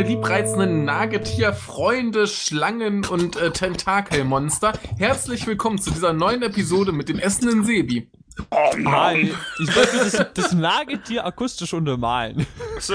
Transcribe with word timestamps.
meine 0.00 0.14
liebreizenden 0.14 0.84
Nagetier, 0.86 1.52
Freunde, 1.52 2.26
Schlangen 2.26 3.04
und 3.04 3.36
äh, 3.36 3.50
Tentakelmonster. 3.50 4.72
Herzlich 4.96 5.46
willkommen 5.46 5.76
zu 5.76 5.90
dieser 5.90 6.14
neuen 6.14 6.42
Episode 6.42 6.90
mit 6.90 7.10
dem 7.10 7.18
essenden 7.18 7.64
Sebi. 7.64 8.10
Oh 8.50 8.74
Mann. 8.78 9.30
Ich 9.58 9.76
wollte 9.76 9.98
das, 9.98 10.26
das 10.32 10.52
Nagetier 10.54 11.26
akustisch 11.26 11.74
untermalen. 11.74 12.46
So. 12.78 12.94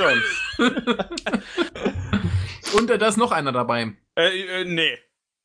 Und 2.75 2.89
äh, 2.89 2.97
da 2.97 3.07
ist 3.07 3.17
noch 3.17 3.31
einer 3.31 3.51
dabei. 3.51 3.93
Äh, 4.15 4.61
äh, 4.61 4.65
nee. 4.65 4.97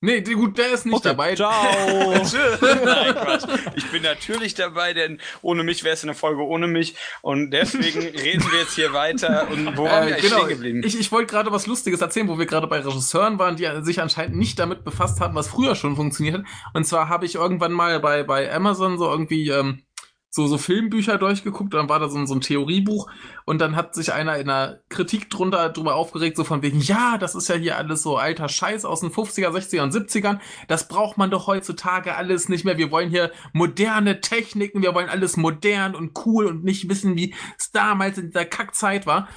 Nee, 0.03 0.23
gut, 0.23 0.57
der 0.57 0.73
ist 0.73 0.87
nicht 0.87 0.95
Okay, 0.95 1.09
dabei. 1.09 1.35
Ciao. 1.35 1.53
Nein, 2.15 3.15
Quatsch. 3.15 3.45
Ich 3.77 3.91
bin 3.91 4.03
natürlich 4.03 4.55
dabei, 4.55 4.95
denn 4.95 5.21
ohne 5.43 5.63
mich 5.63 5.85
wäre 5.85 5.93
es 5.93 6.03
eine 6.03 6.15
Folge 6.15 6.43
ohne 6.43 6.67
mich. 6.69 6.95
Und 7.21 7.51
deswegen 7.51 8.01
reden 8.19 8.43
wir 8.51 8.61
jetzt 8.61 8.75
hier 8.75 8.95
weiter. 8.95 9.49
Und 9.51 9.77
wo 9.77 9.85
waren 9.85 10.07
wir 10.07 10.13
Äh, 10.13 10.15
eigentlich 10.15 10.23
genau, 10.23 10.37
stehen 10.45 10.49
geblieben? 10.49 10.83
ich, 10.85 10.99
ich 10.99 11.13
wollte 11.13 11.31
gerade 11.31 11.53
was 11.53 11.67
Lustiges 11.67 12.01
erzählen, 12.01 12.29
wo 12.29 12.39
wir 12.39 12.47
gerade 12.47 12.67
bei 12.67 12.81
Regisseuren 12.81 13.39
waren, 13.39 13.57
die 13.57 13.69
sich 13.83 14.01
anscheinend 14.01 14.37
nicht 14.37 14.59
damit 14.59 14.85
befasst 14.85 15.21
haben, 15.21 15.35
was 15.35 15.49
früher 15.49 15.75
schon 15.75 15.97
funktioniert 15.97 16.37
hat. 16.39 16.45
Und 16.73 16.85
zwar 16.87 17.11
habe 17.11 17.27
ich 17.27 17.35
irgendwann 17.35 17.73
mal 17.73 18.01
bei, 18.01 18.23
bei 18.23 18.51
Amazon 18.51 18.97
so 18.97 19.05
irgendwie 19.11 19.51
ähm, 19.51 19.83
so, 20.31 20.47
so 20.47 20.59
Filmbücher 20.59 21.19
durchgeguckt, 21.19 21.75
dann 21.75 21.89
war 21.89 21.99
da 21.99 22.09
so, 22.09 22.17
ein- 22.17 22.27
so 22.29 22.35
ein 22.35 22.41
Theoriebuch 22.41 23.11
und 23.45 23.61
dann 23.61 23.75
hat 23.75 23.95
sich 23.97 24.13
einer 24.13 24.37
in 24.37 24.49
einer 24.49 24.79
Kritik 24.89 25.29
drunter 25.29 25.69
drüber 25.71 25.97
aufgeregt, 25.97 26.37
so 26.37 26.45
von 26.45 26.63
wegen, 26.63 26.81
ja, 26.81 27.19
das 27.19 27.35
ist 27.35 27.49
ja 27.49 27.57
hier 27.57 27.77
alles 27.77 28.03
so 28.03 28.17
alter 28.17 28.49
Scheiß 28.49 28.85
aus 28.85 29.01
den 29.01 29.11
50er, 29.11 29.51
60er 29.51 29.83
und 29.83 29.93
70ern, 29.93 30.39
das 30.69 30.87
braucht 30.87 31.19
man 31.19 31.31
doch 31.31 31.49
heutzutage 31.49 32.15
alles 32.15 32.49
nicht 32.49 32.65
mehr, 32.65 32.79
wir 32.79 32.93
wollen 32.93 33.11
hier 33.11 33.33
moderne 33.53 34.21
Techniken, 34.21 34.83
wir 34.83 34.95
wollen 34.95 35.09
alles 35.09 35.37
modern 35.37 35.97
und 35.97 36.17
cool 36.25 36.47
und 36.47 36.63
nicht 36.63 36.89
wissen, 36.89 37.17
wie 37.17 37.35
es 37.59 37.73
damals 37.73 38.17
in 38.19 38.27
dieser 38.29 38.45
Kackzeit 38.45 39.07
war. 39.07 39.29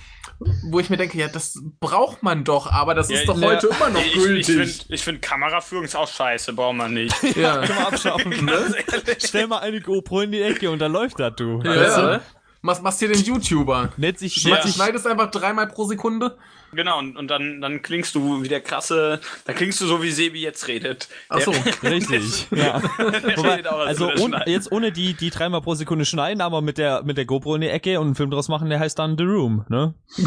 Wo 0.63 0.79
ich 0.79 0.89
mir 0.89 0.97
denke, 0.97 1.17
ja, 1.17 1.27
das 1.27 1.59
braucht 1.79 2.23
man 2.23 2.43
doch, 2.43 2.71
aber 2.71 2.93
das 2.95 3.09
Ja, 3.09 3.19
ist 3.19 3.27
doch 3.29 3.37
ne, 3.37 3.47
heute 3.47 3.67
immer 3.67 3.89
noch 3.89 3.99
ich 4.01 4.07
ich 4.07 4.13
gültig. 4.23 4.45
finde 4.45 4.93
ich 4.95 5.03
find 5.03 5.21
Kameraführung 5.21 5.83
ist 5.85 5.95
auch 5.95 6.07
scheiße, 6.07 6.53
braucht 6.53 6.75
man 6.75 6.93
nicht. 6.93 7.15
ja. 7.35 7.57
Können 7.65 7.77
wir 7.79 7.87
abschaffen. 7.87 8.31
Ehrlich. 8.47 9.17
Stell 9.25 9.47
mal 9.47 9.59
eine 9.59 9.81
GoPro 9.81 10.21
in 10.21 10.31
die 10.31 10.41
Ecke 10.41 10.69
und 10.71 10.79
da 10.79 10.87
läuft 10.87 11.19
das, 11.19 11.33
du. 11.35 11.59
Ja. 11.63 11.75
Weißt 11.75 11.97
du? 11.97 12.21
Was 12.61 12.81
machst 12.81 13.01
du 13.01 13.07
den 13.09 13.21
YouTuber? 13.21 13.89
Nennt 13.97 14.19
sich, 14.19 14.41
Ja. 14.43 14.51
nennt 14.51 14.63
sich 14.63 14.75
Schneidest 14.75 15.05
einfach 15.05 15.29
dreimal 15.31 15.67
pro 15.67 15.85
Sekunde? 15.85 16.37
Genau, 16.75 16.99
und, 16.99 17.17
und 17.17 17.27
dann, 17.27 17.61
dann 17.61 17.81
klingst 17.81 18.15
du 18.15 18.43
wie 18.43 18.47
der 18.47 18.61
krasse, 18.61 19.19
dann 19.45 19.55
klingst 19.55 19.81
du 19.81 19.85
so, 19.85 20.01
wie 20.01 20.11
Sebi 20.11 20.41
jetzt 20.41 20.67
redet. 20.67 21.07
Ach 21.29 21.39
so. 21.39 21.51
Richtig. 21.83 22.47
Ja. 22.55 22.79
Der 22.79 23.37
Wobei, 23.37 23.65
also 23.65 24.11
ohne, 24.19 24.43
jetzt 24.45 24.71
ohne 24.71 24.91
die, 24.91 25.13
die 25.13 25.29
dreimal 25.29 25.61
pro 25.61 25.75
Sekunde 25.75 26.05
schneiden, 26.05 26.41
aber 26.41 26.61
mit 26.61 26.77
der, 26.77 27.03
mit 27.03 27.17
der 27.17 27.25
GoPro 27.25 27.55
in 27.55 27.61
die 27.61 27.67
Ecke 27.67 27.99
und 27.99 28.07
einen 28.07 28.15
Film 28.15 28.31
draus 28.31 28.47
machen, 28.47 28.69
der 28.69 28.79
heißt 28.79 28.97
dann 28.99 29.17
The 29.17 29.23
Room, 29.23 29.65
ne? 29.69 29.93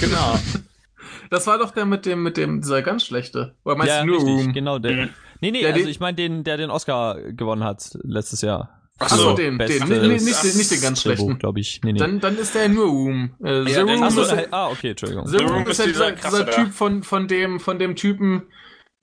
Genau. 0.00 0.38
Das 1.30 1.46
war 1.46 1.58
doch 1.58 1.72
der 1.72 1.84
mit 1.84 2.06
dem, 2.06 2.22
mit 2.22 2.36
dem, 2.36 2.60
dieser 2.60 2.82
ganz 2.82 3.04
schlechte. 3.04 3.54
Oder 3.64 3.76
meinst 3.76 3.94
ja, 3.94 4.00
du 4.00 4.06
nur 4.06 4.16
richtig, 4.16 4.46
Room? 4.46 4.52
genau, 4.52 4.78
der. 4.78 4.92
Mhm. 4.92 5.10
Nee, 5.40 5.50
nee, 5.50 5.62
Ja, 5.62 5.70
also 5.70 5.88
ich 5.88 6.00
meine 6.00 6.16
den, 6.16 6.44
der 6.44 6.56
den 6.56 6.70
Oscar 6.70 7.20
gewonnen 7.32 7.64
hat 7.64 7.96
letztes 8.02 8.40
Jahr. 8.40 8.77
Ach 9.00 9.06
Achso, 9.12 9.16
so. 9.30 9.34
den, 9.36 9.58
den. 9.58 9.68
Nee, 9.88 10.18
nicht, 10.18 10.42
den- 10.42 10.56
nicht 10.56 10.70
den 10.72 10.80
ganz 10.80 11.02
schlechten. 11.02 11.38
glaube 11.38 11.60
ich. 11.60 11.80
Nee, 11.84 11.92
nee. 11.92 11.98
Dann, 12.00 12.18
dann 12.20 12.36
ist 12.36 12.54
der 12.54 12.68
nur 12.68 12.86
Room. 12.86 13.30
Äh, 13.42 13.64
The 13.64 13.72
Ja, 13.72 13.82
Room 13.82 14.02
Ach 14.02 14.10
so, 14.10 14.22
ist, 14.22 14.32
da, 14.32 14.42
ah, 14.50 14.68
okay, 14.70 14.90
Entschuldigung. 14.90 15.26
The 15.28 15.36
Room 15.36 15.62
ist 15.62 15.70
ist 15.70 15.78
ja 15.78 15.86
dieser 15.86 16.12
dieser. 16.12 16.50
Typ 16.50 16.72
von, 16.72 17.02
von 17.04 17.28
dem, 17.28 17.60
von 17.60 17.78
dem 17.78 17.94
Typen, 17.94 18.42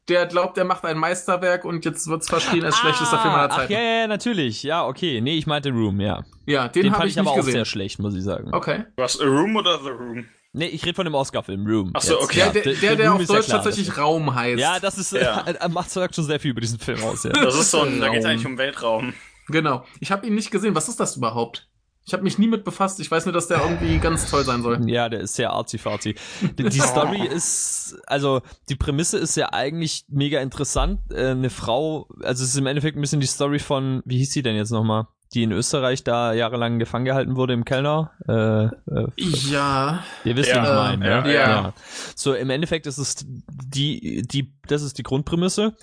der 0.10 0.26
glaubt, 0.26 0.58
er 0.58 0.66
macht 0.66 0.84
ein 0.84 0.98
Meisterwerk 0.98 1.64
und 1.64 1.86
jetzt 1.86 2.08
wird's 2.08 2.28
verschrien 2.30 2.66
als 2.66 2.78
schlechtester 2.78 3.20
Film 3.20 3.34
aller 3.34 3.50
Ach 3.52 3.56
Zeiten. 3.58 3.72
ja, 3.74 3.80
ja, 3.80 4.00
ja, 4.02 4.08
natürlich. 4.08 4.64
Ja, 4.64 4.86
okay. 4.86 5.22
Nee, 5.22 5.38
ich 5.38 5.47
meinte 5.47 5.69
Room, 5.69 6.02
ja. 6.02 6.24
Ja, 6.46 6.68
den, 6.68 6.84
Den, 6.84 6.92
habe 6.92 7.00
fand 7.02 7.09
ich 7.09 7.16
ich 7.16 7.19
aber 7.19 7.30
nicht 7.31 7.40
auch 7.40 7.44
sehr 7.44 7.53
gesehen. 7.53 7.66
schlecht, 7.66 8.00
muss 8.00 8.14
ich 8.16 8.24
sagen. 8.24 8.53
Okay. 8.53 8.84
Du 8.98 9.03
hast 9.03 9.22
A 9.22 9.25
Room 9.25 9.56
oder 9.56 9.80
The 9.81 9.90
Room? 9.90 10.25
Nee, 10.52 10.68
ich 10.68 10.86
rede 10.86 10.94
von 10.96 11.06
dem 11.06 11.16
Oscar-Film, 11.16 11.66
Room. 11.66 11.92
Ach 11.94 12.02
so, 12.02 12.14
jetzt. 12.16 12.24
okay. 12.24 12.36
Der, 12.38 12.46
Ja, 12.48 12.52
der, 12.52 12.74
der, 12.74 12.96
der 12.98 13.08
Room 13.08 13.16
auf 13.16 13.22
ist 13.24 13.30
ja 13.30 13.36
Deutsch 13.36 13.46
klar, 13.48 13.64
tatsächlich 13.64 13.88
das- 13.88 13.98
Raum 13.98 14.36
heißt. 14.36 14.59
Ja, 14.59 14.80
das 14.80 14.98
ist, 14.98 15.12
Ja. 15.14 15.46
äh, 15.48 15.69
macht 15.69 15.92
schon 15.92 16.25
sehr 16.25 16.40
viel 16.40 16.52
über 16.52 16.62
diesen 16.62 16.80
Film 16.80 17.02
aus, 17.03 17.24
ja. 17.24 17.31
Das 17.31 17.56
ist 17.58 17.72
so 17.72 17.81
ein, 17.81 18.00
da 18.00 18.09
geht 18.09 18.19
es 18.19 18.25
Raum. 18.25 18.31
eigentlich 18.31 18.46
um 18.46 18.58
Weltraum. 18.58 19.14
Genau. 19.47 19.85
Ich 20.00 20.11
habe 20.11 20.25
ihn 20.28 20.35
nicht 20.35 20.51
gesehen. 20.51 20.75
Was 20.75 20.89
ist 20.89 21.00
das 21.00 21.17
überhaupt? 21.17 21.69
Ich 22.07 22.13
habe 22.13 22.22
mich 22.22 22.38
nie 22.38 22.47
mit 22.47 22.63
befasst. 22.63 23.00
Ich 23.00 23.09
weiß 23.09 23.25
nur, 23.25 23.33
dass 23.33 23.47
der 23.47 23.61
irgendwie 23.61 23.97
ganz 23.97 24.29
toll 24.29 24.44
sein 24.44 24.61
soll. 24.61 24.88
Ja, 24.88 25.09
der 25.09 25.22
ist 25.22 25.33
sehr 25.35 25.50
arzi-farzi. 25.51 26.13
Die, 26.56 26.63
die 26.63 26.79
Story 26.79 27.25
ist, 27.25 27.97
also 28.06 28.41
die 28.69 28.75
Prämisse 28.75 29.17
ist 29.17 29.35
ja 29.35 29.51
eigentlich 29.53 30.06
mega 30.07 30.39
interessant. 30.39 31.00
Äh, 31.11 31.29
eine 31.31 31.50
Frau, 31.50 32.07
also 32.22 32.44
es 32.44 32.50
ist 32.51 32.57
im 32.57 32.67
Endeffekt 32.67 32.95
ein 32.95 33.01
bisschen 33.01 33.22
die 33.22 33.28
Story 33.28 33.57
von, 33.57 34.03
wie 34.06 34.17
hieß 34.19 34.31
sie 34.33 34.44
denn 34.44 34.56
jetzt 34.56 34.69
nochmal? 34.69 35.07
Die 35.33 35.41
in 35.41 35.51
Österreich 35.51 36.03
da 36.03 36.31
jahrelang 36.33 36.77
gefangen 36.77 37.06
gehalten 37.06 37.35
wurde 37.35 37.53
im 37.53 37.66
Kellner. 37.66 38.12
Äh, 38.27 38.66
äh, 38.94 39.07
Ja. 39.17 40.03
Ihr 40.23 40.35
wisst, 40.35 40.50
Ja, 40.51 40.62
wie 40.62 40.67
ich 40.94 41.00
meine, 41.00 41.09
ja, 41.09 41.22
ne? 41.22 41.33
ja. 41.33 41.73
So, 42.16 42.35
im 42.35 42.51
Endeffekt 42.51 42.85
ist 42.85 43.00
es 43.00 43.16
die, 43.25 44.22
die, 44.22 44.53
das 44.67 44.83
ist 44.83 45.00
die 45.00 45.03
Grundprämisse. 45.03 45.75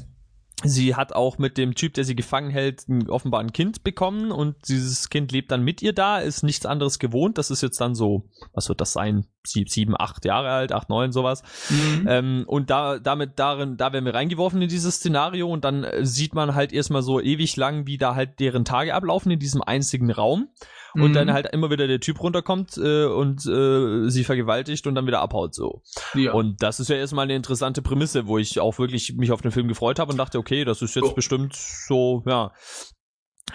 Sie 0.64 0.94
hat 0.94 1.12
auch 1.12 1.38
mit 1.38 1.58
dem 1.58 1.74
Typ, 1.74 1.94
der 1.94 2.04
sie 2.04 2.14
gefangen 2.14 2.50
hält, 2.50 2.84
offenbar 3.08 3.40
ein 3.40 3.52
Kind 3.52 3.82
bekommen 3.84 4.30
und 4.30 4.56
dieses 4.68 5.10
Kind 5.10 5.32
lebt 5.32 5.50
dann 5.50 5.62
mit 5.62 5.82
ihr 5.82 5.92
da, 5.92 6.18
ist 6.18 6.42
nichts 6.42 6.66
anderes 6.66 6.98
gewohnt. 6.98 7.38
Das 7.38 7.50
ist 7.50 7.62
jetzt 7.62 7.80
dann 7.80 7.94
so, 7.94 8.28
was 8.52 8.68
wird 8.68 8.80
das 8.80 8.92
sein? 8.92 9.26
Sie- 9.44 9.64
Sieben, 9.68 9.94
acht 9.98 10.24
Jahre 10.24 10.50
alt, 10.50 10.72
acht, 10.72 10.88
neun, 10.88 11.12
sowas. 11.12 11.42
Mhm. 11.70 12.06
Ähm, 12.08 12.44
und 12.46 12.70
da, 12.70 12.98
damit, 12.98 13.38
darin, 13.38 13.76
da 13.76 13.92
werden 13.92 14.04
wir 14.04 14.14
reingeworfen 14.14 14.62
in 14.62 14.68
dieses 14.68 14.96
Szenario 14.96 15.48
und 15.48 15.64
dann 15.64 15.84
äh, 15.84 16.04
sieht 16.06 16.34
man 16.34 16.54
halt 16.54 16.72
erstmal 16.72 17.02
so 17.02 17.20
ewig 17.20 17.56
lang, 17.56 17.86
wie 17.86 17.98
da 17.98 18.14
halt 18.14 18.38
deren 18.40 18.64
Tage 18.64 18.94
ablaufen 18.94 19.30
in 19.32 19.38
diesem 19.38 19.62
einzigen 19.62 20.10
Raum. 20.10 20.48
Und 20.94 21.10
Mhm. 21.10 21.12
dann 21.14 21.32
halt 21.32 21.46
immer 21.52 21.70
wieder 21.70 21.86
der 21.86 22.00
Typ 22.00 22.22
runterkommt 22.22 22.76
äh, 22.76 23.04
und 23.06 23.46
äh, 23.46 24.10
sie 24.10 24.24
vergewaltigt 24.24 24.86
und 24.86 24.94
dann 24.94 25.06
wieder 25.06 25.20
abhaut 25.20 25.54
so. 25.54 25.82
ja. 26.14 26.32
Und 26.32 26.62
das 26.62 26.80
ist 26.80 26.88
ja 26.88 26.96
erstmal 26.96 27.24
eine 27.24 27.34
interessante 27.34 27.80
Prämisse, 27.82 28.26
wo 28.26 28.36
ich 28.38 28.60
auch 28.60 28.78
wirklich 28.78 29.14
mich 29.16 29.32
auf 29.32 29.40
den 29.42 29.52
Film 29.52 29.68
gefreut 29.68 29.98
habe 29.98 30.12
und 30.12 30.18
dachte, 30.18 30.38
okay, 30.38 30.64
das 30.64 30.82
ist 30.82 30.94
jetzt 30.94 31.04
Oh. 31.10 31.14
bestimmt 31.14 31.54
so, 31.54 32.22
ja. 32.26 32.52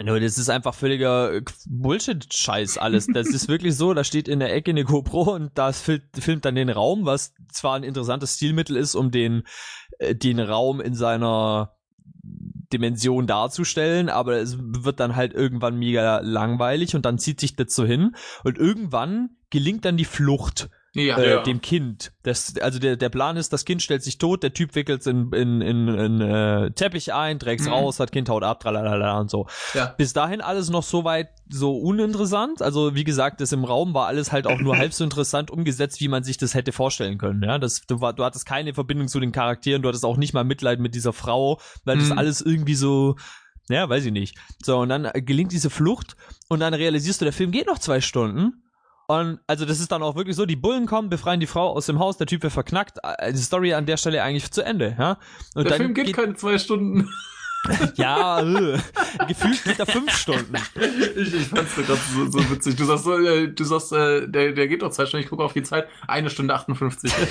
Nur 0.03 0.19
das 0.19 0.37
ist 0.37 0.49
einfach 0.49 0.75
völliger 0.75 1.33
äh, 1.33 1.41
Bullshit-Scheiß 1.67 2.77
alles. 2.77 3.07
Das 3.13 3.27
ist 3.27 3.47
wirklich 3.47 3.75
so, 3.75 3.93
da 3.93 4.03
steht 4.03 4.27
in 4.27 4.39
der 4.39 4.53
Ecke 4.53 4.71
eine 4.71 4.83
GoPro 4.83 5.33
und 5.33 5.51
das 5.55 5.81
fil- 5.81 6.03
filmt 6.19 6.45
dann 6.45 6.55
den 6.55 6.69
Raum, 6.69 7.05
was 7.05 7.33
zwar 7.51 7.75
ein 7.75 7.83
interessantes 7.83 8.35
Stilmittel 8.35 8.75
ist, 8.77 8.93
um 8.95 9.09
den, 9.11 9.43
äh, 9.99 10.13
den 10.15 10.39
Raum 10.39 10.81
in 10.81 10.93
seiner 10.93 11.76
Dimension 12.73 13.27
darzustellen, 13.27 14.09
aber 14.09 14.37
es 14.37 14.57
wird 14.59 14.99
dann 14.99 15.15
halt 15.15 15.33
irgendwann 15.33 15.77
mega 15.77 16.19
langweilig 16.19 16.95
und 16.95 17.05
dann 17.05 17.19
zieht 17.19 17.39
sich 17.39 17.55
das 17.55 17.73
so 17.73 17.85
hin. 17.85 18.15
Und 18.43 18.57
irgendwann 18.57 19.29
gelingt 19.49 19.85
dann 19.85 19.97
die 19.97 20.05
Flucht 20.05 20.69
ja. 20.97 21.17
äh, 21.17 21.29
Ja. 21.35 21.43
dem 21.43 21.61
Kind. 21.61 22.11
Das, 22.23 22.55
also 22.59 22.79
der, 22.79 22.97
der 22.97 23.09
Plan 23.09 23.37
ist, 23.37 23.53
das 23.53 23.63
Kind 23.65 23.81
stellt 23.81 24.03
sich 24.03 24.17
tot, 24.17 24.43
der 24.43 24.53
Typ 24.53 24.75
wickelt 24.75 25.05
in, 25.07 25.31
in, 25.31 25.61
in, 25.61 25.87
in 25.87 26.21
äh, 26.21 26.71
Teppich 26.71 27.13
ein, 27.13 27.39
trägt's 27.39 27.65
Mhm. 27.65 27.71
raus, 27.73 27.97
das 27.97 28.11
Kind 28.11 28.27
haut 28.29 28.43
ab, 28.43 28.59
tralalala 28.59 29.19
und 29.19 29.29
so. 29.29 29.47
ja. 29.73 29.93
Bis 29.97 30.13
dahin 30.13 30.41
alles 30.41 30.69
noch 30.69 30.83
so 30.83 31.03
weit 31.03 31.29
so 31.49 31.77
uninteressant. 31.77 32.61
Also 32.61 32.95
wie 32.95 33.03
gesagt, 33.05 33.39
das 33.39 33.51
im 33.53 33.63
Raum 33.63 33.93
war 33.93 34.07
alles 34.07 34.31
halt 34.31 34.47
auch 34.47 34.59
nur 34.59 34.77
halb 34.77 34.91
so 34.93 35.03
interessant 35.03 35.49
umgesetzt, 35.51 36.01
wie 36.01 36.07
man 36.09 36.23
sich 36.23 36.37
das 36.37 36.53
hätte 36.53 36.71
vorstellen 36.73 37.17
können. 37.17 37.41
Ja, 37.43 37.57
das, 37.57 37.81
du, 37.87 38.01
war, 38.01 38.13
du 38.13 38.23
hattest 38.25 38.45
keine 38.45 38.73
Verbindung 38.73 39.07
zu 39.07 39.19
den 39.19 39.31
Charakteren, 39.31 39.81
du 39.81 39.87
hattest 39.87 40.03
auch 40.05 40.17
nicht 40.17 40.33
mal 40.33 40.43
Mitleid 40.43 40.79
mit 40.79 40.93
dieser 40.95 41.13
Frau, 41.13 41.59
weil 41.85 41.97
das 41.97 42.09
Mhm. 42.09 42.17
alles 42.17 42.41
irgendwie 42.41 42.75
so 42.75 43.15
ja, 43.69 43.89
weiß 43.89 44.05
ich 44.05 44.13
nicht. 44.13 44.37
So, 44.63 44.77
und 44.77 44.87
dann 44.87 45.09
gelingt 45.25 45.51
diese 45.51 45.69
Flucht 45.69 46.15
und 46.47 46.61
dann 46.61 46.73
realisierst 46.73 47.19
du, 47.19 47.25
der 47.25 47.33
Film 47.33 47.51
geht 47.51 47.67
noch 47.67 47.79
zwei 47.79 47.99
Stunden. 47.99 48.63
Und 49.07 49.39
also 49.47 49.65
das 49.65 49.79
ist 49.79 49.91
dann 49.91 50.03
auch 50.03 50.15
wirklich 50.15 50.35
so, 50.35 50.45
die 50.45 50.55
Bullen 50.57 50.85
kommen, 50.85 51.09
befreien 51.09 51.39
die 51.39 51.47
Frau 51.47 51.69
aus 51.69 51.85
dem 51.85 51.97
Haus, 51.99 52.17
der 52.17 52.27
Typ 52.27 52.43
wird 52.43 52.51
verknackt, 52.53 52.97
äh, 53.03 53.31
die 53.31 53.39
Story 53.41 53.73
an 53.73 53.85
der 53.85 53.95
Stelle 53.97 54.21
eigentlich 54.21 54.51
zu 54.51 54.61
Ende, 54.63 54.95
ja. 54.99 55.17
Und 55.55 55.69
Der 55.69 55.77
Film 55.77 55.93
geht, 55.93 56.13
keine 56.13 56.35
zwei 56.35 56.57
Stunden. 56.57 57.09
ja, 57.95 58.41
äh, 58.41 58.77
gefühlt 59.27 59.63
geht 59.63 59.79
er 59.79 59.85
fünf 59.85 60.11
Stunden. 60.15 60.53
ich, 61.15 61.33
ich 61.33 61.47
fand's 61.47 61.73
grad 61.75 61.97
so, 62.13 62.29
so 62.29 62.49
witzig. 62.51 62.75
Du 62.75 62.85
sagst, 62.85 63.05
so, 63.05 63.17
äh, 63.17 63.47
du 63.47 63.63
sagst, 63.63 63.91
äh, 63.93 64.27
der, 64.27 64.51
der 64.51 64.67
geht 64.67 64.81
doch 64.81 64.91
zwei 64.91 65.05
Stunden. 65.05 65.23
Ich 65.23 65.29
gucke 65.29 65.43
auf 65.43 65.53
die 65.53 65.63
Zeit. 65.63 65.87
Eine 66.07 66.29
Stunde 66.29 66.53
58. 66.53 67.11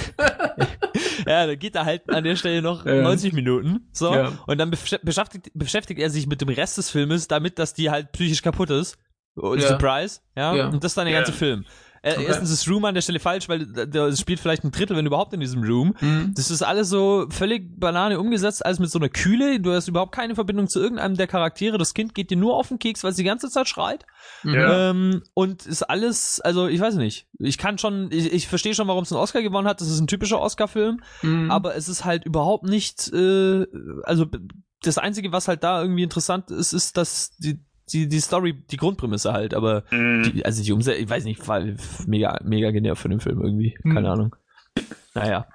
Ja, 1.27 1.47
dann 1.47 1.59
geht 1.59 1.75
er 1.75 1.85
halt 1.85 2.09
an 2.11 2.23
der 2.25 2.37
Stelle 2.37 2.63
noch 2.63 2.87
Ja. 2.87 3.03
90 3.03 3.33
Minuten, 3.33 3.89
so. 3.93 4.15
Ja. 4.15 4.33
Und 4.47 4.59
dann 4.59 4.71
besch- 4.71 5.01
beschäftigt, 5.03 5.51
beschäftigt 5.55 5.99
er 6.01 6.09
sich 6.11 6.27
mit 6.27 6.41
dem 6.41 6.49
Rest 6.49 6.79
des 6.79 6.91
Filmes, 6.91 7.27
damit, 7.27 7.59
dass 7.59 7.75
die 7.75 7.91
halt 7.91 8.13
psychisch 8.13 8.43
kaputt 8.43 8.71
ist. 8.71 8.97
Und 9.37 9.61
Ja. 9.61 9.69
Surprise, 9.69 10.21
ja? 10.37 10.55
Ja. 10.55 10.69
Und 10.69 10.83
das 10.83 10.93
ist 10.93 10.97
dann 10.97 11.05
der 11.07 11.15
Ja. 11.15 11.21
ganze 11.21 11.33
Film. 11.33 11.65
Äh, 12.03 12.13
Okay. 12.13 12.25
Erstens 12.29 12.53
ist 12.53 12.69
Room 12.69 12.85
an 12.85 12.95
der 12.95 13.01
Stelle 13.03 13.19
falsch, 13.19 13.49
weil 13.49 13.63
es 13.63 14.21
spielt 14.21 14.39
vielleicht 14.39 14.63
ein 14.63 14.71
Drittel, 14.71 14.97
wenn 14.97 15.07
überhaupt 15.07 15.33
in 15.33 15.41
diesem 15.41 15.65
Room. 15.65 15.93
Mhm. 16.01 16.35
Das 16.37 16.53
ist 16.53 16.63
alles 16.63 16.89
so 16.89 17.27
völlig 17.31 17.81
Banane 17.81 18.21
umgesetzt, 18.21 18.65
alles 18.65 18.79
mit 18.79 18.91
so 18.91 19.01
einer 19.01 19.09
Kühle. 19.09 19.59
Du 19.59 19.73
hast 19.73 19.89
überhaupt 19.89 20.13
keine 20.13 20.37
Verbindung 20.37 20.69
zu 20.69 20.79
irgendeinem 20.81 21.17
der 21.17 21.27
Charaktere. 21.27 21.79
Das 21.79 21.95
Kind 21.95 22.15
geht 22.15 22.31
dir 22.31 22.37
nur 22.37 22.55
auf 22.55 22.69
den 22.69 22.79
Keks, 22.79 23.03
weil 23.03 23.11
es 23.11 23.17
die 23.17 23.25
ganze 23.25 23.51
Zeit 23.51 23.67
schreit. 23.69 24.07
Mhm. 24.45 24.55
Ja. 24.55 24.91
Ähm, 24.91 25.23
und 25.35 25.67
ist 25.67 25.83
alles, 25.83 26.41
also 26.41 26.69
ich 26.69 26.79
weiß 26.79 26.95
nicht. 26.95 27.27
Ich 27.41 27.59
kann 27.59 27.77
schon, 27.77 28.09
ich, 28.13 28.33
ich 28.33 28.47
verstehe 28.47 28.75
schon, 28.75 28.87
warum 28.87 29.03
es 29.03 29.11
einen 29.11 29.21
Oscar 29.21 29.43
gewonnen 29.43 29.67
hat. 29.67 29.81
Das 29.81 29.89
ist 29.89 29.99
ein 29.99 30.07
typischer 30.07 30.41
Oscar-Film. 30.41 31.01
Mhm. 31.23 31.51
Aber 31.51 31.75
es 31.75 31.89
ist 31.89 32.05
halt 32.05 32.25
überhaupt 32.25 32.65
nicht, 32.65 33.13
äh, 33.13 33.67
also 34.05 34.27
das 34.83 34.99
Einzige, 34.99 35.33
was 35.33 35.49
halt 35.49 35.65
da 35.65 35.83
irgendwie 35.83 36.05
interessant 36.05 36.53
ist, 36.53 36.73
ist, 36.73 36.97
dass 36.97 37.31
die, 37.39 37.59
die, 37.93 38.09
die 38.09 38.21
Story, 38.21 38.53
die 38.71 38.77
Grundprämisse 38.77 39.33
halt, 39.33 39.55
aber 39.55 39.85
Mhm. 39.91 40.23
die, 40.35 40.45
also 40.45 40.63
die 40.63 40.73
Umsetzung, 40.73 41.03
ich 41.05 41.09
weiß 41.11 41.25
nicht, 41.25 41.47
war 41.47 41.63
mega, 42.07 42.39
mega 42.45 42.71
genervt 42.71 43.03
von 43.03 43.11
dem 43.11 43.21
Film 43.21 43.41
irgendwie. 43.41 43.77
Hm. 43.83 43.95
Keine 43.95 44.11
Ahnung. 44.11 44.37
Naja. 45.15 45.47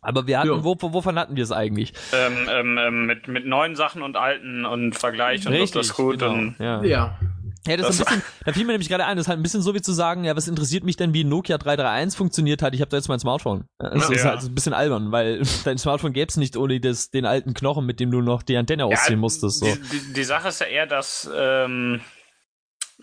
Aber 0.00 0.26
wir 0.28 0.38
hatten, 0.38 0.48
Ja. 0.48 0.62
wo, 0.64 0.76
wovon 0.80 1.18
hatten 1.18 1.34
wir 1.34 1.42
es 1.42 1.50
eigentlich? 1.50 1.92
Ähm, 2.12 2.32
ähm, 2.48 2.78
ähm, 2.78 3.06
mit, 3.06 3.26
mit 3.26 3.44
neuen 3.46 3.74
Sachen 3.74 4.02
und 4.02 4.16
alten 4.16 4.64
und 4.64 4.94
Vergleich 4.94 5.46
und 5.48 5.54
ob 5.54 5.72
das 5.72 5.94
gut 5.94 6.20
genau. 6.20 6.32
und 6.32 6.56
ja. 6.60 6.82
Ja. 6.84 7.18
Ja, 7.66 7.76
das, 7.76 7.90
ist 7.90 8.00
Das 8.00 8.06
ein 8.08 8.20
bisschen, 8.20 8.22
da 8.44 8.52
fiel 8.52 8.64
mir 8.64 8.72
nämlich 8.72 8.88
gerade 8.88 9.04
ein, 9.04 9.16
das 9.16 9.24
ist 9.24 9.28
halt 9.28 9.38
ein 9.38 9.42
bisschen 9.42 9.62
so 9.62 9.74
wie 9.74 9.82
zu 9.82 9.92
sagen, 9.92 10.24
ja, 10.24 10.36
was 10.36 10.48
interessiert 10.48 10.84
mich 10.84 10.96
denn, 10.96 11.12
wie 11.14 11.24
Nokia 11.24 11.58
331 11.58 12.16
funktioniert 12.16 12.62
hat, 12.62 12.74
ich 12.74 12.80
habe 12.80 12.90
da 12.90 12.96
jetzt 12.96 13.08
mein 13.08 13.18
Smartphone. 13.20 13.64
Das 13.78 14.08
Ja. 14.08 14.14
ist 14.14 14.24
halt 14.24 14.42
so 14.42 14.48
ein 14.48 14.54
bisschen 14.54 14.72
albern, 14.72 15.12
weil 15.12 15.42
dein 15.64 15.78
Smartphone 15.78 16.12
gäbe 16.12 16.28
es 16.28 16.36
nicht 16.36 16.56
ohne 16.56 16.80
das, 16.80 17.10
den 17.10 17.26
alten 17.26 17.54
Knochen, 17.54 17.84
mit 17.86 18.00
dem 18.00 18.10
du 18.10 18.20
noch 18.20 18.42
die 18.42 18.56
Antenne 18.56 18.84
ausziehen 18.84 19.18
musstest. 19.18 19.60
So. 19.60 19.66
Die, 19.66 19.80
die, 19.80 20.12
die 20.14 20.24
Sache 20.24 20.48
ist 20.48 20.60
ja 20.60 20.66
eher, 20.66 20.86
dass 20.86 21.28
ähm, 21.34 22.00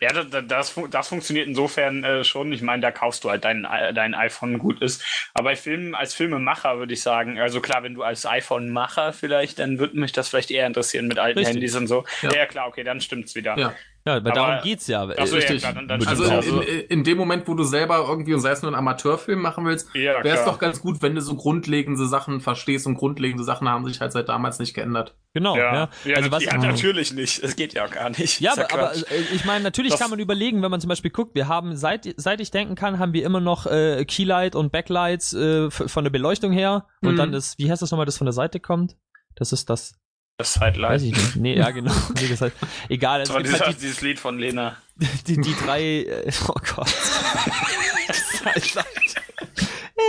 ja, 0.01 0.11
das, 0.11 0.45
das, 0.47 0.75
das 0.89 1.07
funktioniert 1.07 1.47
insofern 1.47 2.03
äh, 2.03 2.23
schon. 2.23 2.51
Ich 2.51 2.61
meine, 2.61 2.81
da 2.81 2.91
kaufst 2.91 3.23
du 3.23 3.29
halt 3.29 3.45
dein, 3.45 3.63
dein 3.93 4.15
iPhone 4.15 4.57
gut 4.57 4.81
ist. 4.81 5.03
Aber 5.33 5.51
bei 5.51 5.55
Filmen, 5.55 5.93
als 5.93 6.13
Filmemacher 6.15 6.79
würde 6.79 6.93
ich 6.93 7.01
sagen, 7.01 7.39
also 7.39 7.61
klar, 7.61 7.83
wenn 7.83 7.93
du 7.93 8.01
als 8.01 8.25
iPhone-Macher 8.25 9.13
vielleicht, 9.13 9.59
dann 9.59 9.77
würde 9.77 9.97
mich 9.99 10.11
das 10.11 10.29
vielleicht 10.29 10.49
eher 10.51 10.65
interessieren 10.65 11.07
mit 11.07 11.19
alten 11.19 11.39
Richtig. 11.39 11.55
Handys 11.55 11.75
und 11.75 11.87
so. 11.87 12.05
Ja. 12.23 12.33
Ja, 12.33 12.45
klar, 12.47 12.67
okay, 12.67 12.83
dann 12.83 13.01
stimmt's 13.01 13.35
wieder. 13.35 13.57
Ja. 13.57 13.73
Ja, 14.05 14.15
weil 14.15 14.19
Aber- 14.19 14.31
darum 14.31 14.63
geht's 14.63 14.87
ja. 14.87 15.03
Ach 15.17 15.25
so, 15.27 15.35
ja, 15.35 15.41
Richtig. 15.41 15.61
klar, 15.61 15.73
dann, 15.73 15.87
dann 15.87 16.05
Also 16.05 16.25
in, 16.25 16.61
in, 16.61 16.79
in 16.89 17.03
dem 17.05 17.17
Moment, 17.17 17.47
wo 17.47 17.53
du 17.53 17.63
selber 17.63 18.05
irgendwie, 18.07 18.33
und 18.33 18.41
sei 18.41 18.51
es 18.51 18.61
nur 18.61 18.69
einen 18.69 18.77
Amateurfilm 18.77 19.39
machen 19.41 19.65
willst, 19.65 19.87
Ja, 19.95 20.21
wäre 20.23 20.37
es 20.37 20.43
doch 20.43 20.59
ganz 20.59 20.81
gut, 20.81 21.01
wenn 21.01 21.15
du 21.15 21.21
so 21.21 21.35
grundlegende 21.35 22.05
Sachen 22.07 22.41
verstehst 22.41 22.85
und 22.85 22.95
grundlegende 22.95 23.45
Sachen 23.45 23.69
haben 23.69 23.85
sich 23.87 24.01
halt 24.01 24.11
seit 24.11 24.27
damals 24.27 24.59
nicht 24.59 24.73
geändert. 24.73 25.15
Genau, 25.33 25.55
ja. 25.55 25.73
Ja, 25.73 25.89
ja, 26.03 26.15
Also 26.17 26.31
was, 26.31 26.43
ja 26.43 26.57
natürlich 26.57 27.13
nicht. 27.13 27.41
Das 27.43 27.55
geht 27.55 27.73
ja 27.73 27.85
auch 27.85 27.89
gar 27.91 28.09
nicht. 28.09 28.41
Ja, 28.41 28.51
Ist 28.51 28.59
aber, 28.59 28.73
aber 28.73 28.95
äh, 28.95 29.01
ich 29.33 29.45
meine, 29.45 29.63
natürlich 29.63 29.91
Das- 29.91 30.01
kann 30.01 30.09
man 30.09 30.19
überlegen, 30.19 30.61
wenn 30.61 30.69
man 30.71 30.81
zum 30.81 30.89
Beispiel 30.89 31.09
guckt, 31.11 31.33
wir 31.33 31.47
haben, 31.47 31.75
seit, 31.77 32.07
seit 32.17 32.41
ich 32.41 32.51
denken 32.51 32.75
kann, 32.75 32.99
haben 32.99 33.13
wir 33.13 33.23
immer 33.25 33.39
noch 33.39 33.65
äh, 33.67 34.03
Keylight 34.05 34.55
und 34.55 34.71
Backlights 34.73 35.31
äh, 35.33 35.71
von 35.71 36.03
der 36.03 36.11
Beleuchtung 36.11 36.51
her. 36.51 36.87
Und 37.01 37.13
Mhm. 37.13 37.17
dann 37.17 37.31
das, 37.31 37.57
wie 37.57 37.71
heißt 37.71 37.81
das 37.81 37.89
nochmal, 37.91 38.05
das 38.05 38.17
von 38.17 38.25
der 38.25 38.33
Seite 38.33 38.59
kommt? 38.59 38.97
Das 39.35 39.53
ist 39.53 39.69
das, 39.69 39.95
das 40.37 40.55
ist 40.55 40.61
halt 40.61 40.75
weiß 40.81 40.81
leid. 40.81 41.01
ich 41.11 41.17
nicht. 41.17 41.35
Nee, 41.37 41.57
ja, 41.57 41.69
genau. 41.71 41.93
Nee, 42.19 42.27
das 42.27 42.41
heißt, 42.41 42.55
egal, 42.89 43.21
es 43.21 43.27
Das 43.29 43.35
war 43.35 43.43
gibt 43.43 43.53
dieses, 43.53 43.65
halt 43.67 43.81
dieses 43.81 44.01
Lied 44.01 44.19
von 44.19 44.37
Lena. 44.39 44.77
die, 44.95 45.05
die, 45.35 45.41
die 45.41 45.55
drei, 45.55 45.81
äh, 45.81 46.31
oh 46.47 46.53
Gott. 46.75 46.87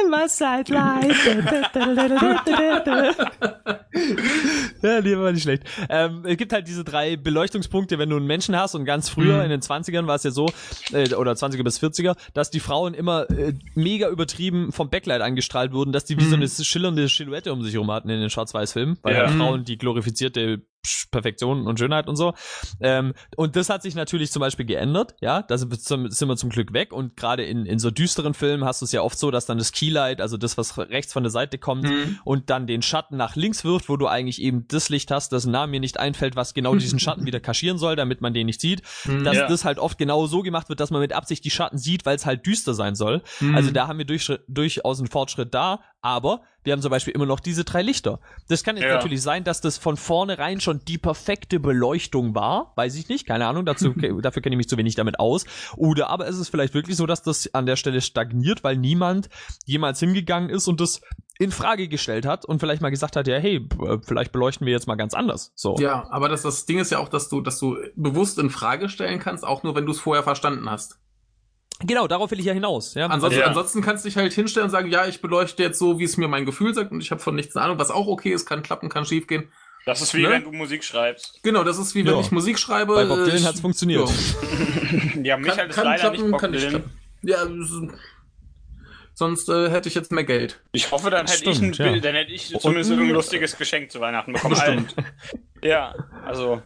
Immer 0.02 0.28
Sidelight. 0.28 1.14
ja, 4.82 5.00
die 5.00 5.18
war 5.18 5.32
nicht 5.32 5.42
schlecht. 5.42 5.64
Ähm, 5.88 6.22
es 6.24 6.36
gibt 6.36 6.52
halt 6.52 6.66
diese 6.68 6.84
drei 6.84 7.16
Beleuchtungspunkte, 7.16 7.98
wenn 7.98 8.10
du 8.10 8.16
einen 8.16 8.26
Menschen 8.26 8.56
hast 8.56 8.74
und 8.74 8.84
ganz 8.84 9.08
früher, 9.08 9.38
Mhm. 9.38 9.44
in 9.44 9.50
den 9.50 9.60
20ern 9.60 10.06
war 10.06 10.16
es 10.16 10.22
ja 10.24 10.30
so, 10.30 10.46
äh, 10.92 11.12
oder 11.14 11.32
20er 11.32 11.62
bis 11.64 11.78
40er, 11.78 12.16
dass 12.32 12.50
die 12.50 12.60
Frauen 12.60 12.94
immer 12.94 13.28
äh, 13.30 13.54
mega 13.74 14.08
übertrieben 14.08 14.72
vom 14.72 14.90
Backlight 14.90 15.20
angestrahlt 15.20 15.72
wurden, 15.72 15.92
dass 15.92 16.04
die 16.04 16.16
wie 16.18 16.24
so 16.24 16.36
Mhm. 16.36 16.42
eine 16.42 16.48
schillernde 16.48 17.08
Silhouette 17.08 17.52
um 17.52 17.62
sich 17.62 17.74
herum 17.74 17.90
hatten 17.90 18.08
in 18.08 18.20
den 18.20 18.30
Schwarz-Weiß-Filmen, 18.30 18.98
weil 19.02 19.14
Ja. 19.14 19.20
halt 19.26 19.34
Mhm. 19.34 19.38
Frauen 19.38 19.64
die 19.64 19.78
glorifizierte 19.78 20.62
Perfektion 21.10 21.66
und 21.66 21.78
Schönheit 21.78 22.08
und 22.08 22.16
so. 22.16 22.34
Ähm, 22.80 23.14
und 23.36 23.56
das 23.56 23.68
hat 23.70 23.82
sich 23.82 23.94
natürlich 23.94 24.30
zum 24.30 24.40
Beispiel 24.40 24.66
geändert, 24.66 25.14
ja, 25.20 25.42
da 25.42 25.58
sind 25.58 25.70
wir 25.70 25.78
zum, 25.78 26.10
sind 26.10 26.28
wir 26.28 26.36
zum 26.36 26.50
Glück 26.50 26.72
weg 26.72 26.92
und 26.92 27.16
gerade 27.16 27.44
in, 27.44 27.66
in 27.66 27.78
so 27.78 27.90
düsteren 27.90 28.34
Filmen 28.34 28.64
hast 28.64 28.80
du 28.80 28.84
es 28.84 28.92
ja 28.92 29.02
oft 29.02 29.18
so, 29.18 29.30
dass 29.30 29.46
dann 29.46 29.58
das 29.58 29.72
Keylight, 29.72 30.20
also 30.20 30.36
das, 30.36 30.56
was 30.58 30.76
rechts 30.78 31.12
von 31.12 31.22
der 31.22 31.30
Seite 31.30 31.58
kommt, 31.58 31.84
Mhm. 31.84 32.18
und 32.24 32.50
dann 32.50 32.66
den 32.66 32.82
Schatten 32.82 33.16
nach 33.16 33.36
links 33.36 33.64
wirft, 33.64 33.88
wo 33.88 33.96
du 33.96 34.06
eigentlich 34.06 34.40
eben 34.40 34.66
das 34.68 34.88
Licht 34.88 35.10
hast, 35.10 35.32
das 35.32 35.44
Namen 35.46 35.70
mir 35.72 35.80
nicht 35.80 35.98
einfällt, 36.00 36.36
was 36.36 36.54
genau 36.54 36.74
diesen 36.76 36.98
Schatten 37.00 37.26
wieder 37.26 37.40
kaschieren 37.40 37.78
soll, 37.78 37.96
damit 37.96 38.20
man 38.20 38.32
den 38.34 38.46
nicht 38.46 38.60
sieht, 38.60 38.82
Mhm. 39.06 39.24
dass 39.24 39.36
Ja. 39.36 39.48
das 39.48 39.64
halt 39.64 39.78
oft 39.78 39.98
genau 39.98 40.26
so 40.26 40.42
gemacht 40.42 40.68
wird, 40.68 40.80
dass 40.80 40.90
man 40.90 41.00
mit 41.00 41.12
Absicht 41.12 41.44
die 41.44 41.50
Schatten 41.50 41.78
sieht, 41.78 42.06
weil 42.06 42.16
es 42.16 42.26
halt 42.26 42.46
düster 42.46 42.74
sein 42.74 42.94
soll. 42.94 43.22
Mhm. 43.40 43.54
Also 43.54 43.70
da 43.70 43.86
haben 43.88 43.98
wir 43.98 44.04
durch, 44.06 44.30
durchaus 44.48 44.98
einen 44.98 45.08
Fortschritt 45.08 45.52
da, 45.54 45.80
aber 46.04 46.42
wir 46.64 46.72
haben 46.72 46.80
zum 46.82 46.90
Beispiel 46.90 47.14
immer 47.14 47.26
noch 47.26 47.40
diese 47.40 47.64
drei 47.64 47.82
Lichter. 47.82 48.20
Das 48.48 48.62
kann 48.62 48.76
jetzt 48.76 48.86
Ja. 48.86 48.94
natürlich 48.94 49.22
sein, 49.22 49.42
dass 49.44 49.60
das 49.60 49.76
von 49.78 49.96
vornherein 49.96 50.60
schon 50.60 50.80
die 50.86 50.98
perfekte 50.98 51.60
Beleuchtung 51.60 52.34
war, 52.34 52.72
weiß 52.76 52.94
ich 52.96 53.08
nicht, 53.08 53.26
keine 53.26 53.46
Ahnung, 53.46 53.64
dazu, 53.66 53.92
dafür 54.22 54.42
kenne 54.42 54.54
ich 54.54 54.58
mich 54.58 54.68
zu 54.68 54.76
wenig 54.76 54.94
damit 54.94 55.18
aus. 55.18 55.44
Oder 55.76 56.08
aber 56.10 56.26
ist 56.26 56.36
es 56.38 56.48
vielleicht 56.48 56.74
wirklich 56.74 56.96
so, 56.96 57.06
dass 57.06 57.22
das 57.22 57.52
an 57.54 57.66
der 57.66 57.76
Stelle 57.76 58.00
stagniert, 58.00 58.62
weil 58.64 58.76
niemand 58.76 59.28
jemals 59.66 60.00
hingegangen 60.00 60.50
ist 60.50 60.68
und 60.68 60.80
das 60.80 61.00
in 61.38 61.50
Frage 61.50 61.88
gestellt 61.88 62.26
hat 62.26 62.44
und 62.44 62.60
vielleicht 62.60 62.80
mal 62.80 62.90
gesagt 62.90 63.16
hat, 63.16 63.26
ja, 63.26 63.36
hey, 63.38 63.58
b- 63.58 63.98
vielleicht 64.06 64.30
beleuchten 64.32 64.66
wir 64.66 64.72
jetzt 64.72 64.86
mal 64.86 64.94
ganz 64.94 65.14
anders. 65.14 65.52
So. 65.56 65.76
Ja, 65.80 66.06
aber 66.10 66.28
das, 66.28 66.42
das 66.42 66.64
Ding 66.64 66.78
ist 66.78 66.90
ja 66.90 66.98
auch, 66.98 67.08
dass 67.08 67.28
du, 67.28 67.40
dass 67.40 67.58
du 67.58 67.76
bewusst 67.96 68.38
in 68.38 68.50
Frage 68.50 68.88
stellen 68.88 69.18
kannst, 69.18 69.44
auch 69.44 69.64
nur 69.64 69.74
wenn 69.74 69.84
du 69.86 69.92
es 69.92 69.98
vorher 70.00 70.22
verstanden 70.22 70.70
hast. 70.70 71.00
Genau, 71.80 72.06
darauf 72.06 72.30
will 72.30 72.38
ich 72.40 72.46
ja 72.46 72.52
hinaus. 72.54 72.94
Ja? 72.94 73.06
Ansonsten, 73.06 73.40
Ja. 73.40 73.46
ansonsten 73.46 73.82
kannst 73.82 74.04
du 74.04 74.08
dich 74.08 74.16
halt 74.16 74.32
hinstellen 74.32 74.66
und 74.66 74.70
sagen, 74.70 74.90
ja, 74.90 75.06
ich 75.06 75.20
beleuchte 75.20 75.62
jetzt 75.62 75.78
so, 75.78 75.98
wie 75.98 76.04
es 76.04 76.16
mir 76.16 76.28
mein 76.28 76.46
Gefühl 76.46 76.72
sagt 76.74 76.92
und 76.92 77.00
ich 77.00 77.10
habe 77.10 77.20
von 77.20 77.34
nichts 77.34 77.56
eine 77.56 77.64
Ahnung, 77.66 77.78
was 77.78 77.90
auch 77.90 78.06
okay 78.06 78.32
ist, 78.32 78.46
kann 78.46 78.62
klappen, 78.62 78.88
kann 78.88 79.04
schief 79.04 79.26
gehen. 79.26 79.48
Das 79.86 80.00
ist 80.00 80.14
wie 80.14 80.22
Ne? 80.22 80.30
wenn 80.30 80.44
du 80.44 80.52
Musik 80.52 80.82
schreibst. 80.82 81.40
Genau, 81.42 81.62
das 81.62 81.76
ist 81.78 81.94
wie 81.94 82.06
wenn 82.06 82.14
Ja. 82.14 82.20
ich 82.20 82.30
Musik 82.30 82.58
schreibe. 82.58 82.94
Bei 82.94 83.04
Bob 83.04 83.24
Dylan 83.24 83.36
ich- 83.36 83.44
hat's 83.46 83.60
funktioniert. 83.60 84.08
Ja, 85.22 85.36
Michael 85.36 85.56
kann, 85.56 85.68
ist 85.70 85.76
kann 85.76 85.84
leider 85.84 85.98
klappen, 86.00 86.20
nicht 86.22 86.30
Bob 86.30 86.40
kann 86.40 86.50
nicht 86.52 86.60
Dylan. 86.62 86.82
klappen. 86.82 86.98
Ja, 87.22 87.42
es 87.44 87.70
ist- 87.70 87.98
sonst 89.14 89.48
äh, 89.50 89.68
hätte 89.70 89.88
ich 89.88 89.94
jetzt 89.94 90.10
mehr 90.10 90.24
Geld. 90.24 90.60
Ich 90.72 90.90
hoffe, 90.90 91.10
dann 91.10 91.26
hätte 91.26 91.50
ich, 91.50 91.60
ein, 91.60 91.72
ja. 91.74 91.98
dann 91.98 92.14
hätte 92.14 92.32
ich 92.32 92.48
zumindest 92.58 92.92
Und- 92.92 93.00
ein 93.00 93.10
lustiges 93.10 93.58
Geschenk 93.58 93.90
zu 93.90 94.00
Weihnachten 94.00 94.32
bekommen. 94.32 94.56
Stimmt. 94.56 94.94
Ja, 95.62 95.94
also 96.24 96.62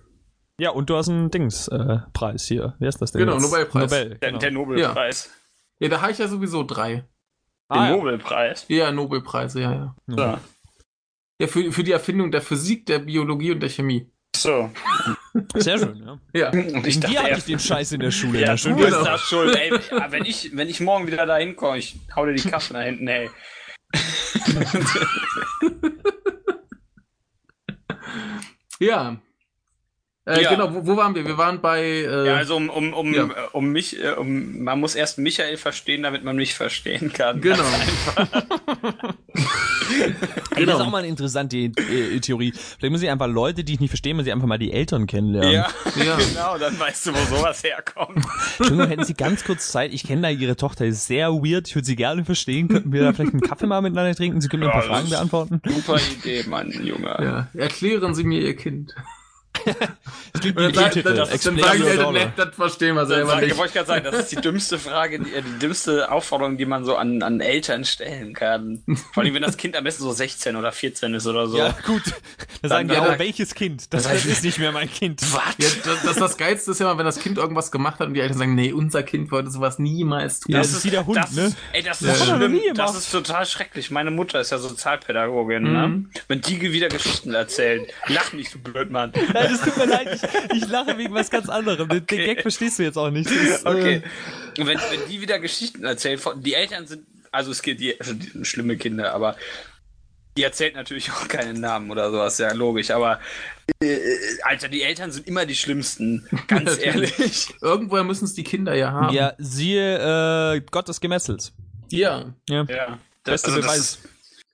Ja, 0.61 0.71
und 0.71 0.91
du 0.91 0.97
hast 0.97 1.09
einen 1.09 1.31
Dings-Preis 1.31 2.45
äh, 2.51 2.55
hier. 2.55 2.75
Wer 2.79 2.89
ist 2.89 3.01
das 3.01 3.13
denn? 3.13 3.21
Genau, 3.21 3.35
jetzt? 3.35 3.43
Nobelpreis. 3.43 3.91
Nobel, 3.91 4.09
der, 4.17 4.29
genau. 4.29 4.39
der 4.41 4.51
Nobelpreis. 4.51 5.31
Ja, 5.79 5.89
da 5.89 6.01
habe 6.01 6.13
ich 6.13 6.19
ja 6.19 6.27
sowieso 6.27 6.65
drei. 6.65 6.95
Den 6.95 7.05
Ah, 7.69 7.91
ja. 7.91 7.97
Nobelpreis. 7.97 8.65
Ja, 8.69 8.91
Nobelpreise, 8.91 9.61
ja, 9.61 9.73
ja. 9.73 9.95
So. 10.07 10.39
Ja, 11.41 11.47
für, 11.47 11.71
für 11.71 11.85
die 11.85 11.93
Erfindung 11.93 12.33
der 12.33 12.43
Physik, 12.43 12.87
der 12.87 12.99
Biologie 12.99 13.53
und 13.53 13.61
der 13.61 13.69
Chemie. 13.69 14.11
so. 14.35 14.71
Sehr 15.55 15.79
schön, 15.79 16.03
ja. 16.05 16.19
Ja. 16.33 16.51
Und 16.51 16.85
ich 16.87 16.99
dachte, 16.99 17.23
hatte 17.23 17.39
ich 17.39 17.45
den 17.45 17.59
Scheiß 17.61 17.93
in 17.93 18.01
der 18.01 18.11
Schule. 18.11 18.41
ja, 18.41 18.47
der 18.47 18.55
du 18.57 18.63
Schule. 18.63 18.75
bist 18.77 18.89
Genau. 18.89 19.05
das 19.05 19.21
schuld. 19.21 19.55
Ey, 19.55 19.71
ja, 19.91 20.11
wenn, 20.11 20.25
ich, 20.25 20.57
wenn 20.57 20.69
ich 20.69 20.81
morgen 20.81 21.07
wieder 21.07 21.25
da 21.27 21.37
hinkomme, 21.37 21.79
ich 21.79 21.97
hau 22.17 22.27
dir 22.27 22.35
die 22.35 22.49
Kasse 22.49 22.73
da 22.75 22.81
hinten, 22.81 23.07
ey. 23.07 23.31
Ja. 28.81 29.17
Äh, 30.29 30.43
Ja. 30.43 30.51
Genau, 30.51 30.75
wo, 30.75 30.87
wo 30.87 30.97
waren 30.97 31.15
wir? 31.15 31.25
Wir 31.27 31.39
waren 31.39 31.61
bei. 31.61 31.81
Äh, 31.83 32.27
Ja, 32.27 32.37
also 32.37 32.57
um, 32.57 32.69
um, 32.69 32.93
um, 32.93 33.15
Ja. 33.15 33.25
äh, 33.25 33.29
um 33.53 33.71
mich, 33.71 34.03
äh, 34.03 34.11
um, 34.13 34.63
man 34.63 34.79
muss 34.81 34.95
erst 34.95 35.19
Michael 35.19 35.57
verstehen, 35.57 36.03
damit 36.03 36.23
man 36.25 36.37
mich 36.37 36.55
verstehen 36.55 37.13
kann. 37.13 37.41
Genau. 37.49 37.65
Ey, 37.65 38.25
Das 39.89 40.59
ist 40.61 40.67
Genau. 40.67 40.81
auch 40.81 40.91
mal 40.91 40.99
eine 40.99 41.09
interessante 41.09 41.57
äh, 41.57 42.21
Theorie. 42.21 42.53
Vielleicht 42.53 42.93
muss 42.93 43.03
ich 43.03 43.09
einfach 43.11 43.27
Leute, 43.29 43.65
die 43.65 43.75
ich 43.75 43.81
nicht 43.81 43.91
verstehe, 43.91 44.13
muss 44.15 44.27
ich 44.27 44.33
einfach 44.33 44.47
mal 44.47 44.59
die 44.59 44.73
Eltern 44.73 45.07
kennenlernen. 45.07 45.53
Ja, 45.53 45.69
Ja. 46.05 46.17
genau, 46.29 46.59
dann 46.59 46.79
weißt 46.79 47.07
du, 47.07 47.15
wo 47.15 47.37
sowas 47.37 47.63
herkommt. 47.65 48.17
Entschuldigung, 48.59 48.89
hätten 48.89 49.05
Sie 49.05 49.15
ganz 49.15 49.45
kurz 49.45 49.71
Zeit? 49.71 49.93
Ich 49.95 50.05
kenne 50.07 50.23
da 50.23 50.31
Ihre 50.31 50.57
Tochter, 50.57 50.85
ist 50.85 51.07
sehr 51.07 51.29
weird. 51.33 51.69
Ich 51.69 51.75
würde 51.75 51.87
sie 51.87 51.97
gerne 51.97 52.25
verstehen. 52.25 52.69
Könnten 52.69 52.93
wir 52.93 53.03
da 53.03 53.13
vielleicht 53.13 53.33
einen 53.33 53.41
Kaffee 53.41 53.67
mal 53.67 53.81
miteinander 53.81 54.15
trinken? 54.15 54.41
Sie 54.41 54.49
können 54.49 54.61
mir 54.65 54.67
ein 54.67 54.73
paar 54.73 54.83
Ja, 54.85 54.89
Fragen 54.95 55.09
beantworten. 55.11 55.61
Super 55.67 55.99
Idee, 56.19 56.45
Mann, 56.49 56.71
Junge. 56.85 57.49
ja. 57.55 57.61
Erklären 57.61 58.15
Sie 58.15 58.25
mir 58.25 58.41
Ihr 58.41 58.57
Kind. 58.57 58.95
Das 60.33 60.43
klingt 60.43 60.57
Und 60.59 60.65
dann, 60.65 60.75
sagt, 60.75 60.95
Titel. 60.95 61.09
dann, 61.15 61.17
dann 61.17 61.27
sagen 61.29 62.31
das 62.37 62.55
verstehen 62.55 62.95
wir 62.95 63.01
Dann 63.01 63.09
selber 63.09 63.31
sag, 63.33 63.41
nicht. 63.43 63.57
wollte 63.57 63.69
ich 63.69 63.75
gerade 63.75 63.87
sagen, 63.87 64.05
das 64.05 64.15
ist 64.21 64.33
die 64.33 64.37
dümmste 64.37 64.79
Frage, 64.79 65.19
die, 65.21 65.33
äh, 65.33 65.43
die 65.43 65.59
dümmste 65.59 66.11
Aufforderung, 66.13 66.59
die 66.59 66.67
man 66.67 66.85
so 66.85 66.97
an, 66.97 67.23
an 67.23 67.41
Eltern 67.41 67.85
stellen 67.85 68.35
kann. 68.35 68.83
Vor 69.15 69.23
allem, 69.23 69.35
wenn 69.35 69.43
das 69.43 69.57
Kind 69.57 69.75
am 69.77 69.85
besten 69.85 70.03
so 70.03 70.13
16 70.13 70.55
oder 70.57 70.71
14 70.71 71.15
ist 71.15 71.27
oder 71.27 71.47
so. 71.47 71.57
Ja, 71.59 71.75
gut. 71.87 72.03
Da 72.63 72.69
sagen 72.69 72.89
die 72.89 72.95
dann- 72.95 73.05
auch, 73.15 73.19
welches 73.19 73.55
Kind? 73.55 73.93
Das, 73.93 74.03
das 74.05 74.25
ist 74.27 74.45
nicht 74.45 74.59
mehr 74.59 74.73
mein 74.73 74.91
Kind. 74.91 75.23
Ja, 75.23 75.67
das, 75.85 76.03
das, 76.03 76.17
das 76.17 76.37
Geilste 76.37 76.73
ist 76.73 76.81
ja 76.81 76.87
mal, 76.87 76.99
wenn 76.99 77.07
das 77.07 77.19
Kind 77.21 77.39
irgendwas 77.39 77.71
gemacht 77.71 77.99
hat 78.01 78.09
und 78.09 78.15
die 78.15 78.21
Eltern 78.21 78.37
sagen, 78.39 78.55
nee, 78.55 78.73
unser 78.73 79.03
Kind 79.03 79.31
würde 79.31 79.51
sowas 79.51 79.79
niemals 79.79 80.41
tun. 80.41 80.53
Ja, 80.53 80.59
das 80.59 80.73
ist 80.73 80.85
wie 80.85 80.91
der 80.91 81.07
Hund, 81.07 81.17
das, 81.17 81.33
ne? 81.33 81.55
Ey, 81.73 81.83
das 81.83 82.01
Ja. 82.01 82.13
ist 82.13 82.21
Das 82.21 82.29
schlimm. 82.29 82.61
Das 82.75 82.95
ist 82.97 83.11
total 83.11 83.47
schrecklich. 83.47 83.91
Meine 83.91 84.11
Mutter 84.11 84.41
ist 84.41 84.51
ja 84.51 84.59
Sozialpädagogin, 84.59 85.63
Mhm. 85.63 85.73
ne? 85.73 86.05
Wenn 86.29 86.41
die 86.43 86.61
wieder 86.73 86.89
Geschichten 86.89 87.33
erzählt. 87.35 87.93
Lach 88.09 88.33
nicht, 88.33 88.53
du 88.55 88.59
Blödmann. 88.59 89.13
Nein, 89.33 89.58
das 89.59 89.75
tut 89.75 89.77
mir 89.77 89.87
leid. 89.87 90.21
Ich, 90.53 90.63
ich 90.63 90.69
lache 90.69 90.97
wegen 90.99 91.15
was 91.15 91.31
ganz 91.31 91.49
anderem. 91.49 91.89
Den, 91.89 92.07
den 92.07 92.19
Gag 92.25 92.43
verstehst 92.43 92.79
du 92.79 92.83
jetzt 92.83 92.97
auch 92.97 93.11
nicht. 93.11 93.29
Das 93.31 93.37
ist, 93.37 93.65
äh, 93.65 93.69
Okay. 93.69 94.03
Und 94.59 94.67
wenn, 94.67 94.79
wenn 94.79 95.09
die 95.11 95.21
wieder 95.21 95.39
Geschichten 95.39 95.85
erzählt, 95.85 96.21
von- 96.21 96.43
die 96.43 96.55
Eltern 96.55 96.87
sind, 96.87 97.07
also 97.31 97.51
es 97.51 97.63
geht 97.63 97.81
die, 97.81 97.99
also 98.01 98.15
die 98.15 98.27
sind 98.27 98.47
schlimme 98.47 98.77
Kinder, 98.77 99.13
aber 99.13 99.37
die 100.37 100.43
erzählt 100.45 100.77
natürlich 100.77 101.11
auch 101.11 101.27
keinen 101.27 101.61
Namen 101.61 101.91
oder 101.91 102.11
sowas, 102.11 102.39
ja 102.39 102.53
logisch, 102.53 102.91
aber 102.93 103.19
äh, 103.83 103.99
Alter, 104.43 104.69
die 104.69 104.83
Eltern 104.83 105.11
sind 105.11 105.27
immer 105.27 105.45
die 105.47 105.57
schlimmsten, 105.57 106.29
ganz 106.47 106.79
ehrlich. 106.83 107.49
Irgendwoher 107.61 108.05
müssen 108.05 108.25
es 108.25 108.35
die 108.35 108.45
Kinder 108.45 108.75
ja 108.75 108.93
haben. 108.93 109.15
Ja, 109.15 109.35
siehe 109.39 110.55
äh, 110.57 110.61
Gott 110.71 110.87
des 110.89 111.01
Gemessels. 111.01 111.53
Ja. 111.91 112.33
Ja. 112.49 112.65
Ja. 112.69 112.99
Beste 113.25 113.49
also 113.49 113.61
Beweis. 113.61 113.77
Das 113.77 113.89
ist, 113.89 114.01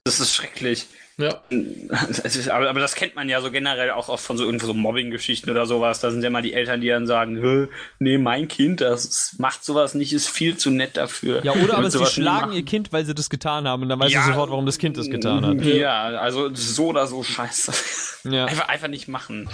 das 0.05 0.21
ist 0.21 0.35
schrecklich. 0.35 0.87
Ja. 1.17 1.41
Ist, 1.51 2.49
aber, 2.49 2.69
aber, 2.69 2.81
das 2.81 2.95
kennt 2.95 3.15
man 3.15 3.29
ja 3.29 3.41
so 3.41 3.51
generell 3.51 3.93
auch 3.93 4.09
oft 4.09 4.25
von 4.25 4.37
so 4.37 4.45
irgendwo 4.45 4.67
so 4.67 4.75
Mobbing-Geschichten 4.75 5.49
oder 5.51 5.67
sowas. 5.67 6.01
Da 6.01 6.11
sind 6.11 6.23
ja 6.23 6.31
mal 6.31 6.43
die 6.43 6.55
Eltern, 6.55 6.81
die 6.81 6.89
dann 6.89 7.07
sagen, 7.07 7.69
nee, 7.99 8.19
mein 8.19 8.49
Kind, 8.49 8.81
das 8.81 9.37
macht 9.39 9.65
sowas 9.65 9.95
nicht, 9.95 10.13
ist 10.13 10.29
viel 10.29 10.57
zu 10.57 10.71
nett 10.71 10.97
dafür. 10.97 11.45
Ja, 11.45 11.53
oder 11.53 11.79
aber 11.79 11.91
sie 11.91 12.05
schlagen 12.07 12.53
ihr 12.53 12.65
Kind, 12.65 12.93
weil 12.93 13.05
sie 13.05 13.15
das 13.15 13.31
getan 13.31 13.69
haben 13.69 13.83
und 13.83 13.89
dann 13.89 14.01
weiß 14.01 14.13
ja, 14.13 14.23
sie 14.23 14.29
sofort, 14.29 14.51
warum 14.51 14.67
das 14.67 14.79
Kind 14.79 14.97
das 14.97 15.09
getan 15.09 15.47
hat. 15.47 15.65
Ja, 15.65 16.05
also 16.05 16.53
so 16.55 16.89
oder 16.89 17.07
so 17.07 17.23
scheiße. 17.23 17.73
Ja. 18.31 18.47
Einfach, 18.47 18.69
einfach 18.69 18.89
nicht 18.89 19.07
machen. 19.07 19.49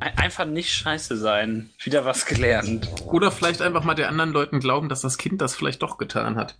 Einfach 0.00 0.44
nicht 0.44 0.72
scheiße 0.72 1.16
sein. 1.16 1.70
Wieder 1.82 2.04
was 2.04 2.24
gelernt. 2.24 2.88
Oder 3.06 3.32
vielleicht 3.32 3.60
einfach 3.60 3.82
mal 3.82 3.94
der 3.94 4.08
anderen 4.08 4.30
Leuten 4.30 4.60
glauben, 4.60 4.88
dass 4.88 5.00
das 5.00 5.18
Kind 5.18 5.42
das 5.42 5.56
vielleicht 5.56 5.82
doch 5.82 5.98
getan 5.98 6.36
hat. 6.36 6.54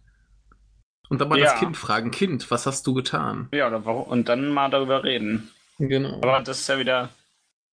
Und 1.08 1.20
dann 1.20 1.28
mal 1.28 1.38
ja. 1.38 1.52
das 1.52 1.58
Kind 1.58 1.76
fragen, 1.76 2.10
Kind, 2.10 2.50
was 2.50 2.66
hast 2.66 2.86
du 2.86 2.94
getan? 2.94 3.48
Ja, 3.52 3.68
und 3.68 4.28
dann 4.28 4.48
mal 4.48 4.68
darüber 4.68 5.04
reden. 5.04 5.50
Genau. 5.78 6.16
Aber 6.16 6.40
das 6.40 6.60
ist 6.60 6.68
ja 6.68 6.78
wieder 6.78 7.10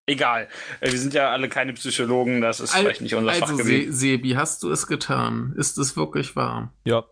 egal. 0.06 0.48
Äh, 0.80 0.92
wir 0.92 1.00
sind 1.00 1.14
ja 1.14 1.32
alle 1.32 1.50
keine 1.50 1.74
Psychologen, 1.74 2.42
das 2.42 2.60
ist 2.60 2.74
Al 2.74 2.82
vielleicht 2.82 3.02
nicht 3.02 3.16
unser 3.16 3.32
also 3.32 3.46
Fachgebiet. 3.48 3.88
Se 3.88 3.94
Sebi, 3.94 4.32
hast 4.32 4.64
du 4.64 4.72
es 4.72 4.88
getan? 4.88 5.54
Ist 5.58 5.78
es 5.78 5.98
wirklich 5.98 6.36
wahr? 6.36 6.74
Ja. 6.86 7.04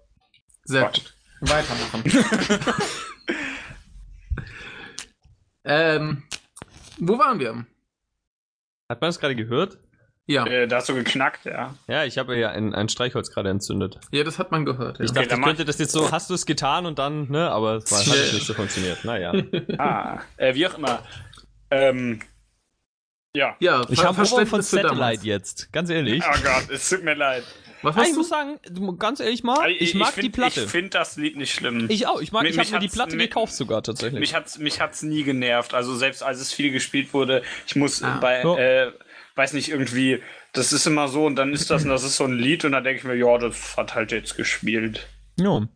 Sehr 0.64 0.84
Gott. 0.84 0.94
gut. 0.94 1.16
Weitermachen. 1.50 2.04
ähm, 5.66 6.24
wo 7.00 7.20
waren 7.20 7.40
wir? 7.40 7.66
Hat 8.88 9.02
man 9.02 9.10
das 9.10 9.20
gerade 9.20 9.36
gehört? 9.36 9.78
Ja. 10.26 10.46
Äh, 10.46 10.68
da 10.68 10.78
hast 10.78 10.88
du 10.88 10.94
geknackt, 10.94 11.46
ja. 11.46 11.76
Ja, 11.88 12.06
ich 12.06 12.18
habe 12.18 12.38
ja 12.38 12.50
ein, 12.52 12.74
ein 12.74 12.88
Streichholz 12.88 13.30
gerade 13.32 13.50
entzündet. 13.50 14.00
Ja, 14.12 14.24
das 14.24 14.40
hat 14.40 14.52
man 14.52 14.64
gehört. 14.64 15.00
Ja. 15.00 15.06
Ich 15.06 15.12
dachte, 15.12 15.28
okay, 15.28 15.40
ich 15.40 15.46
könnte 15.46 15.66
das 15.66 15.80
jetzt 15.80 15.92
so, 15.92 16.12
hast 16.12 16.30
du 16.30 16.34
es 16.34 16.46
getan 16.46 16.86
und 16.86 16.98
dann, 16.98 17.30
ne, 17.30 17.52
aber 17.52 17.76
es 17.76 17.92
hat 17.92 18.34
nicht 18.34 18.46
so 18.46 18.54
funktioniert. 18.54 19.04
Naja. 19.04 19.34
ah, 19.78 20.22
äh, 20.38 20.56
wie 20.56 20.66
auch 20.68 20.78
immer. 20.78 21.04
Ähm, 21.72 22.22
ja. 23.36 23.56
Ja, 23.60 23.86
ich 23.90 24.04
habe 24.04 24.18
Horror 24.18 24.46
von 24.46 24.62
Satellite 24.62 25.26
jetzt, 25.26 25.74
ganz 25.74 25.90
ehrlich. 25.90 26.24
Oh 26.24 26.38
Gott, 26.44 26.70
es 26.70 26.88
tut 26.88 27.04
mir 27.04 27.16
leid. 27.16 27.44
Was 27.82 27.98
hast 27.98 28.06
ich 28.06 28.12
du? 28.14 28.20
muss 28.20 28.30
sagen, 28.30 28.60
ganz 28.98 29.20
ehrlich 29.20 29.44
mal, 29.44 29.70
ich, 29.70 29.82
ich 29.82 29.96
mag 29.96 30.10
ich 30.10 30.14
find, 30.14 30.26
die 30.26 30.30
Platte. 30.30 30.62
Ich 30.62 30.70
finde 30.70 30.90
das 30.92 31.18
Lied 31.18 31.36
nicht 31.36 31.54
schlimm. 31.54 31.88
Ich 31.90 32.08
auch, 32.08 32.22
ich 32.22 32.32
mag, 32.32 32.46
ich 32.46 32.58
habe 32.58 32.72
mir 32.72 32.80
die 32.80 32.88
Platte 32.88 33.18
gekauft 33.18 33.54
sogar 33.54 33.84
tatsächlich. 33.84 34.20
Mich 34.22 34.34
hat's, 34.34 34.58
mich 34.58 34.80
hat's 34.80 35.02
nie 35.02 35.24
genervt. 35.24 35.74
Also 35.74 35.96
selbst 35.96 36.24
als 36.24 36.40
es 36.40 36.54
viel 36.54 36.72
gespielt 36.72 37.14
wurde, 37.14 37.44
ich 37.68 37.76
muss 37.76 38.02
ah. 38.02 38.20
bei, 38.22 38.46
oh. 38.46 38.56
äh, 38.56 38.92
weiß 39.36 39.54
nicht, 39.54 39.70
irgendwie 39.70 40.22
das 40.54 40.74
ist 40.74 40.86
immer 40.86 41.08
so 41.08 41.26
und 41.26 41.36
dann 41.36 41.54
ist 41.54 41.70
das 41.72 41.84
und 41.84 41.90
das 41.90 42.04
ist 42.04 42.16
so 42.16 42.26
ein 42.26 42.38
Lied 42.38 42.66
und 42.66 42.74
dann 42.74 42.84
denke 42.84 43.00
ich 43.00 43.04
mir, 43.04 43.16
ja, 43.16 43.38
das 43.38 43.76
hat 43.78 43.96
halt 43.96 44.12
jetzt 44.12 44.38
gespielt. 44.38 45.08
Ja. 45.38 45.68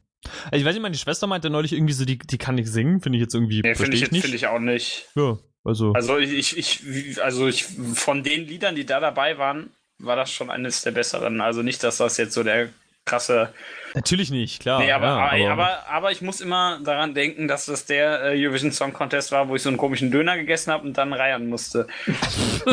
Also 0.46 0.58
ich 0.58 0.66
weiß 0.66 0.74
nicht, 0.74 0.82
meine 0.82 0.98
Schwester 0.98 1.28
meinte 1.28 1.50
neulich 1.50 1.74
irgendwie 1.74 1.94
so, 1.94 2.06
die, 2.06 2.18
die 2.18 2.38
kann 2.38 2.56
nicht 2.56 2.68
singen, 2.68 3.02
finde 3.02 3.18
ich 3.18 3.22
jetzt 3.22 3.34
irgendwie. 3.34 3.62
Nee, 3.62 3.76
finde 3.76 3.96
ich, 3.96 4.04
ich, 4.04 4.22
find 4.22 4.34
ich 4.34 4.48
auch 4.48 4.60
nicht. 4.60 5.08
Ja, 5.16 5.38
also. 5.64 5.94
Also 5.94 6.18
ich, 6.18 6.58
ich, 6.58 7.22
also 7.24 7.48
ich, 7.48 7.66
von 7.66 8.24
den 8.24 8.48
Liedern, 8.48 8.76
die 8.76 8.86
da 8.86 9.00
dabei 9.00 9.38
waren, 9.38 9.72
war 10.00 10.16
das 10.16 10.32
schon 10.32 10.50
eines 10.50 10.82
der 10.82 10.92
besseren. 10.92 11.42
Also 11.42 11.64
nicht, 11.64 11.84
dass 11.84 11.98
das 11.98 12.18
jetzt 12.18 12.34
so 12.34 12.44
der 12.44 12.70
krasse. 13.08 13.50
Natürlich 13.96 14.30
nicht, 14.30 14.62
klar. 14.62 14.80
Nee, 14.80 14.92
aber, 14.92 15.36
ja, 15.38 15.52
aber, 15.52 15.64
aber, 15.64 15.90
aber, 15.90 16.12
ich 16.12 16.22
muss 16.22 16.42
immer 16.42 16.80
daran 16.84 17.16
denken, 17.16 17.48
dass 17.48 17.66
das 17.66 17.86
der 17.86 18.34
äh, 18.34 18.46
Eurovision 18.46 18.72
Song 18.72 18.94
Contest 18.94 19.32
war, 19.32 19.50
wo 19.50 19.56
ich 19.56 19.64
so 19.64 19.70
einen 19.70 19.78
komischen 19.78 20.12
Döner 20.12 20.38
gegessen 20.38 20.72
habe 20.72 20.86
und 20.86 20.98
dann 20.98 21.14
reiern 21.14 21.48
musste. 21.48 21.88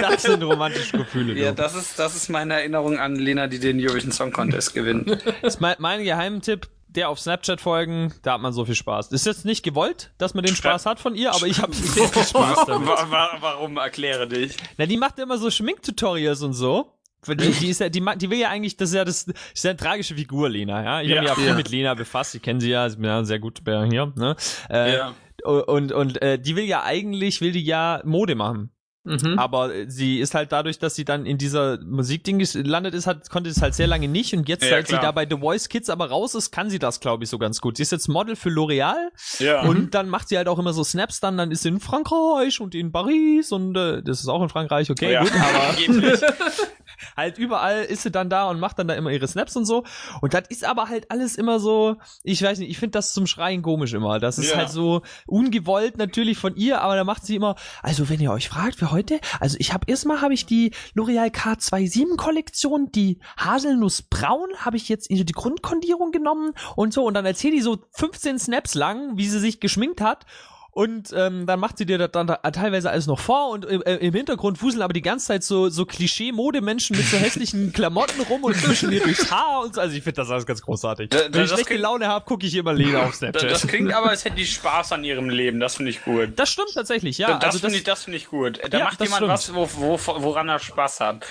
das 0.00 0.22
sind 0.22 0.42
romantische 0.44 0.98
Gefühle. 0.98 1.34
Ja, 1.34 1.52
das 1.52 1.74
ist, 1.74 1.98
das 1.98 2.14
ist 2.14 2.28
meine 2.28 2.54
Erinnerung 2.54 2.98
an 2.98 3.16
Lena, 3.16 3.48
die 3.48 3.58
den 3.58 3.80
Eurovision 3.80 4.12
Song 4.12 4.30
Contest 4.30 4.74
gewinnt. 4.74 5.10
Das 5.42 5.54
ist 5.54 5.60
mein, 5.60 5.74
mein 5.78 6.04
Geheimtipp 6.04 6.68
der 6.94 7.08
auf 7.08 7.18
Snapchat 7.18 7.60
folgen, 7.60 8.12
da 8.22 8.34
hat 8.34 8.40
man 8.40 8.52
so 8.52 8.64
viel 8.64 8.74
Spaß. 8.74 9.12
Ist 9.12 9.26
jetzt 9.26 9.44
nicht 9.44 9.62
gewollt, 9.62 10.10
dass 10.18 10.34
man 10.34 10.44
den 10.44 10.54
Spaß 10.54 10.86
hat 10.86 11.00
von 11.00 11.14
ihr, 11.14 11.34
aber 11.34 11.46
ich 11.46 11.58
habe 11.60 11.74
sehr 11.74 12.08
viel 12.08 12.22
Spaß 12.22 12.66
damit. 12.66 12.88
Warum 12.88 13.78
erkläre 13.78 14.28
dich? 14.28 14.56
Na, 14.76 14.86
die 14.86 14.96
macht 14.96 15.18
immer 15.18 15.38
so 15.38 15.50
Schminktutorials 15.50 16.42
und 16.42 16.52
so. 16.52 16.92
Die, 17.26 17.36
die, 17.36 17.68
ist 17.70 17.80
ja, 17.80 17.88
die, 17.88 18.04
die 18.16 18.30
will 18.30 18.38
ja 18.38 18.50
eigentlich, 18.50 18.76
das 18.76 18.90
ist 18.90 18.96
ja 18.96 19.04
das, 19.04 19.28
ist 19.54 19.64
ja 19.64 19.70
eine 19.70 19.76
tragische 19.76 20.16
Figur, 20.16 20.48
Lena, 20.48 20.82
ja. 20.82 21.02
Ich 21.02 21.08
ja, 21.08 21.16
habe 21.16 21.20
mich 21.22 21.28
ja 21.30 21.34
viel 21.36 21.46
ja. 21.46 21.54
mit 21.54 21.68
Lena 21.68 21.94
befasst, 21.94 22.34
ich 22.34 22.42
kenne 22.42 22.60
sie 22.60 22.70
ja, 22.70 22.86
ist 22.86 22.98
mir 22.98 23.08
ja 23.08 23.24
sehr 23.24 23.38
gut 23.38 23.60
hier, 23.64 24.12
ne? 24.16 24.36
Äh, 24.68 24.96
ja. 24.96 25.14
Und, 25.44 25.92
und 25.92 26.20
äh, 26.22 26.38
die 26.38 26.56
will 26.56 26.64
ja 26.64 26.82
eigentlich, 26.82 27.40
will 27.40 27.52
die 27.52 27.64
ja 27.64 28.00
Mode 28.04 28.34
machen. 28.34 28.70
Mhm. 29.04 29.36
Aber 29.36 29.70
sie 29.88 30.20
ist 30.20 30.34
halt 30.34 30.52
dadurch, 30.52 30.78
dass 30.78 30.94
sie 30.94 31.04
dann 31.04 31.26
in 31.26 31.36
dieser 31.36 31.80
Musikding 31.82 32.38
gelandet 32.38 32.94
ist, 32.94 33.08
hat, 33.08 33.28
konnte 33.30 33.50
es 33.50 33.60
halt 33.60 33.74
sehr 33.74 33.88
lange 33.88 34.06
nicht. 34.06 34.32
Und 34.32 34.48
jetzt, 34.48 34.62
ja, 34.62 34.70
seit 34.70 34.86
klar. 34.86 35.00
sie 35.00 35.06
da 35.06 35.10
bei 35.10 35.26
The 35.28 35.38
Voice 35.38 35.68
Kids 35.68 35.90
aber 35.90 36.08
raus 36.08 36.36
ist, 36.36 36.52
kann 36.52 36.70
sie 36.70 36.78
das, 36.78 37.00
glaube 37.00 37.24
ich, 37.24 37.30
so 37.30 37.38
ganz 37.38 37.60
gut. 37.60 37.78
Sie 37.78 37.82
ist 37.82 37.90
jetzt 37.90 38.08
Model 38.08 38.36
für 38.36 38.48
L'Oreal. 38.48 39.08
Ja. 39.40 39.62
Und 39.62 39.78
mhm. 39.78 39.90
dann 39.90 40.08
macht 40.08 40.28
sie 40.28 40.36
halt 40.36 40.46
auch 40.46 40.58
immer 40.58 40.72
so 40.72 40.84
Snaps 40.84 41.18
dann, 41.18 41.36
dann 41.36 41.50
ist 41.50 41.62
sie 41.62 41.68
in 41.68 41.80
Frankreich 41.80 42.60
und 42.60 42.76
in 42.76 42.92
Paris 42.92 43.50
und 43.50 43.76
äh, 43.76 44.02
das 44.02 44.20
ist 44.20 44.28
auch 44.28 44.42
in 44.42 44.48
Frankreich, 44.48 44.90
okay, 44.90 45.12
ja. 45.12 45.22
gut, 45.22 45.32
aber 45.32 45.74
halt 47.16 47.38
überall 47.38 47.82
ist 47.82 48.02
sie 48.02 48.10
dann 48.10 48.30
da 48.30 48.48
und 48.48 48.60
macht 48.60 48.78
dann 48.78 48.88
da 48.88 48.94
immer 48.94 49.10
ihre 49.10 49.28
Snaps 49.28 49.56
und 49.56 49.64
so. 49.64 49.84
Und 50.20 50.34
das 50.34 50.44
ist 50.48 50.64
aber 50.64 50.88
halt 50.88 51.10
alles 51.10 51.36
immer 51.36 51.60
so, 51.60 51.96
ich 52.22 52.42
weiß 52.42 52.58
nicht, 52.58 52.70
ich 52.70 52.78
finde 52.78 52.92
das 52.92 53.12
zum 53.12 53.26
Schreien 53.26 53.62
komisch 53.62 53.92
immer. 53.92 54.18
Das 54.18 54.38
ist 54.38 54.50
ja. 54.50 54.58
halt 54.58 54.70
so 54.70 55.02
ungewollt 55.26 55.98
natürlich 55.98 56.38
von 56.38 56.56
ihr, 56.56 56.80
aber 56.80 56.96
da 56.96 57.04
macht 57.04 57.24
sie 57.26 57.36
immer, 57.36 57.56
also 57.82 58.08
wenn 58.08 58.20
ihr 58.20 58.32
euch 58.32 58.48
fragt, 58.48 58.76
für 58.76 58.90
heute, 58.90 59.20
also 59.40 59.56
ich 59.58 59.72
habe 59.72 59.86
erstmal 59.88 60.20
habe 60.20 60.34
ich 60.34 60.46
die 60.46 60.72
L'Oreal 60.96 61.32
K27 61.32 62.16
Kollektion, 62.16 62.90
die 62.92 63.18
Haselnussbraun 63.36 64.48
habe 64.58 64.76
ich 64.76 64.88
jetzt 64.88 65.10
in 65.10 65.24
die 65.24 65.32
Grundkondierung 65.32 66.12
genommen 66.12 66.52
und 66.76 66.92
so 66.92 67.04
und 67.04 67.14
dann 67.14 67.26
erzählt 67.26 67.54
die 67.54 67.60
so 67.60 67.78
15 67.92 68.38
Snaps 68.38 68.74
lang, 68.74 69.16
wie 69.16 69.28
sie 69.28 69.38
sich 69.38 69.60
geschminkt 69.60 70.00
hat 70.00 70.26
und 70.74 71.12
ähm, 71.14 71.44
dann 71.44 71.60
macht 71.60 71.76
sie 71.76 71.84
dir 71.84 71.98
das 71.98 72.12
dann 72.12 72.26
da, 72.26 72.36
teilweise 72.36 72.90
alles 72.90 73.06
noch 73.06 73.20
vor 73.20 73.50
und 73.50 73.66
im, 73.66 73.82
äh, 73.82 73.96
im 73.96 74.14
Hintergrund 74.14 74.56
fuseln 74.56 74.80
aber 74.80 74.94
die 74.94 75.02
ganze 75.02 75.26
Zeit 75.26 75.44
so, 75.44 75.68
so 75.68 75.84
Klischee-Modemenschen 75.84 76.96
mit 76.96 77.06
so 77.06 77.16
hässlichen 77.18 77.74
Klamotten 77.74 78.22
rum 78.22 78.42
und 78.42 78.56
zwischen 78.56 78.90
ihr 78.90 79.02
durchs 79.02 79.30
Haar 79.30 79.64
und 79.64 79.74
so. 79.74 79.82
Also 79.82 79.94
ich 79.94 80.02
finde 80.02 80.22
das 80.22 80.30
alles 80.30 80.46
ganz 80.46 80.62
großartig. 80.62 81.10
Da, 81.10 81.28
da, 81.28 81.34
Wenn 81.34 81.44
ich 81.44 81.50
schlechte 81.50 81.76
Laune 81.76 82.08
habe, 82.08 82.24
gucke 82.24 82.46
ich 82.46 82.54
immer 82.54 82.72
Lena 82.72 83.02
auf 83.02 83.14
Snapchat. 83.14 83.50
Das 83.50 83.66
klingt 83.66 83.92
aber, 83.92 84.08
als 84.08 84.24
hätte 84.24 84.36
die 84.36 84.46
Spaß 84.46 84.92
an 84.92 85.04
ihrem 85.04 85.28
Leben. 85.28 85.60
Das 85.60 85.76
finde 85.76 85.90
ich 85.90 86.02
gut. 86.04 86.30
Das 86.36 86.50
stimmt 86.50 86.72
tatsächlich, 86.72 87.18
ja. 87.18 87.34
Das, 87.34 87.44
also 87.44 87.58
finde 87.58 87.76
ich, 87.76 87.84
das 87.84 88.04
find 88.04 88.16
ich 88.16 88.28
gut. 88.28 88.58
Da 88.70 88.78
ja, 88.78 88.84
macht 88.86 89.00
jemand 89.00 89.16
stimmt. 89.16 89.30
was, 89.30 89.54
wo, 89.54 89.98
wo, 89.98 90.22
woran 90.22 90.48
er 90.48 90.58
Spaß 90.58 91.00
hat 91.00 91.26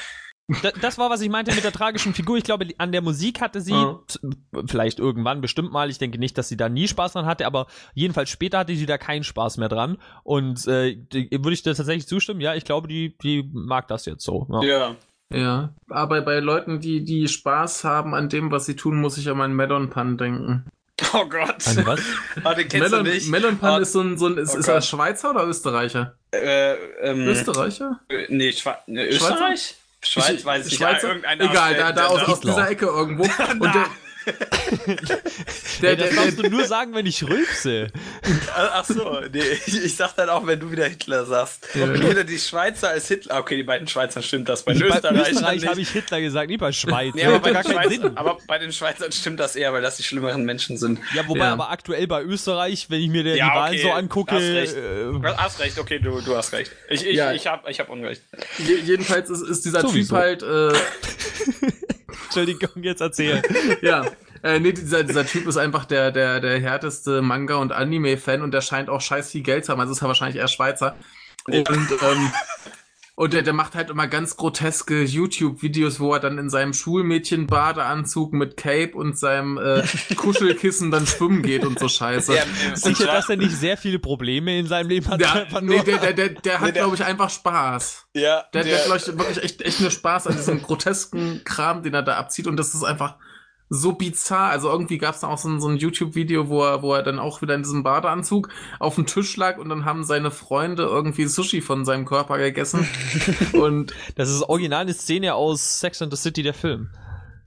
das 0.81 0.97
war, 0.97 1.09
was 1.09 1.21
ich 1.21 1.29
meinte 1.29 1.53
mit 1.53 1.63
der 1.63 1.71
tragischen 1.71 2.13
Figur. 2.13 2.37
Ich 2.37 2.43
glaube, 2.43 2.67
an 2.77 2.91
der 2.91 3.01
Musik 3.01 3.41
hatte 3.41 3.61
sie 3.61 3.71
ja. 3.71 3.99
vielleicht 4.67 4.99
irgendwann 4.99 5.41
bestimmt 5.41 5.71
mal. 5.71 5.89
Ich 5.89 5.97
denke 5.97 6.17
nicht, 6.17 6.37
dass 6.37 6.49
sie 6.49 6.57
da 6.57 6.69
nie 6.69 6.87
Spaß 6.87 7.13
dran 7.13 7.25
hatte, 7.25 7.45
aber 7.45 7.67
jedenfalls 7.93 8.29
später 8.29 8.59
hatte 8.59 8.75
sie 8.75 8.85
da 8.85 8.97
keinen 8.97 9.23
Spaß 9.23 9.57
mehr 9.57 9.69
dran. 9.69 9.97
Und 10.23 10.67
äh, 10.67 10.97
würde 11.11 11.53
ich 11.53 11.63
da 11.63 11.73
tatsächlich 11.73 12.07
zustimmen? 12.07 12.41
Ja, 12.41 12.55
ich 12.55 12.65
glaube, 12.65 12.87
die, 12.87 13.17
die 13.19 13.49
mag 13.53 13.87
das 13.87 14.05
jetzt 14.05 14.23
so. 14.23 14.47
Ja. 14.49 14.63
ja. 14.63 14.95
Ja, 15.33 15.73
aber 15.89 16.21
bei 16.23 16.39
Leuten, 16.39 16.81
die, 16.81 17.05
die 17.05 17.29
Spaß 17.29 17.85
haben 17.85 18.13
an 18.13 18.27
dem, 18.27 18.51
was 18.51 18.65
sie 18.65 18.75
tun, 18.75 18.99
muss 18.99 19.17
ich 19.17 19.29
an 19.29 19.37
meinen 19.37 19.55
Melon 19.55 19.89
Pan 19.89 20.17
denken. 20.17 20.65
Oh 21.13 21.25
Gott. 21.25 21.67
An 21.67 21.85
was? 21.85 22.01
oh, 22.43 22.53
den 22.55 22.67
kennst 22.67 22.91
Melon, 22.91 23.05
du 23.05 23.11
nicht. 23.11 23.29
Melon 23.29 23.57
Pan 23.57 23.79
oh. 23.79 23.81
ist 23.81 23.93
so 23.93 24.01
ein, 24.01 24.17
so 24.17 24.27
ein 24.27 24.37
ist, 24.37 24.55
oh 24.55 24.59
ist 24.59 24.67
er 24.67 24.81
Schweizer 24.81 25.31
oder 25.31 25.45
Österreicher? 25.45 26.15
Äh, 26.31 26.73
ähm, 27.01 27.27
Österreicher? 27.27 27.99
Äh, 28.09 28.25
nee, 28.29 28.51
Schwe 28.51 28.75
ne, 28.87 29.07
Österreich? 29.07 29.75
Schweiz 30.03 30.29
ich, 30.29 30.45
weiß 30.45 30.67
ich 30.67 30.75
Schweizer? 30.77 31.15
Ja, 31.17 31.33
Egal, 31.33 31.75
da, 31.75 31.91
da 31.91 32.07
aus, 32.07 32.23
aus 32.23 32.39
dieser 32.39 32.69
Ecke 32.69 32.85
irgendwo. 32.85 33.23
Und 33.51 33.75
der, 33.75 33.85
der, 35.81 35.95
der, 35.95 36.07
das 36.07 36.15
darfst 36.15 36.39
du 36.39 36.49
nur 36.49 36.65
sagen, 36.65 36.93
wenn 36.93 37.05
ich 37.05 37.27
rülpse. 37.27 37.87
Ach 38.55 38.85
so, 38.85 39.19
nee, 39.31 39.41
ich, 39.65 39.83
ich 39.83 39.95
sag 39.95 40.13
dann 40.15 40.29
auch, 40.29 40.45
wenn 40.45 40.59
du 40.59 40.71
wieder 40.71 40.85
Hitler 40.85 41.25
sagst. 41.25 41.67
Ja. 41.73 41.85
Oder 41.85 42.23
die 42.23 42.37
Schweizer 42.37 42.89
als 42.89 43.07
Hitler. 43.07 43.39
Okay, 43.39 43.57
die 43.57 43.63
beiden 43.63 43.87
Schweizern 43.87 44.21
stimmt 44.21 44.47
das. 44.49 44.63
Bei 44.63 44.73
den 44.73 44.83
Österreichern. 44.83 45.17
Österreich 45.17 45.67
habe 45.67 45.81
ich 45.81 45.89
Hitler 45.89 46.21
gesagt, 46.21 46.49
nicht 46.49 46.59
bei 46.59 46.71
Schweiz. 46.71 47.15
Nee, 47.15 47.25
aber, 47.25 47.39
bei 47.39 47.51
den 47.51 47.63
Schweizer, 47.63 48.11
aber 48.15 48.37
bei 48.45 48.59
den 48.59 48.71
Schweizern 48.71 49.11
stimmt 49.11 49.39
das 49.39 49.55
eher, 49.55 49.73
weil 49.73 49.81
das 49.81 49.97
die 49.97 50.03
schlimmeren 50.03 50.43
Menschen 50.43 50.77
sind. 50.77 50.99
Ja, 51.15 51.27
wobei 51.27 51.45
ja. 51.45 51.53
aber 51.53 51.71
aktuell 51.71 52.05
bei 52.07 52.21
Österreich, 52.21 52.89
wenn 52.89 53.01
ich 53.01 53.09
mir 53.09 53.23
ja, 53.23 53.33
die 53.33 53.41
Wahlen 53.41 53.73
okay, 53.73 53.83
so 53.83 53.91
angucke. 53.91 54.35
Hast 54.35 54.43
recht. 54.43 54.75
Äh, 54.75 55.37
hast 55.37 55.59
recht, 55.59 55.79
okay, 55.79 55.99
du, 55.99 56.21
du 56.21 56.35
hast 56.35 56.53
recht. 56.53 56.71
Ich, 56.89 57.05
ich, 57.05 57.15
ja. 57.15 57.33
ich, 57.33 57.47
hab, 57.47 57.67
ich 57.67 57.79
hab 57.79 57.89
Unrecht. 57.89 58.21
jedenfalls 58.59 59.29
ist, 59.29 59.41
ist 59.41 59.65
dieser 59.65 59.81
Sowieso. 59.81 60.15
Typ 60.15 60.23
halt. 60.23 60.43
Äh, 60.43 60.73
Entschuldigung, 62.31 62.81
jetzt 62.81 63.01
erzähl. 63.01 63.41
ja. 63.81 64.05
Äh, 64.41 64.59
nee, 64.59 64.71
dieser, 64.71 65.03
dieser 65.03 65.25
Typ 65.25 65.45
ist 65.47 65.57
einfach 65.57 65.85
der, 65.85 66.11
der, 66.11 66.39
der 66.39 66.59
härteste 66.59 67.21
Manga- 67.21 67.57
und 67.57 67.73
Anime-Fan 67.73 68.41
und 68.41 68.53
der 68.53 68.61
scheint 68.61 68.89
auch 68.89 69.01
scheiß 69.01 69.31
viel 69.31 69.43
Geld 69.43 69.65
zu 69.65 69.71
haben. 69.71 69.81
Also 69.81 69.91
ist 69.91 70.01
er 70.01 70.07
wahrscheinlich 70.07 70.37
eher 70.37 70.47
Schweizer. 70.47 70.95
Und, 71.45 71.69
ähm, 71.69 72.31
und 73.15 73.33
der, 73.33 73.41
der 73.41 73.53
macht 73.53 73.75
halt 73.75 73.89
immer 73.89 74.07
ganz 74.07 74.37
groteske 74.37 75.03
YouTube-Videos, 75.03 75.99
wo 75.99 76.13
er 76.13 76.19
dann 76.19 76.37
in 76.37 76.49
seinem 76.49 76.73
Schulmädchen-Badeanzug 76.73 78.33
mit 78.33 78.55
Cape 78.55 78.93
und 78.93 79.17
seinem 79.17 79.57
äh, 79.57 79.83
Kuschelkissen 80.15 80.91
dann 80.91 81.05
schwimmen 81.05 81.43
geht 81.43 81.65
und 81.65 81.77
so 81.77 81.87
Scheiße. 81.89 82.33
Ja, 82.33 82.43
Sicher, 82.75 83.07
dass 83.07 83.29
er 83.29 83.35
nicht 83.35 83.51
sehr 83.55 83.75
viele 83.77 83.99
Probleme 83.99 84.57
in 84.57 84.67
seinem 84.67 84.89
Leben 84.89 85.07
hat. 85.09 85.19
Der, 85.19 85.47
nee, 85.61 85.83
der, 85.83 85.97
der, 85.97 86.13
der, 86.13 86.29
der 86.29 86.59
hat, 86.61 86.73
glaube 86.73 86.95
ich, 86.95 87.03
einfach 87.03 87.29
Spaß. 87.29 88.07
Ja. 88.13 88.45
Der, 88.53 88.63
der, 88.63 88.63
der 88.63 88.77
hat, 88.77 88.85
glaube 88.85 88.99
ich, 88.99 89.07
wirklich 89.07 89.43
echt, 89.43 89.61
echt 89.61 89.81
nur 89.81 89.91
Spaß 89.91 90.27
an 90.27 90.37
diesem 90.37 90.61
grotesken 90.61 91.41
Kram, 91.43 91.83
den 91.83 91.93
er 91.93 92.03
da 92.03 92.15
abzieht. 92.15 92.47
Und 92.47 92.57
das 92.57 92.73
ist 92.73 92.83
einfach 92.83 93.17
so 93.73 93.93
bizarr. 93.93 94.49
Also 94.49 94.69
irgendwie 94.69 94.97
gab 94.97 95.15
es 95.15 95.23
auch 95.23 95.37
so 95.37 95.47
ein, 95.49 95.61
so 95.61 95.69
ein 95.69 95.77
YouTube-Video, 95.77 96.49
wo 96.49 96.61
er, 96.61 96.81
wo 96.83 96.93
er 96.93 97.03
dann 97.03 97.19
auch 97.19 97.41
wieder 97.41 97.55
in 97.55 97.63
diesem 97.63 97.83
Badeanzug 97.83 98.49
auf 98.79 98.95
dem 98.95 99.05
Tisch 99.05 99.37
lag 99.37 99.57
und 99.57 99.69
dann 99.69 99.85
haben 99.85 100.03
seine 100.03 100.29
Freunde 100.29 100.83
irgendwie 100.83 101.25
Sushi 101.25 101.61
von 101.61 101.85
seinem 101.85 102.05
Körper 102.05 102.37
gegessen. 102.37 102.85
und 103.53 103.95
das 104.15 104.29
ist 104.29 104.43
original 104.43 104.81
eine 104.81 104.93
Szene 104.93 105.35
aus 105.35 105.79
Sex 105.79 106.01
and 106.01 106.13
the 106.13 106.21
City, 106.21 106.43
der 106.43 106.53
Film. 106.53 106.89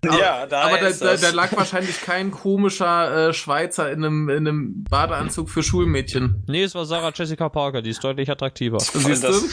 Ja, 0.05 0.47
da 0.47 0.63
aber 0.63 0.79
da, 0.79 0.91
da, 0.91 1.17
da, 1.17 1.31
lag 1.31 1.57
wahrscheinlich 1.57 2.01
kein 2.01 2.31
komischer 2.31 3.29
äh, 3.29 3.33
Schweizer 3.33 3.91
in 3.91 4.05
einem, 4.05 4.29
in 4.29 4.49
einem 4.49 4.85
Badeanzug 4.85 5.51
für 5.51 5.63
Schulmädchen. 5.63 6.45
Nee, 6.47 6.63
es 6.63 6.75
war 6.75 6.85
Sarah 6.85 7.13
Jessica 7.15 7.49
Parker, 7.49 7.83
die 7.83 7.91
ist 7.91 8.03
deutlich 8.03 8.31
attraktiver. 8.31 8.81
Siehst 8.81 9.25
das, 9.25 9.45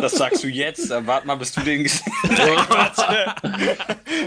das 0.00 0.12
sagst 0.12 0.44
du 0.44 0.48
jetzt, 0.48 0.90
dann 0.90 1.06
warte 1.06 1.26
mal, 1.26 1.36
bis 1.36 1.52
du 1.52 1.60
den 1.60 1.84
gesehen 1.84 2.12
hast. 2.68 3.04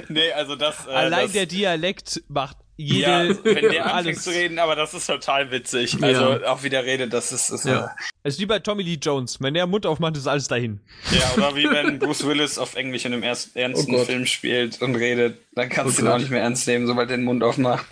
nee, 0.09 0.31
also 0.33 0.55
das. 0.55 0.87
Äh, 0.87 0.91
Allein 0.91 1.23
das, 1.23 1.33
der 1.33 1.45
Dialekt 1.45 2.23
macht 2.27 2.57
jede, 2.81 3.27
ja, 3.27 3.35
wenn 3.43 3.69
der 3.69 3.85
anfängt 3.95 4.21
zu 4.21 4.31
reden, 4.31 4.59
aber 4.59 4.75
das 4.75 4.93
ist 4.93 5.05
total 5.05 5.51
witzig. 5.51 5.97
Also 6.01 6.33
ja. 6.33 6.51
auch 6.51 6.63
wie 6.63 6.69
der 6.69 6.85
redet, 6.85 7.13
das 7.13 7.31
ist. 7.31 7.49
ist 7.49 7.65
ja. 7.65 7.95
Es 8.23 8.35
ist 8.35 8.39
wie 8.39 8.45
bei 8.45 8.59
Tommy 8.59 8.83
Lee 8.83 8.97
Jones. 9.01 9.39
Wenn 9.39 9.53
der 9.53 9.67
Mund 9.67 9.85
aufmacht, 9.85 10.17
ist 10.17 10.27
alles 10.27 10.47
dahin. 10.47 10.79
Ja, 11.11 11.31
oder 11.37 11.55
wie 11.55 11.63
wenn 11.69 11.99
Bruce 11.99 12.25
Willis 12.25 12.57
auf 12.57 12.75
Englisch 12.75 13.05
in 13.05 13.13
einem 13.13 13.23
ersten, 13.23 13.57
ernsten 13.57 13.95
oh 13.95 14.03
Film 14.03 14.25
spielt 14.25 14.81
und 14.81 14.95
redet, 14.95 15.37
dann 15.53 15.69
kannst 15.69 15.99
oh 15.99 16.01
du 16.01 16.07
ihn 16.07 16.11
auch 16.11 16.17
nicht 16.17 16.31
mehr 16.31 16.41
ernst 16.41 16.67
nehmen, 16.67 16.87
sobald 16.87 17.09
er 17.11 17.17
den 17.17 17.25
Mund 17.25 17.43
aufmacht. 17.43 17.85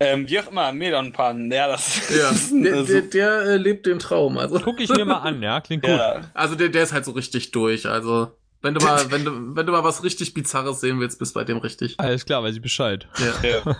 Ähm, 0.00 0.28
wie 0.28 0.38
auch 0.38 0.50
immer, 0.50 0.72
Medon 0.72 1.12
Pan, 1.12 1.50
ja, 1.50 1.66
das 1.66 2.08
ja, 2.10 2.30
ist, 2.30 2.52
der, 2.52 2.82
der, 2.84 3.02
der 3.02 3.40
äh, 3.42 3.56
lebt 3.56 3.86
den 3.86 3.98
Traum. 3.98 4.38
Also. 4.38 4.60
Guck 4.60 4.80
ich 4.80 4.88
mir 4.90 5.04
mal 5.04 5.18
an, 5.18 5.42
ja, 5.42 5.60
klingt 5.60 5.82
gut. 5.82 5.90
Ja. 5.90 6.20
Also 6.34 6.54
der, 6.54 6.68
der 6.68 6.84
ist 6.84 6.92
halt 6.92 7.04
so 7.04 7.12
richtig 7.12 7.50
durch, 7.50 7.86
also. 7.86 8.32
Wenn 8.60 8.74
du 8.74 8.84
mal, 8.84 9.10
wenn 9.10 9.24
du, 9.24 9.56
wenn 9.56 9.66
du 9.66 9.72
mal 9.72 9.84
was 9.84 10.02
richtig 10.02 10.34
Bizarres 10.34 10.80
sehen 10.80 10.98
willst, 10.98 11.18
bist 11.18 11.34
bei 11.34 11.44
dem 11.44 11.58
richtig. 11.58 11.94
Alles 11.98 12.26
klar, 12.26 12.42
weiß 12.42 12.56
ich 12.56 12.62
Bescheid. 12.62 13.08
Ja. 13.18 13.34
Ja, 13.66 13.76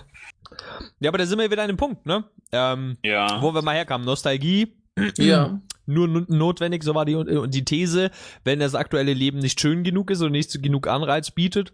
ja 0.99 1.09
aber 1.09 1.17
da 1.17 1.25
sind 1.25 1.37
wir 1.37 1.51
wieder 1.51 1.61
an 1.61 1.67
dem 1.67 1.77
Punkt, 1.77 2.05
ne? 2.05 2.23
Ähm, 2.51 2.97
ja. 3.03 3.41
Wo 3.41 3.53
wir 3.53 3.61
mal 3.61 3.75
herkamen. 3.75 4.05
Nostalgie. 4.05 4.75
Ja. 5.17 5.61
Nur 5.85 6.07
notwendig, 6.07 6.83
so 6.83 6.93
war 6.93 7.03
die, 7.05 7.47
die 7.47 7.65
These, 7.65 8.11
wenn 8.43 8.59
das 8.59 8.75
aktuelle 8.75 9.13
Leben 9.13 9.39
nicht 9.39 9.59
schön 9.59 9.83
genug 9.83 10.11
ist 10.11 10.21
und 10.21 10.31
nicht 10.31 10.61
genug 10.61 10.87
Anreiz 10.87 11.31
bietet. 11.31 11.73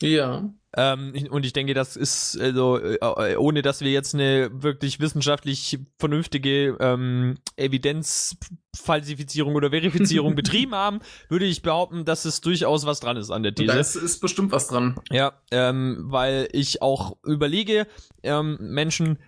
Ja. 0.00 0.48
Ähm, 0.76 1.14
und 1.30 1.46
ich 1.46 1.54
denke, 1.54 1.72
das 1.74 1.96
ist, 1.96 2.38
also, 2.38 2.78
äh, 2.78 3.36
ohne 3.36 3.62
dass 3.62 3.80
wir 3.80 3.90
jetzt 3.90 4.14
eine 4.14 4.50
wirklich 4.52 5.00
wissenschaftlich 5.00 5.78
vernünftige 5.98 6.76
ähm, 6.78 7.38
Evidenzfalsifizierung 7.56 9.54
oder 9.54 9.70
Verifizierung 9.70 10.34
betrieben 10.36 10.74
haben, 10.74 11.00
würde 11.28 11.46
ich 11.46 11.62
behaupten, 11.62 12.04
dass 12.04 12.26
es 12.26 12.42
durchaus 12.42 12.84
was 12.84 13.00
dran 13.00 13.16
ist 13.16 13.30
an 13.30 13.42
der 13.42 13.54
These. 13.54 13.72
Da 13.72 13.78
ist, 13.78 13.96
ist 13.96 14.20
bestimmt 14.20 14.52
was 14.52 14.68
dran. 14.68 15.00
Ja, 15.10 15.40
ähm, 15.50 16.04
weil 16.08 16.48
ich 16.52 16.82
auch 16.82 17.16
überlege, 17.24 17.86
ähm, 18.22 18.58
Menschen, 18.60 19.18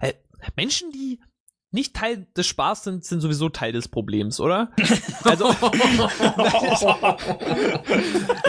äh, 0.00 0.14
Menschen, 0.56 0.90
die 0.90 1.20
nicht 1.72 1.94
Teil 1.94 2.26
des 2.36 2.46
Spaß 2.46 2.84
sind, 2.84 3.04
sind 3.04 3.20
sowieso 3.20 3.48
Teil 3.48 3.72
des 3.72 3.88
Problems, 3.88 4.40
oder? 4.40 4.70
Also. 5.24 5.46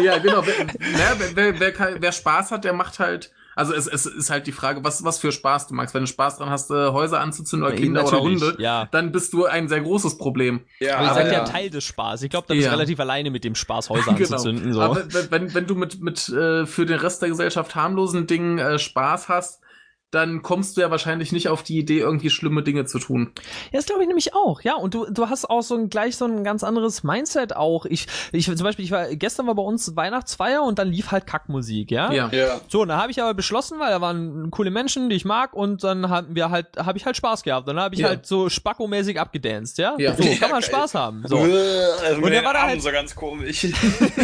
ja, 0.04 0.20
genau. 0.20 0.44
Wer, 0.46 1.18
wer, 1.34 1.60
wer, 1.60 2.02
wer, 2.02 2.12
Spaß 2.12 2.52
hat, 2.52 2.64
der 2.66 2.74
macht 2.74 3.00
halt. 3.00 3.32
Also 3.56 3.74
es, 3.74 3.88
es 3.88 4.06
ist 4.06 4.30
halt 4.30 4.46
die 4.46 4.52
Frage, 4.52 4.84
was, 4.84 5.04
was 5.04 5.18
für 5.18 5.32
Spaß 5.32 5.66
du 5.68 5.74
magst. 5.74 5.96
Wenn 5.96 6.04
du 6.04 6.08
Spaß 6.08 6.38
dran 6.38 6.52
hast, 6.52 6.70
äh, 6.70 6.92
Häuser 6.92 7.20
anzuzünden 7.20 7.68
oder 7.68 7.76
Kinder 7.76 8.06
oder 8.06 8.22
Hunde, 8.22 8.56
ja. 8.60 8.88
dann 8.92 9.12
bist 9.12 9.34
du 9.34 9.46
ein 9.46 9.68
sehr 9.68 9.82
großes 9.82 10.20
Problem. 10.20 10.62
Ja, 10.80 10.98
aber 10.98 11.08
ihr 11.08 11.14
seid 11.16 11.32
ja 11.32 11.44
Teil 11.44 11.72
des 11.72 11.84
Spaß. 11.84 12.22
Ich 12.22 12.30
glaube, 12.30 12.46
da 12.48 12.54
bist 12.54 12.66
du 12.66 12.70
ja. 12.70 12.76
relativ 12.76 13.00
alleine 13.00 13.32
mit 13.32 13.44
dem 13.44 13.56
Spaß, 13.56 13.90
Häuser 13.90 14.14
genau. 14.16 14.36
anzuzünden. 14.36 14.74
So. 14.74 14.82
Aber 14.82 15.04
wenn, 15.32 15.56
wenn 15.56 15.66
du 15.66 15.74
mit, 15.74 16.00
mit 16.00 16.30
äh, 16.30 16.68
für 16.68 16.86
den 16.86 17.00
Rest 17.00 17.24
der 17.24 17.30
Gesellschaft 17.30 17.74
harmlosen 17.74 18.28
Dingen 18.28 18.60
äh, 18.60 18.78
Spaß 18.78 19.28
hast, 19.28 19.62
dann 20.12 20.42
kommst 20.42 20.78
du 20.78 20.82
ja 20.82 20.90
wahrscheinlich 20.90 21.34
nicht 21.34 21.50
auf 21.50 21.64
die 21.64 21.78
Idee, 21.78 22.00
irgendwie 22.00 22.30
schlimme 22.30 22.64
Dinge 22.64 22.86
zu 22.86 22.98
tun. 22.98 23.34
Ja, 23.72 23.80
das 23.80 23.86
glaube 23.86 24.04
ich 24.04 24.08
nämlich 24.08 24.34
auch, 24.34 24.62
ja. 24.62 24.76
Und 24.76 24.94
du, 24.94 25.06
du 25.12 25.28
hast 25.30 25.50
auch 25.50 25.62
so 25.62 25.76
ein 25.76 25.90
gleich 25.90 26.16
so 26.16 26.26
ein 26.26 26.46
ganz 26.46 26.64
anderes 26.64 27.04
Mindset 27.04 27.56
auch. 27.56 27.86
Ich, 27.86 28.08
ich 28.32 28.46
zum 28.46 28.64
Beispiel, 28.64 28.86
ich 28.86 28.92
war 28.92 29.14
gestern 29.16 29.48
war 29.48 29.56
bei 29.56 29.64
uns 29.64 29.98
Weihnachtsfeier 29.98 30.64
und 30.64 30.80
dann 30.80 30.88
lief 30.90 31.12
halt 31.12 31.28
Kackmusik, 31.28 31.92
ja. 31.92 32.14
Ja. 32.14 32.30
ja. 32.32 32.62
So, 32.70 32.84
und 32.84 32.88
da 32.88 33.02
habe 33.02 33.12
ich 33.12 33.22
aber 33.22 33.34
beschlossen, 33.34 33.80
weil 33.80 33.90
da 33.90 34.00
waren 34.00 34.50
coole 34.50 34.72
Menschen, 34.72 35.10
die 35.10 35.18
ich 35.18 35.26
mag, 35.26 35.54
und 35.54 35.84
dann 35.84 36.10
haben 36.10 36.36
wir 36.36 36.50
halt, 36.52 36.68
habe 36.78 36.98
ich 36.98 37.06
halt 37.06 37.18
Spaß 37.18 37.44
gehabt. 37.44 37.68
Dann 37.68 37.80
habe 37.80 37.96
ich 37.96 38.02
ja. 38.02 38.08
halt 38.08 38.26
so 38.26 38.48
Spacko-mäßig 38.48 39.18
abgedanced, 39.18 39.78
ja. 39.78 39.96
ja. 39.98 40.16
So 40.16 40.24
kann 40.40 40.52
man 40.52 40.62
Spaß 40.62 40.96
haben. 40.96 41.24
So. 41.28 41.38
Also 41.38 42.22
und 42.22 42.32
der 42.32 42.46
war 42.46 42.54
da 42.54 42.62
halt 42.62 42.82
so 42.82 42.92
ganz 42.92 43.14
komisch. 43.14 43.62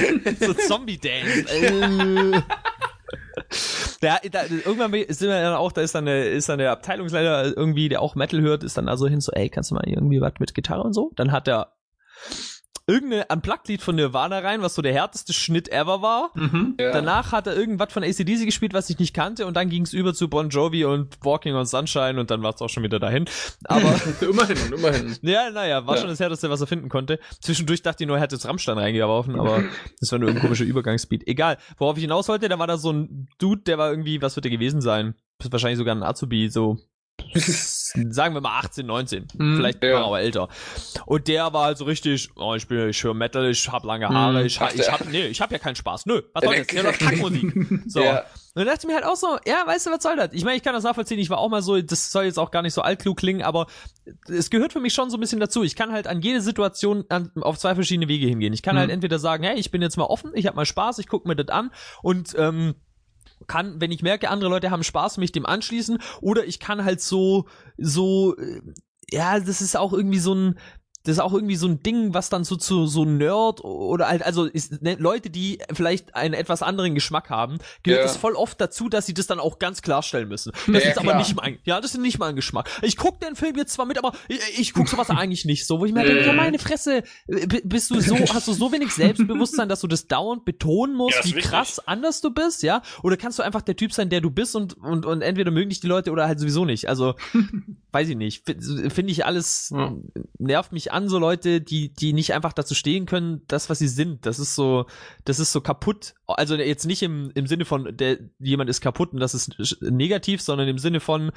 so 0.40 0.54
Zombie-Dance. 0.54 2.44
Der, 4.04 4.20
da, 4.32 4.44
irgendwann 4.44 4.92
sind 4.92 5.30
wir 5.30 5.42
dann 5.42 5.56
auch, 5.56 5.72
da 5.72 5.82
ist 5.82 5.96
dann, 5.96 6.06
der, 6.06 6.32
ist 6.32 6.50
dann 6.50 6.60
der 6.60 6.72
Abteilungsleiter 6.72 7.58
irgendwie, 7.58 7.90
der 7.90 8.02
auch 8.02 8.16
Metal 8.16 8.42
hört, 8.42 8.64
ist 8.64 8.78
dann 8.78 8.90
also 8.90 9.08
hin 9.08 9.22
so, 9.22 9.32
ey, 9.32 9.50
kannst 9.50 9.72
du 9.72 9.76
mal 9.76 9.88
irgendwie 9.88 10.22
was 10.22 10.34
mit 10.40 10.54
Gitarre 10.54 10.84
und 10.84 10.94
so? 10.94 11.12
Dann 11.16 11.32
hat 11.32 11.48
er 11.48 11.74
irgendein 12.86 13.24
Unplugged-Lied 13.30 13.82
von 13.82 13.96
Nirvana 13.96 14.40
rein, 14.40 14.62
was 14.62 14.76
so 14.76 14.82
der 14.82 14.94
härteste 14.94 15.34
Schnitt 15.34 15.70
ever 15.70 16.02
war. 16.02 16.32
Mhm, 16.36 16.76
ja. 16.80 16.92
Danach 16.92 17.32
hat 17.32 17.48
er 17.48 17.56
irgendwas 17.56 17.94
von 17.94 18.04
ACDC 18.04 18.46
gespielt, 18.46 18.74
was 18.74 18.90
ich 18.90 19.00
nicht 19.00 19.14
kannte 19.14 19.46
und 19.46 19.56
dann 19.56 19.70
ging 19.70 19.84
es 19.84 19.94
über 19.94 20.14
zu 20.14 20.28
Bon 20.28 20.50
Jovi 20.50 20.84
und 20.86 21.18
Walking 21.24 21.56
on 21.56 21.66
Sunshine 21.66 22.20
und 22.20 22.30
dann 22.30 22.44
war 22.44 22.54
es 22.54 22.62
auch 22.62 22.70
schon 22.70 22.84
wieder 22.84 23.00
dahin. 23.00 23.26
Aber 23.66 23.96
immerhin, 24.22 24.58
immerhin. 24.74 25.18
Ja, 25.22 25.50
naja, 25.50 25.86
war 25.88 25.96
ja. 25.96 26.02
schon 26.02 26.10
das 26.10 26.20
härteste, 26.20 26.50
was 26.50 26.62
er 26.62 26.68
finden 26.68 26.90
konnte. 26.90 27.20
Zwischendurch 27.42 27.82
dachte 27.82 28.04
ich 28.04 28.08
nur, 28.08 28.18
er 28.18 28.24
hätte 28.24 28.36
jetzt 28.36 28.46
Rammstein 28.46 28.78
reingeworfen, 28.78 29.40
aber 29.40 29.64
das 30.00 30.12
war 30.12 30.20
nur 30.20 30.30
ein 30.30 30.40
komischer 30.40 30.66
Übergangsbeat. 30.66 31.28
Egal. 31.28 31.58
Worauf 31.78 31.98
ich 31.98 32.04
hinaus 32.04 32.28
wollte, 32.28 32.50
da 32.50 32.60
war 32.60 32.68
da 32.68 32.78
so 32.78 32.92
ein 32.92 33.28
Dude, 33.40 33.62
der 33.64 33.78
war 33.78 33.90
irgendwie, 33.90 34.22
was 34.22 34.36
wird 34.36 34.46
der 34.46 34.52
gewesen 34.52 34.82
sein? 34.82 35.16
Wahrscheinlich 35.50 35.78
sogar 35.78 35.96
ein 35.96 36.04
Azubi, 36.04 36.50
so 36.50 36.78
sagen 38.10 38.34
wir 38.34 38.42
mal 38.42 38.58
18, 38.60 38.86
19. 38.86 39.28
Mm, 39.38 39.56
vielleicht 39.58 39.84
ja. 39.84 40.04
aber 40.04 40.22
älter. 40.22 40.48
Und 41.06 41.28
der 41.28 41.54
war 41.54 41.66
halt 41.66 41.78
so 41.78 41.86
richtig, 41.86 42.30
oh, 42.36 42.56
ich 42.56 42.68
bin, 42.68 42.90
ich 42.90 43.04
höre 43.04 43.14
Metal, 43.14 43.50
ich 43.50 43.70
hab 43.72 43.84
lange 43.84 44.10
Haare, 44.10 44.44
mm, 44.44 44.46
ich, 44.46 44.60
hab, 44.60 44.74
ich 44.74 44.92
hab, 44.92 45.06
nee, 45.10 45.28
ich 45.28 45.42
hab 45.42 45.52
ja 45.52 45.60
keinen 45.60 45.76
Spaß. 45.76 46.06
Nö, 46.06 46.22
was 46.34 46.44
soll 46.44 46.56
das? 46.56 46.68
Der 46.68 46.84
läuft 46.84 47.00
Kackmusik. 47.00 47.54
So. 47.88 48.02
Ja. 48.02 48.24
Und 48.56 48.60
dann 48.60 48.68
dachte 48.68 48.82
ich 48.82 48.88
mir 48.88 48.94
halt 48.94 49.06
auch 49.06 49.16
so, 49.16 49.38
ja, 49.48 49.66
weißt 49.66 49.88
du, 49.88 49.92
was 49.92 50.04
soll 50.04 50.16
das? 50.16 50.30
Ich 50.32 50.44
meine, 50.44 50.58
ich 50.58 50.64
kann 50.64 50.74
das 50.74 50.84
nachvollziehen, 50.84 51.18
ich 51.18 51.30
war 51.30 51.40
auch 51.40 51.50
mal 51.50 51.64
so, 51.64 51.82
das 51.82 52.12
soll 52.12 52.26
jetzt 52.26 52.38
auch 52.38 52.52
gar 52.52 52.62
nicht 52.62 52.74
so 52.74 52.82
altklug 52.82 53.18
klingen, 53.18 53.42
aber 53.42 53.66
es 54.28 54.52
gehört 54.52 54.74
für 54.74 54.80
mich 54.80 54.94
schon 54.94 55.10
so 55.10 55.18
ein 55.18 55.20
bisschen 55.20 55.40
dazu. 55.40 55.64
Ich 55.64 55.76
kann 55.76 55.92
halt 55.92 56.08
an 56.08 56.22
jede 56.22 56.40
Situation 56.40 57.04
an, 57.10 57.32
auf 57.42 57.58
zwei 57.58 57.74
verschiedene 57.74 58.08
Wege 58.08 58.28
hingehen. 58.28 58.54
Ich 58.54 58.62
kann 58.62 58.76
mm. 58.76 58.80
halt 58.80 58.92
entweder 58.92 59.18
sagen, 59.18 59.44
hey, 59.44 59.58
ich 59.58 59.72
bin 59.72 59.82
jetzt 59.82 59.98
mal 59.98 60.06
offen, 60.06 60.32
ich 60.36 60.46
hab 60.46 60.56
mal 60.56 60.66
Spaß, 60.66 61.00
ich 61.00 61.08
guck 61.08 61.26
mir 61.26 61.36
das 61.36 61.50
an 61.50 61.72
und 62.04 62.36
ähm, 62.38 62.76
kann, 63.48 63.80
wenn 63.82 63.92
ich 63.92 64.02
merke, 64.02 64.30
andere 64.30 64.50
Leute 64.50 64.72
haben 64.72 64.84
Spaß, 64.84 65.18
mich 65.18 65.32
dem 65.32 65.46
anschließen, 65.46 66.00
oder 66.22 66.46
ich 66.46 66.60
kann 66.60 66.86
halt 66.86 67.02
so, 67.02 67.48
so, 67.78 68.36
äh, 68.38 68.62
ja, 69.12 69.40
das 69.40 69.62
ist 69.62 69.76
auch 69.78 69.94
irgendwie 69.94 70.20
so 70.20 70.34
ein, 70.34 70.60
das 71.04 71.18
ist 71.18 71.20
auch 71.20 71.34
irgendwie 71.34 71.58
so 71.58 71.68
ein 71.68 71.84
Ding, 71.84 72.14
was 72.14 72.30
dann 72.30 72.46
so 72.46 72.56
zu 72.56 72.88
so 72.88 73.04
Nerd 73.04 73.62
oder 73.64 74.08
halt, 74.08 74.24
also 74.24 74.46
ist, 74.46 74.82
ne, 74.82 74.96
Leute, 74.96 75.30
die 75.30 75.60
vielleicht 75.74 76.16
einen 76.16 76.34
etwas 76.34 76.62
anderen 76.62 76.96
Geschmack 76.96 77.30
haben, 77.30 77.58
gehört 77.84 78.06
es 78.06 78.16
voll 78.16 78.36
oft 78.36 78.60
dazu, 78.62 78.88
dass 78.88 79.06
sie 79.06 79.14
das 79.14 79.28
dann 79.28 79.40
auch 79.40 79.60
ganz 79.60 79.82
klarstellen 79.82 80.30
müssen. 80.30 80.54
Das 80.68 80.84
ja, 80.84 80.92
ist 80.92 80.98
aber 80.98 81.16
nicht 81.16 81.36
mein, 81.36 81.60
ja, 81.66 81.82
das 81.82 81.94
ist 81.94 82.00
nicht 82.00 82.20
mein 82.20 82.38
Geschmack. 82.38 82.70
Ich 82.82 82.96
guck 82.96 83.20
den 83.20 83.36
Film 83.36 83.58
jetzt 83.58 83.74
zwar 83.74 83.86
mit, 83.86 83.98
aber 83.98 84.14
ich, 84.30 84.40
ich 84.58 84.74
guck 84.74 84.88
sowas 84.88 85.10
eigentlich 85.10 85.44
nicht 85.44 85.68
so, 85.68 85.80
wo 85.80 85.86
ich 85.86 85.94
mir 85.94 86.06
denke, 86.06 86.26
ja 86.26 86.32
meine 86.32 86.58
Fresse, 86.58 87.04
bist 87.28 87.92
du 87.92 88.00
so, 88.00 88.18
hast 88.34 88.48
du 88.48 88.54
so 88.54 88.72
wenig 88.72 88.94
Selbstbewusstsein, 88.94 89.68
dass 89.68 89.82
du 89.82 89.88
das 89.88 90.08
dauernd 90.08 90.46
betonen 90.46 90.96
musst, 90.96 91.18
ja, 91.18 91.26
wie 91.26 91.42
krass 91.42 91.78
wichtig. 91.78 91.88
anders 91.90 92.22
du 92.22 92.32
bist, 92.32 92.64
ja? 92.64 92.82
Oder 93.02 93.18
kannst 93.18 93.40
du 93.40 93.44
einfach 93.44 93.62
der 93.62 93.76
Typ 93.76 93.92
sein, 93.92 94.10
der 94.10 94.22
du 94.22 94.32
bist 94.32 94.56
und, 94.56 94.78
und, 94.78 95.06
und 95.06 95.22
entweder 95.22 95.52
mögen 95.52 95.70
dich 95.70 95.82
die 95.82 95.88
Leute 95.88 96.12
oder 96.12 96.28
halt 96.28 96.40
sowieso 96.40 96.64
nicht. 96.64 96.88
Also, 96.88 97.16
weiß 97.92 98.08
ich 98.08 98.16
nicht. 98.16 98.46
Finde 98.46 99.12
ich 99.12 99.26
alles, 99.26 99.74
ja. 99.76 99.94
nervt 100.40 100.72
mich 100.72 100.93
an, 100.94 101.10
so 101.10 101.20
Leute, 101.20 101.62
die, 101.62 101.94
die 101.94 102.14
nicht 102.14 102.34
einfach 102.34 102.54
dazu 102.54 102.76
stehen 102.76 103.06
können, 103.06 103.42
das, 103.48 103.70
was 103.70 103.80
sie 103.80 103.88
sind. 103.88 104.26
Das 104.26 104.40
ist 104.40 104.56
so, 104.56 104.86
das 105.26 105.40
ist 105.40 105.52
so 105.52 105.62
kaputt. 105.62 106.16
Also 106.28 106.56
jetzt 106.56 106.86
nicht 106.86 107.04
im, 107.04 107.32
im 107.36 107.48
Sinne 107.48 107.66
von, 107.66 107.96
der, 107.96 108.20
jemand 108.40 108.70
ist 108.70 108.82
kaputt 108.82 109.14
und 109.14 109.20
das 109.20 109.34
ist 109.34 109.82
negativ, 109.82 110.42
sondern 110.42 110.68
im 110.68 110.78
Sinne 110.78 111.00
von, 111.00 111.32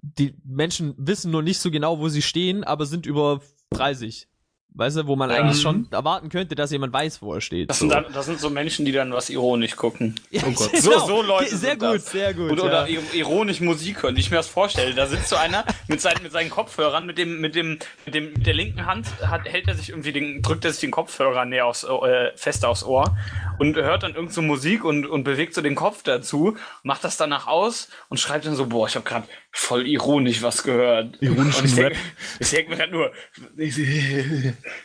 die 0.00 0.34
Menschen 0.44 0.94
wissen 0.96 1.30
nur 1.30 1.42
nicht 1.42 1.58
so 1.58 1.70
genau, 1.70 1.98
wo 1.98 2.08
sie 2.08 2.22
stehen, 2.22 2.64
aber 2.64 2.86
sind 2.86 3.06
über 3.06 3.40
30. 3.70 4.28
Weißt 4.74 4.96
du, 4.96 5.06
wo 5.06 5.16
man 5.16 5.30
ähm, 5.30 5.36
eigentlich 5.36 5.60
schon 5.60 5.88
erwarten 5.90 6.28
könnte, 6.28 6.54
dass 6.54 6.70
jemand 6.70 6.92
weiß, 6.92 7.20
wo 7.22 7.34
er 7.34 7.40
steht. 7.40 7.70
Das, 7.70 7.78
so. 7.78 7.88
sind, 7.88 7.90
dann, 7.90 8.12
das 8.12 8.26
sind 8.26 8.38
so 8.38 8.48
Menschen, 8.48 8.84
die 8.84 8.92
dann 8.92 9.12
was 9.12 9.30
ironisch 9.30 9.76
gucken. 9.76 10.14
Ja, 10.30 10.42
oh 10.46 10.52
Gott. 10.52 10.70
Genau. 10.72 10.82
So, 10.82 11.06
so 11.06 11.22
Leute. 11.22 11.56
Sehr 11.56 11.76
gut, 11.76 11.94
das. 11.96 12.10
sehr 12.10 12.34
gut. 12.34 12.52
Oder, 12.52 12.64
oder 12.64 12.88
ironisch 12.88 13.60
Musik 13.60 14.02
hören. 14.02 14.16
Ich 14.16 14.30
mir 14.30 14.36
das 14.36 14.46
vorstelle. 14.46 14.94
Da 14.94 15.06
sitzt 15.06 15.28
so 15.28 15.36
einer 15.36 15.64
mit 15.88 16.00
seinen, 16.00 16.22
mit 16.22 16.32
seinen 16.32 16.50
Kopfhörern, 16.50 17.06
mit 17.06 17.18
dem, 17.18 17.40
mit 17.40 17.54
dem, 17.54 17.78
mit 18.04 18.14
dem, 18.14 18.32
mit 18.34 18.46
der 18.46 18.54
linken 18.54 18.84
Hand 18.84 19.06
hat, 19.26 19.48
hält 19.48 19.68
er 19.68 19.74
sich 19.74 19.88
irgendwie 19.88 20.12
den, 20.12 20.42
drückt 20.42 20.64
er 20.64 20.70
sich 20.72 20.80
den 20.80 20.90
Kopfhörer 20.90 21.44
näher 21.44 21.66
aufs, 21.66 21.84
äh, 21.84 22.30
fest 22.36 22.64
aufs 22.64 22.84
Ohr 22.84 23.16
und 23.58 23.76
hört 23.76 24.02
dann 24.02 24.14
irgend 24.14 24.32
so 24.32 24.42
Musik 24.42 24.84
und, 24.84 25.06
und 25.06 25.24
bewegt 25.24 25.54
so 25.54 25.62
den 25.62 25.74
Kopf 25.74 26.02
dazu, 26.02 26.56
macht 26.82 27.04
das 27.04 27.16
danach 27.16 27.46
aus 27.46 27.88
und 28.10 28.18
schreibt 28.18 28.46
dann 28.46 28.54
so, 28.54 28.66
boah, 28.66 28.86
ich 28.86 28.94
habe 28.94 29.04
gerade 29.04 29.26
voll 29.60 29.86
ironisch 29.88 30.40
was 30.42 30.62
gehört. 30.62 31.16
Ironischen 31.20 31.62
Und 31.64 31.66
ich 31.72 31.76
Rap. 31.76 31.92
denke 31.92 31.98
ich 32.38 32.50
denk 32.50 32.68
mir 32.68 32.78
halt 32.78 32.92
nur, 32.92 33.10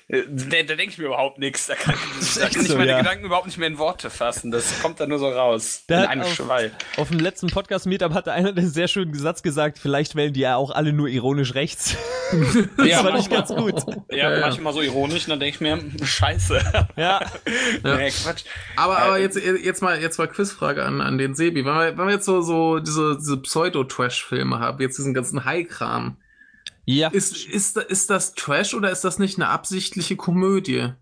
da, 0.09 0.63
da 0.63 0.75
denke 0.75 0.83
ich 0.89 0.97
mir 0.97 1.05
überhaupt 1.05 1.38
nichts. 1.39 1.67
Da 1.67 1.75
kann, 1.75 1.93
da 2.36 2.49
kann 2.49 2.62
ich 2.62 2.67
so, 2.67 2.77
meine 2.77 2.91
ja. 2.91 2.97
Gedanken 2.97 3.25
überhaupt 3.25 3.45
nicht 3.45 3.57
mehr 3.57 3.67
in 3.67 3.77
Worte 3.77 4.09
fassen. 4.09 4.51
Das 4.51 4.81
kommt 4.81 4.99
dann 4.99 5.09
nur 5.09 5.19
so 5.19 5.29
raus. 5.29 5.83
Der 5.89 5.99
in 6.03 6.09
einem 6.09 6.21
auf- 6.23 6.33
Schwall. 6.33 6.71
Auf 6.97 7.09
dem 7.09 7.19
letzten 7.19 7.47
Podcast-Meetup 7.47 8.13
hatte 8.13 8.31
einer 8.33 8.51
den 8.51 8.67
sehr 8.67 8.88
schönen 8.88 9.13
Satz 9.13 9.43
gesagt, 9.43 9.77
vielleicht 9.77 10.15
wählen 10.15 10.33
die 10.33 10.41
ja 10.41 10.55
auch 10.55 10.71
alle 10.71 10.91
nur 10.91 11.07
ironisch 11.07 11.53
rechts. 11.55 11.95
Das 12.77 12.88
Ja, 12.88 13.03
fand 13.03 13.19
ich 13.19 13.29
ganz 13.29 13.49
gut. 13.49 13.75
Ja, 14.09 14.15
Ja, 14.17 14.33
ja. 14.33 14.39
manchmal 14.39 14.73
so 14.73 14.81
ironisch 14.81 15.25
und 15.25 15.29
dann 15.29 15.39
denke 15.39 15.53
ich 15.55 15.62
mir, 15.62 15.79
scheiße. 16.03 16.59
Ja. 16.73 16.88
Ja. 16.95 17.31
Nee, 17.83 18.09
Quatsch. 18.09 18.43
Aber, 18.75 18.97
aber 18.97 19.19
Äh, 19.19 19.21
jetzt, 19.21 19.38
jetzt 19.38 19.81
mal, 19.83 20.01
jetzt 20.01 20.17
mal 20.17 20.27
Quizfrage 20.27 20.83
an, 20.83 20.99
an 21.01 21.19
den 21.19 21.36
Sebi. 21.36 21.63
Wenn 21.63 21.75
wir, 21.75 21.95
wenn 21.97 22.07
wir 22.07 22.13
jetzt 22.15 22.25
so, 22.25 22.41
so 22.41 22.79
diese, 22.79 23.17
diese 23.19 23.38
Pseudo-Trash-Filme 23.38 24.57
haben, 24.63 24.82
jetzt 24.82 24.97
diesen 24.97 25.13
ganzen 25.13 25.45
High-Kram, 25.45 26.17
Ja. 26.86 27.10
ist, 27.10 27.45
ist, 27.47 27.78
ist 27.78 28.10
das 28.10 28.34
Trash 28.34 28.73
oder 28.73 28.91
ist 28.91 29.04
das 29.04 29.19
nicht 29.19 29.38
eine 29.38 29.49
absichtliche 29.49 30.15
Komödie? 30.15 30.93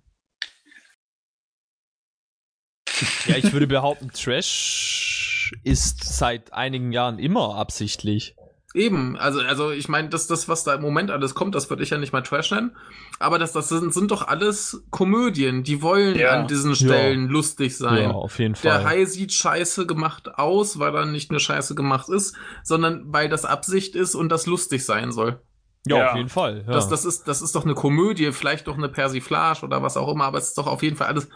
ja, 3.26 3.36
ich 3.38 3.52
würde 3.54 3.68
behaupten, 3.68 4.12
Trash 4.12 5.54
ist 5.64 6.04
seit 6.04 6.54
einigen 6.54 6.92
Jahren 6.92 7.20
immer 7.20 7.56
absichtlich. 7.56 8.36
Eben, 8.74 9.18
also, 9.18 9.42
also 9.42 9.72
ich 9.72 9.90
meine, 9.90 10.08
das, 10.08 10.28
das, 10.28 10.48
was 10.48 10.64
da 10.64 10.74
im 10.76 10.82
Moment 10.82 11.12
alles 11.12 11.36
kommt, 11.36 11.56
das 11.56 11.70
würde 11.70 11.84
ich 11.84 11.90
ja 11.90 11.98
nicht 11.98 12.14
mal 12.14 12.22
Trash 12.22 12.52
nennen. 12.52 12.72
Aber 13.20 13.38
das, 13.38 13.52
das 13.52 13.68
sind, 13.68 13.94
sind 13.94 14.12
doch 14.12 14.26
alles 14.28 14.84
Komödien. 14.92 15.64
Die 15.64 15.82
wollen 15.82 16.18
Ja. 16.18 16.30
an 16.40 16.48
diesen 16.48 16.76
Stellen 16.76 17.28
lustig 17.28 17.78
sein. 17.78 18.04
Ja, 18.04 18.12
auf 18.12 18.40
jeden 18.40 18.54
Der 18.64 18.76
Fall. 18.76 18.84
Hai 18.86 19.06
sieht 19.06 19.34
scheiße 19.34 19.86
gemacht 19.88 20.36
aus, 20.36 20.80
weil 20.80 20.96
er 20.96 21.06
nicht 21.06 21.32
nur 21.32 21.42
scheiße 21.42 21.76
gemacht 21.76 22.08
ist, 22.08 22.36
sondern 22.64 23.04
weil 23.08 23.28
das 23.28 23.44
Absicht 23.44 23.96
ist 23.96 24.16
und 24.16 24.30
das 24.30 24.46
lustig 24.46 24.86
sein 24.86 25.12
soll. 25.12 25.42
ja, 25.86 25.98
Ja. 25.98 26.10
auf 26.12 26.16
jeden 26.18 26.30
Fall. 26.30 26.64
Ja. 26.66 26.72
Das, 26.74 26.88
das, 26.88 27.04
ist, 27.04 27.28
das 27.28 27.42
ist 27.42 27.56
doch 27.56 27.66
eine 27.66 27.74
Komödie, 27.76 28.32
vielleicht 28.32 28.68
doch 28.68 28.78
eine 28.78 28.88
Persiflage 28.90 29.64
oder 29.66 29.84
was 29.84 29.98
auch 29.98 30.08
immer, 30.14 30.26
aber 30.26 30.38
es 30.38 30.50
ist 30.50 30.58
doch 30.58 30.68
auf 30.68 30.82
jeden 30.82 30.96
Fall 30.96 31.08
alles 31.08 31.28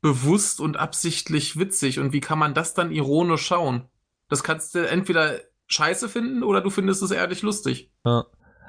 bewusst 0.00 0.60
und 0.60 0.76
absichtlich 0.78 1.58
witzig. 1.58 2.00
Und 2.00 2.12
wie 2.12 2.20
kann 2.20 2.38
man 2.38 2.54
das 2.54 2.74
dann 2.74 2.90
ironisch 2.90 3.46
schauen? 3.46 3.84
Das 4.28 4.42
kannst 4.42 4.74
du 4.74 4.80
entweder 4.88 5.38
scheiße 5.66 6.08
finden 6.08 6.42
oder 6.42 6.60
du 6.60 6.70
findest 6.70 7.02
es 7.02 7.10
ehrlich 7.10 7.42
lustig. 7.42 7.90
Ja. 8.04 8.24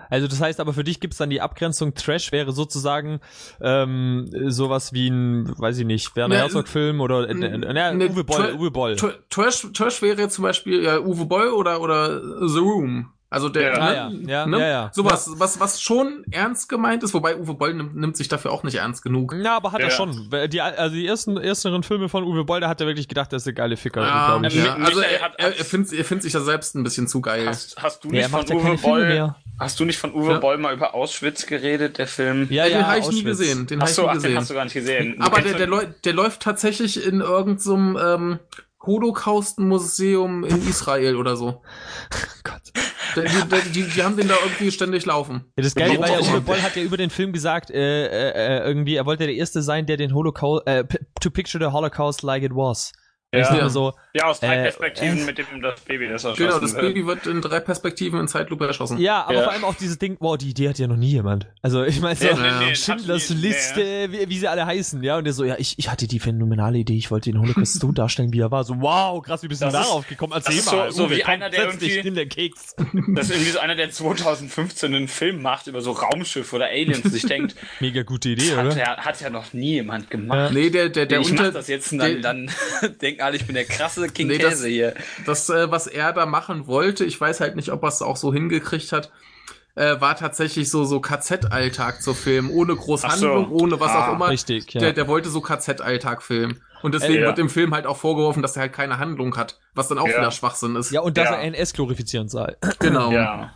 Also 0.09 0.27
das 0.27 0.41
heißt 0.41 0.59
aber 0.59 0.73
für 0.73 0.83
dich 0.83 0.99
gibt's 0.99 1.17
dann 1.17 1.29
die 1.29 1.41
Abgrenzung 1.41 1.95
Trash 1.95 2.31
wäre 2.31 2.51
sozusagen 2.51 3.19
ähm, 3.61 4.29
sowas 4.47 4.93
wie 4.93 5.09
ein, 5.09 5.53
weiß 5.57 5.79
ich 5.79 5.85
nicht, 5.85 6.15
Werner 6.15 6.35
Ne, 6.35 6.41
Herzog-Film 6.41 7.01
oder 7.01 7.27
äh, 7.27 7.33
ne, 7.33 7.47
äh, 7.47 7.89
äh, 7.89 7.93
ne, 7.93 8.09
Uwe 8.09 8.23
Boll, 8.23 8.53
Uwe 8.53 8.69
Boll. 8.69 8.93
Tra- 8.93 9.15
Trash, 9.29 9.67
Trash 9.73 10.01
wäre 10.01 10.29
zum 10.29 10.43
Beispiel 10.43 10.83
ja, 10.83 10.99
Uwe 10.99 11.25
Boll 11.25 11.49
oder, 11.49 11.81
oder 11.81 12.21
The 12.47 12.59
Room. 12.59 13.11
Also 13.33 13.49
der, 13.49 13.73
Ja. 13.73 13.77
ne, 13.77 13.81
Ah, 13.81 13.93
ja. 13.93 14.09
Ja, 14.27 14.45
ne? 14.45 14.59
ja, 14.59 14.67
ja. 14.67 14.91
sowas, 14.93 15.27
was, 15.37 15.59
was 15.59 15.81
schon 15.81 16.23
ernst 16.31 16.69
gemeint 16.69 17.01
ist, 17.03 17.13
wobei 17.13 17.35
Uwe 17.35 17.55
Boll 17.55 17.73
nimmt, 17.73 17.95
nimmt 17.95 18.15
sich 18.15 18.27
dafür 18.27 18.51
auch 18.51 18.61
nicht 18.63 18.75
ernst 18.75 19.01
genug. 19.03 19.33
Ja, 19.33 19.57
aber 19.57 19.71
hat 19.71 19.79
er 19.81 19.87
Ja. 19.89 19.91
schon. 19.95 20.29
Die, 20.49 20.61
also 20.61 20.95
die 20.95 21.07
ersten, 21.07 21.37
ersteren 21.37 21.81
Filme 21.83 22.09
von 22.09 22.23
Uwe 22.23 22.45
Boll, 22.45 22.59
da 22.61 22.69
hat 22.69 22.79
er 22.79 22.87
wirklich 22.87 23.07
gedacht, 23.07 23.33
das 23.33 23.41
ist 23.43 23.47
eine 23.47 23.55
geile 23.55 23.75
Ficker, 23.75 24.01
Ja, 24.01 24.27
glaube 24.37 24.47
ich. 24.47 24.55
ja, 24.55 24.75
also 24.75 24.99
er, 25.01 25.33
er, 25.39 25.57
er 25.57 25.65
findet 25.65 25.93
er 25.93 26.05
findet 26.05 26.23
sich 26.23 26.33
ja 26.33 26.41
selbst 26.41 26.75
ein 26.75 26.83
bisschen 26.83 27.07
zu 27.07 27.21
geil. 27.21 27.47
Hast, 27.47 27.75
hast 27.81 28.03
du 28.03 28.09
Ja, 28.09 28.13
nicht 28.13 28.23
er 28.23 28.29
von 28.29 28.45
ja 28.47 28.55
Uwe 28.55 28.77
Boll, 28.77 29.05
mehr. 29.07 29.35
hast 29.59 29.79
du 29.79 29.85
nicht 29.85 29.97
von 29.97 30.13
Uwe 30.13 30.33
Ja. 30.33 30.37
Boll 30.39 30.57
mal 30.59 30.73
über 30.75 30.93
Auschwitz 30.93 31.45
geredet, 31.47 31.97
der 31.97 32.05
Film? 32.07 32.47
Ja, 32.51 32.65
den 32.65 32.73
ja, 32.81 32.87
habe 32.87 32.99
ich 32.99 33.09
nie 33.09 33.23
gesehen. 33.23 33.65
Den 33.65 33.81
habe 33.81 33.89
ich 33.89 33.97
nie 33.97 34.03
ach, 34.05 34.11
den 34.11 34.21
gesehen. 34.21 34.37
hast 34.37 34.49
du 34.49 34.53
gar 34.53 34.63
nicht 34.65 34.73
gesehen. 34.73 35.15
Aber 35.19 35.41
der, 35.41 35.53
der, 35.55 35.67
läu- 35.67 35.87
der 36.05 36.13
läuft 36.13 36.41
tatsächlich 36.43 37.03
in 37.05 37.21
irgendeinem 37.21 37.97
ähm, 37.99 38.39
Holocaust-Museum 38.85 40.43
in 40.43 40.67
Israel 40.67 41.15
oder 41.15 41.35
so. 41.35 41.61
Gott. 42.43 42.61
Die, 43.15 43.21
die, 43.21 43.71
die, 43.71 43.83
die 43.89 44.03
haben 44.03 44.17
den 44.17 44.27
da 44.27 44.35
irgendwie 44.43 44.71
ständig 44.71 45.05
laufen. 45.05 45.43
Ja, 45.55 45.63
das 45.63 45.75
Geile 45.75 45.99
war 45.99 46.09
ja? 46.09 46.19
Uwe 46.19 46.41
Boll 46.41 46.61
hat 46.61 46.75
ja 46.75 46.83
über 46.83 46.97
den 46.97 47.09
Film 47.09 47.33
gesagt, 47.33 47.71
äh, 47.71 48.05
äh, 48.07 48.59
äh, 48.59 48.67
irgendwie, 48.67 48.95
er 48.95 49.05
wollte 49.05 49.25
der 49.25 49.35
Erste 49.35 49.61
sein, 49.61 49.85
der 49.85 49.97
den 49.97 50.13
Holocaust, 50.13 50.65
äh, 50.67 50.83
to 51.19 51.29
picture 51.29 51.63
the 51.63 51.71
Holocaust 51.71 52.23
like 52.23 52.43
it 52.43 52.53
was. 52.53 52.93
Ja. 53.39 53.69
so, 53.69 53.93
ja, 54.13 54.25
aus 54.25 54.39
drei 54.39 54.57
Äh, 54.57 54.63
Perspektiven 54.63 55.19
äh. 55.19 55.25
mit 55.25 55.37
dem 55.37 55.61
das 55.61 55.79
Baby, 55.81 56.07
das 56.07 56.23
erschossen 56.23 56.45
Genau, 56.45 56.59
das 56.59 56.73
wird. 56.73 56.81
Baby 56.83 57.05
wird 57.07 57.25
in 57.27 57.41
drei 57.41 57.59
Perspektiven 57.59 58.19
in 58.19 58.27
Zeitlupe 58.27 58.67
erschossen. 58.67 58.99
ja, 58.99 59.23
aber 59.23 59.33
Ja. 59.33 59.43
vor 59.43 59.51
allem 59.53 59.63
auch 59.65 59.75
dieses 59.75 59.97
Ding, 59.97 60.17
wow, 60.19 60.37
die 60.37 60.49
Idee 60.49 60.69
hat 60.69 60.77
ja 60.79 60.87
noch 60.87 60.95
nie 60.97 61.11
jemand. 61.11 61.47
Also 61.61 61.83
ich 61.83 61.99
meine 62.01 62.15
so, 62.15 62.25
Nee, 62.25 62.33
nee, 62.33 62.65
nee, 62.67 62.75
Schindlers 62.75 63.29
hat 63.29 63.35
nie- 63.37 63.41
Liste, 63.43 64.07
wie, 64.11 64.29
wie 64.29 64.37
sie 64.37 64.47
alle 64.47 64.65
heißen, 64.65 65.01
ja, 65.03 65.17
und 65.17 65.23
der 65.23 65.33
so, 65.33 65.43
ja, 65.45 65.55
ich, 65.57 65.79
ich 65.79 65.89
hatte 65.89 66.07
die 66.07 66.19
phänomenale 66.19 66.77
Idee, 66.77 66.95
ich 66.95 67.09
wollte 67.11 67.31
den 67.31 67.41
Holocaust 67.41 67.79
so 67.79 67.91
darstellen, 67.91 68.31
wie 68.33 68.39
er 68.39 68.51
war. 68.51 68.63
So, 68.63 68.75
wow, 68.79 69.21
krass, 69.21 69.41
wie 69.43 69.47
bist 69.47 69.61
du 69.61 69.65
Das 69.65 69.73
darauf 69.73 70.07
gekommen? 70.07 70.33
Erzähl 70.35 70.55
das 70.55 70.65
ist 70.65 70.71
mal. 70.71 70.91
so- 70.91 71.03
so 71.05 71.09
wie 71.11 71.23
einer, 71.23 71.49
der 71.49 71.65
irgendwie- 71.65 72.01
nimm 72.03 72.15
den 72.15 72.29
Keks. 72.29 72.75
Das 73.15 73.25
ist 73.29 73.31
irgendwie 73.35 73.51
so 73.51 73.59
einer, 73.59 73.75
der 73.75 73.89
2015 73.91 74.93
einen 74.93 75.07
Film 75.07 75.41
macht 75.41 75.67
über 75.67 75.81
so 75.81 75.91
Raumschiffe 75.91 76.55
oder 76.55 76.65
Aliens 76.67 77.01
und 77.03 77.11
sich 77.11 77.25
denkt, 77.25 77.55
Mega 77.79 78.03
gute 78.03 78.29
Idee, 78.29 78.55
hat 78.55 78.65
oder? 78.67 78.77
ja, 78.77 78.97
hat 78.97 79.19
ja 79.21 79.29
noch 79.29 79.53
nie 79.53 79.73
jemand 79.73 80.09
gemacht. 80.09 80.53
Nee, 80.53 80.69
der, 80.69 80.89
der, 80.89 81.05
der 81.05 81.19
ich 81.21 81.31
unter, 81.31 81.45
mach 81.45 81.53
das 81.53 81.67
jetzt 81.67 81.91
und 81.91 81.99
der- 81.99 82.15
dann, 82.21 82.49
dann 82.81 82.97
alle, 83.23 83.35
ich 83.37 83.45
bin 83.45 83.55
der 83.55 83.65
krasse 83.65 84.07
King 84.09 84.27
Nee, 84.27 84.37
das- 84.37 84.51
Käse 84.55 84.67
hier. 84.67 84.93
das, 85.25 85.49
äh, 85.49 85.69
was 85.71 85.87
er 85.87 86.13
da 86.13 86.25
machen 86.25 86.67
wollte, 86.67 87.05
ich 87.05 87.19
weiß 87.19 87.39
halt 87.39 87.55
nicht, 87.55 87.69
ob 87.71 87.83
er 87.83 87.89
es 87.89 88.01
auch 88.01 88.17
so 88.17 88.33
hingekriegt 88.33 88.91
hat, 88.91 89.11
äh, 89.75 89.99
war 89.99 90.15
tatsächlich 90.15 90.69
so, 90.69 90.83
so 90.83 90.99
KZ-Alltag 90.99 92.01
zu 92.03 92.13
filmen, 92.13 92.49
ohne 92.51 92.75
groß 92.75 93.03
Ach 93.05 93.15
so. 93.15 93.27
Handlung, 93.27 93.51
ohne 93.51 93.79
was 93.79 93.91
Ah, 93.91 94.09
auch 94.09 94.13
immer. 94.15 94.29
Richtig, 94.29 94.71
ja. 94.73 94.79
Der, 94.79 94.93
der 94.93 95.07
wollte 95.07 95.29
so 95.29 95.41
KZ-Alltag 95.41 96.21
filmen. 96.21 96.61
Und 96.83 96.93
deswegen 96.93 97.13
Äh, 97.15 97.21
ja. 97.21 97.25
wird 97.27 97.37
dem 97.37 97.49
Film 97.49 97.73
halt 97.73 97.87
auch 97.87 97.97
vorgeworfen, 97.97 98.41
dass 98.43 98.55
er 98.57 98.63
halt 98.63 98.73
keine 98.73 98.99
Handlung 98.99 99.35
hat, 99.37 99.57
was 99.73 99.87
dann 99.87 99.97
auch 99.97 100.07
Ja. 100.07 100.17
wieder 100.17 100.31
Schwachsinn 100.31 100.75
ist. 100.75 100.91
ja, 100.91 101.01
und 101.01 101.17
dass 101.17 101.29
Ja. 101.29 101.35
er 101.37 101.41
NS 101.43 101.73
glorifizieren 101.73 102.27
soll. 102.29 102.55
genau. 102.79 103.11
Ja. 103.11 103.53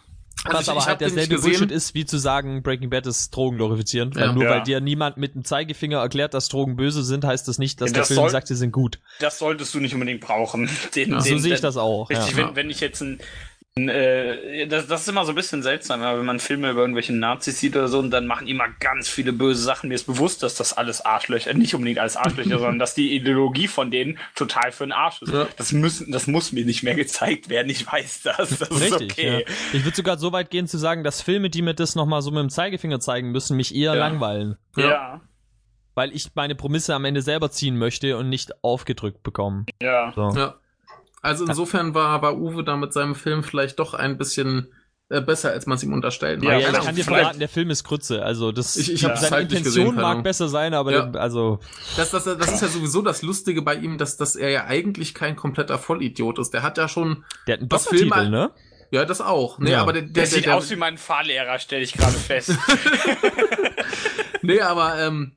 Also 0.47 0.57
Was 0.59 0.63
ich- 0.63 0.69
aber 0.69 0.85
halt 0.85 1.01
derselbe. 1.01 1.37
Bullshit 1.39 1.71
ist, 1.71 1.93
wie 1.93 2.05
zu 2.05 2.17
sagen, 2.17 2.63
Breaking 2.63 2.89
Bad 2.89 3.05
ist 3.07 3.29
Drogen 3.35 3.57
glorifizierend. 3.57 4.15
Weil 4.15 4.25
Ja. 4.27 4.33
nur 4.33 4.43
Ja. 4.43 4.49
weil 4.51 4.63
dir 4.63 4.79
niemand 4.81 5.17
mit 5.17 5.35
dem 5.35 5.43
Zeigefinger 5.43 5.99
erklärt, 5.99 6.33
dass 6.33 6.47
Drogen 6.49 6.75
böse 6.75 7.03
sind, 7.03 7.23
heißt 7.25 7.47
das 7.47 7.57
nicht, 7.59 7.79
dass 7.81 7.89
Ja, 7.89 7.93
der 7.93 8.01
das 8.01 8.07
Film 8.09 8.19
soll- 8.21 8.29
sagt, 8.29 8.47
sie 8.47 8.55
sind 8.55 8.71
gut. 8.71 8.99
Das 9.19 9.39
solltest 9.39 9.73
du 9.73 9.79
nicht 9.79 9.93
unbedingt 9.93 10.21
brauchen. 10.21 10.69
Den, 10.95 11.11
Ja, 11.11 11.21
so 11.21 11.29
den, 11.29 11.39
sehe 11.39 11.53
ich 11.53 11.59
den- 11.59 11.63
das 11.63 11.77
auch. 11.77 12.09
Richtig, 12.09 12.31
ja. 12.31 12.37
wenn, 12.49 12.55
wenn 12.55 12.69
ich 12.69 12.79
jetzt 12.79 13.01
ein, 13.01 13.19
das, 13.85 14.87
das 14.87 15.01
ist 15.01 15.09
immer 15.09 15.23
so 15.25 15.31
ein 15.33 15.35
bisschen 15.35 15.61
seltsam, 15.61 16.01
wenn 16.01 16.25
man 16.25 16.39
Filme 16.39 16.71
über 16.71 16.81
irgendwelche 16.81 17.13
Nazis 17.13 17.59
sieht 17.59 17.75
oder 17.75 17.87
so, 17.87 17.99
und 17.99 18.09
dann 18.09 18.25
machen 18.25 18.47
die 18.47 18.53
immer 18.53 18.67
ganz 18.79 19.07
viele 19.07 19.33
böse 19.33 19.61
Sachen. 19.61 19.89
Mir 19.89 19.95
ist 19.95 20.05
bewusst, 20.07 20.41
dass 20.41 20.55
das 20.55 20.73
alles 20.73 21.05
Arschlöcher, 21.05 21.53
nicht 21.53 21.75
unbedingt 21.75 21.99
alles 21.99 22.15
Arschlöcher, 22.17 22.49
sondern 22.59 22.79
dass 22.79 22.95
die 22.95 23.15
Ideologie 23.15 23.67
von 23.67 23.91
denen 23.91 24.17
total 24.35 24.71
für 24.71 24.85
den 24.85 24.93
Arsch 24.93 25.21
ist. 25.21 25.31
Ja. 25.33 25.47
Das, 25.57 25.71
müssen, 25.71 26.11
das 26.11 26.25
muss 26.25 26.51
mir 26.51 26.65
nicht 26.65 26.81
mehr 26.81 26.95
gezeigt 26.95 27.49
werden. 27.49 27.69
Ich 27.69 27.85
weiß 27.85 28.21
das. 28.23 28.37
Das 28.57 28.69
ist 28.69 28.81
Richtig, 28.81 29.11
okay. 29.11 29.39
ja. 29.41 29.53
Ich 29.73 29.83
würde 29.85 29.95
sogar 29.95 30.17
so 30.17 30.31
weit 30.31 30.49
gehen 30.49 30.67
zu 30.67 30.77
sagen, 30.77 31.03
dass 31.03 31.21
Filme, 31.21 31.49
die 31.49 31.61
mir 31.61 31.73
das 31.75 31.93
nochmal 31.95 32.21
so 32.21 32.31
mit 32.31 32.39
dem 32.39 32.49
Zeigefinger 32.49 32.99
zeigen 32.99 33.31
müssen, 33.31 33.55
mich 33.57 33.75
eher 33.75 33.93
Ja. 33.93 33.99
langweilen. 33.99 34.57
Ja. 34.75 35.21
Weil 35.95 36.13
ich 36.15 36.29
meine 36.35 36.55
Prämisse 36.55 36.93
am 36.93 37.05
Ende 37.05 37.21
selber 37.21 37.49
ziehen 37.51 37.77
möchte 37.77 38.17
und 38.17 38.29
nicht 38.29 38.51
aufgedrückt 38.63 39.23
bekommen. 39.23 39.65
ja. 39.81 40.11
So. 40.15 40.29
Ja. 40.35 40.55
Also 41.27 41.45
insofern 41.45 41.93
war, 41.93 42.21
war 42.21 42.37
Uwe 42.37 42.63
da 42.63 42.75
mit 42.77 42.93
seinem 42.93 43.15
Film 43.15 43.43
vielleicht 43.43 43.79
doch 43.79 43.93
ein 43.93 44.17
bisschen 44.17 44.73
äh, 45.09 45.21
besser, 45.21 45.51
als 45.51 45.65
man 45.67 45.77
es 45.77 45.83
ihm 45.83 45.93
unterstellen 45.93 46.41
Ja, 46.43 46.57
Ja, 46.57 46.69
ich 46.69 46.79
kann 46.85 46.95
dir 46.95 47.03
verraten, 47.03 47.39
der 47.39 47.47
Film 47.49 47.69
ist 47.69 47.83
Krütze. 47.83 48.23
Also 48.23 48.51
das, 48.51 48.75
Ich- 48.75 48.91
ich 48.91 49.05
hab's 49.05 49.21
seine 49.21 49.31
halt 49.37 49.51
Intention 49.51 49.85
gesehen, 49.91 50.01
mag 50.01 50.23
besser 50.23 50.49
sein, 50.49 50.73
aber 50.73 50.91
Ja. 50.91 51.05
der, 51.05 51.21
also 51.21 51.59
Das, 51.95 52.11
das, 52.11 52.25
das 52.25 52.51
ist 52.53 52.61
ja 52.61 52.67
sowieso 52.67 53.01
das 53.01 53.21
Lustige 53.21 53.61
bei 53.61 53.75
ihm, 53.75 53.97
dass, 53.97 54.17
dass 54.17 54.35
er 54.35 54.49
ja 54.49 54.65
eigentlich 54.65 55.13
kein 55.13 55.35
kompletter 55.35 55.77
Vollidiot 55.79 56.39
ist. 56.39 56.51
Der 56.53 56.61
hat 56.63 56.77
ja 56.77 56.87
schon, 56.89 57.23
der 57.47 57.53
hat 57.53 57.59
einen 57.61 57.69
Doktortitel, 57.69 58.09
Filme- 58.13 58.29
ne? 58.29 58.51
ja, 58.91 59.05
das 59.05 59.21
auch. 59.21 59.59
Nee, 59.59 59.71
Ja. 59.71 59.81
aber 59.81 59.93
der, 59.93 60.01
der, 60.03 60.11
Der, 60.11 60.23
der, 60.23 60.31
sieht 60.31 60.45
der, 60.45 60.55
aus 60.55 60.69
wie 60.71 60.75
mein 60.75 60.97
Fahrlehrer, 60.97 61.57
stelle 61.59 61.83
ich 61.83 61.93
gerade 61.93 62.13
fest. 62.17 62.51
Nee, 64.41 64.61
aber 64.61 64.99
ähm, 64.99 65.33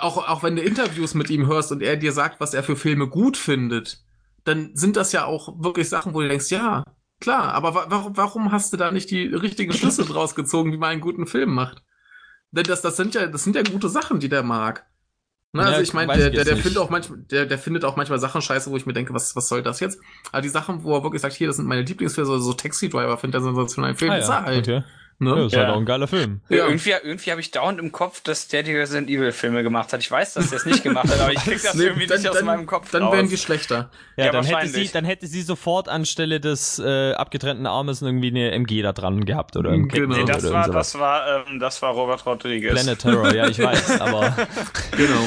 auch, 0.00 0.16
auch 0.28 0.42
wenn 0.42 0.56
du 0.56 0.62
Interviews 0.62 1.14
mit 1.14 1.30
ihm 1.30 1.46
hörst 1.46 1.72
und 1.72 1.82
er 1.82 1.96
dir 1.96 2.12
sagt, 2.12 2.40
was 2.40 2.54
er 2.54 2.62
für 2.62 2.76
Filme 2.76 3.08
gut 3.08 3.36
findet, 3.36 3.98
dann 4.44 4.74
sind 4.76 4.96
das 4.96 5.12
ja 5.12 5.24
auch 5.24 5.62
wirklich 5.62 5.88
Sachen, 5.88 6.14
wo 6.14 6.20
du 6.20 6.28
denkst, 6.28 6.50
ja, 6.50 6.84
klar, 7.20 7.52
aber 7.54 7.74
wa 7.74 7.86
warum, 7.88 8.16
warum 8.16 8.52
hast 8.52 8.72
du 8.72 8.76
da 8.76 8.90
nicht 8.90 9.10
die 9.10 9.26
richtigen 9.26 9.72
Schlüsse 9.72 10.04
draus 10.04 10.34
gezogen, 10.34 10.72
wie 10.72 10.76
man 10.76 10.90
einen 10.90 11.00
guten 11.00 11.26
Film 11.26 11.54
macht? 11.54 11.82
Denn 12.50 12.64
das, 12.64 12.82
das 12.82 12.96
sind 12.96 13.14
ja, 13.14 13.26
das 13.26 13.44
sind 13.44 13.56
ja 13.56 13.62
gute 13.62 13.88
Sachen, 13.88 14.20
die 14.20 14.28
der 14.28 14.42
mag. 14.42 14.86
Ne, 15.52 15.62
Ja, 15.62 15.68
also 15.68 15.82
ich 15.82 15.92
meine, 15.94 16.12
der, 16.16 16.30
der, 16.30 16.44
der 16.44 16.56
findet 16.56 16.78
auch 16.78 16.90
manchmal, 16.90 17.20
der, 17.30 17.46
der 17.46 17.58
findet 17.58 17.84
auch 17.84 17.96
manchmal 17.96 18.18
Sachen 18.18 18.42
scheiße, 18.42 18.70
wo 18.70 18.76
ich 18.76 18.86
mir 18.86 18.92
denke, 18.92 19.14
was, 19.14 19.36
was 19.36 19.48
soll 19.48 19.62
das 19.62 19.80
jetzt? 19.80 20.00
Aber 20.32 20.42
die 20.42 20.48
Sachen, 20.48 20.82
wo 20.82 20.96
er 20.96 21.02
wirklich 21.04 21.22
sagt, 21.22 21.34
hier, 21.34 21.46
das 21.46 21.56
sind 21.56 21.66
meine 21.66 21.82
Lieblingsfilme, 21.82 22.26
so, 22.26 22.38
so 22.38 22.52
Taxi 22.54 22.88
Driver, 22.88 23.16
findet 23.18 23.40
er 23.40 23.44
sensationell. 23.44 23.94
Film 23.94 24.10
Ah, 24.10 24.16
ist 24.16 24.28
ja. 24.28 24.38
er 24.38 24.42
halt. 24.44 24.68
okay. 24.68 24.84
Ne? 25.20 25.30
Ja, 25.30 25.46
ist 25.46 25.56
halt 25.56 25.68
Ja. 25.68 25.72
auch 25.74 25.78
ein 25.78 25.86
geiler 25.86 26.08
Film. 26.08 26.40
Ja. 26.48 26.66
Irgendwie, 26.66 26.90
irgendwie 26.90 27.30
habe 27.30 27.40
ich 27.40 27.50
dauernd 27.50 27.78
im 27.78 27.92
Kopf, 27.92 28.20
dass 28.22 28.48
der 28.48 28.62
die 28.64 28.74
Resident 28.74 29.08
Evil 29.08 29.30
Filme 29.32 29.62
gemacht 29.62 29.92
hat. 29.92 30.00
Ich 30.00 30.10
weiß, 30.10 30.34
dass 30.34 30.50
der 30.50 30.58
es 30.58 30.66
nicht 30.66 30.82
gemacht 30.82 31.08
hat, 31.08 31.20
aber 31.20 31.32
ich 31.32 31.38
krieg 31.38 31.60
das 31.62 31.74
Nee, 31.74 31.84
irgendwie 31.84 32.06
nicht 32.06 32.28
aus 32.28 32.42
meinem 32.42 32.66
Kopf 32.66 32.90
Dann 32.90 33.04
raus. 33.04 33.12
wären 33.14 33.28
die 33.28 33.36
schlechter. 33.36 33.90
Ja, 34.16 34.26
Ja, 34.26 34.32
dann, 34.32 34.44
hätte 34.44 34.68
sie, 34.68 34.88
dann 34.88 35.04
hätte 35.04 35.26
sie 35.26 35.42
sofort 35.42 35.88
anstelle 35.88 36.40
des 36.40 36.78
äh, 36.78 37.12
abgetrennten 37.14 37.66
Armes 37.66 38.02
irgendwie 38.02 38.28
eine 38.28 38.50
MG 38.52 38.82
da 38.82 38.92
dran 38.92 39.24
gehabt 39.24 39.56
oder 39.56 39.70
ein 39.70 39.88
Genau. 39.88 40.16
Nee, 40.16 40.24
das 40.24 40.44
oder 40.44 40.52
war, 40.54 40.68
das 40.70 40.98
war, 40.98 41.46
ähm, 41.48 41.60
das 41.60 41.80
war 41.80 41.92
Robert 41.92 42.26
Rodriguez. 42.26 42.72
Planet 42.72 42.98
Terror, 42.98 43.34
ja, 43.34 43.48
ich 43.48 43.58
weiß, 43.60 44.00
aber 44.00 44.34
Genau. 44.96 45.24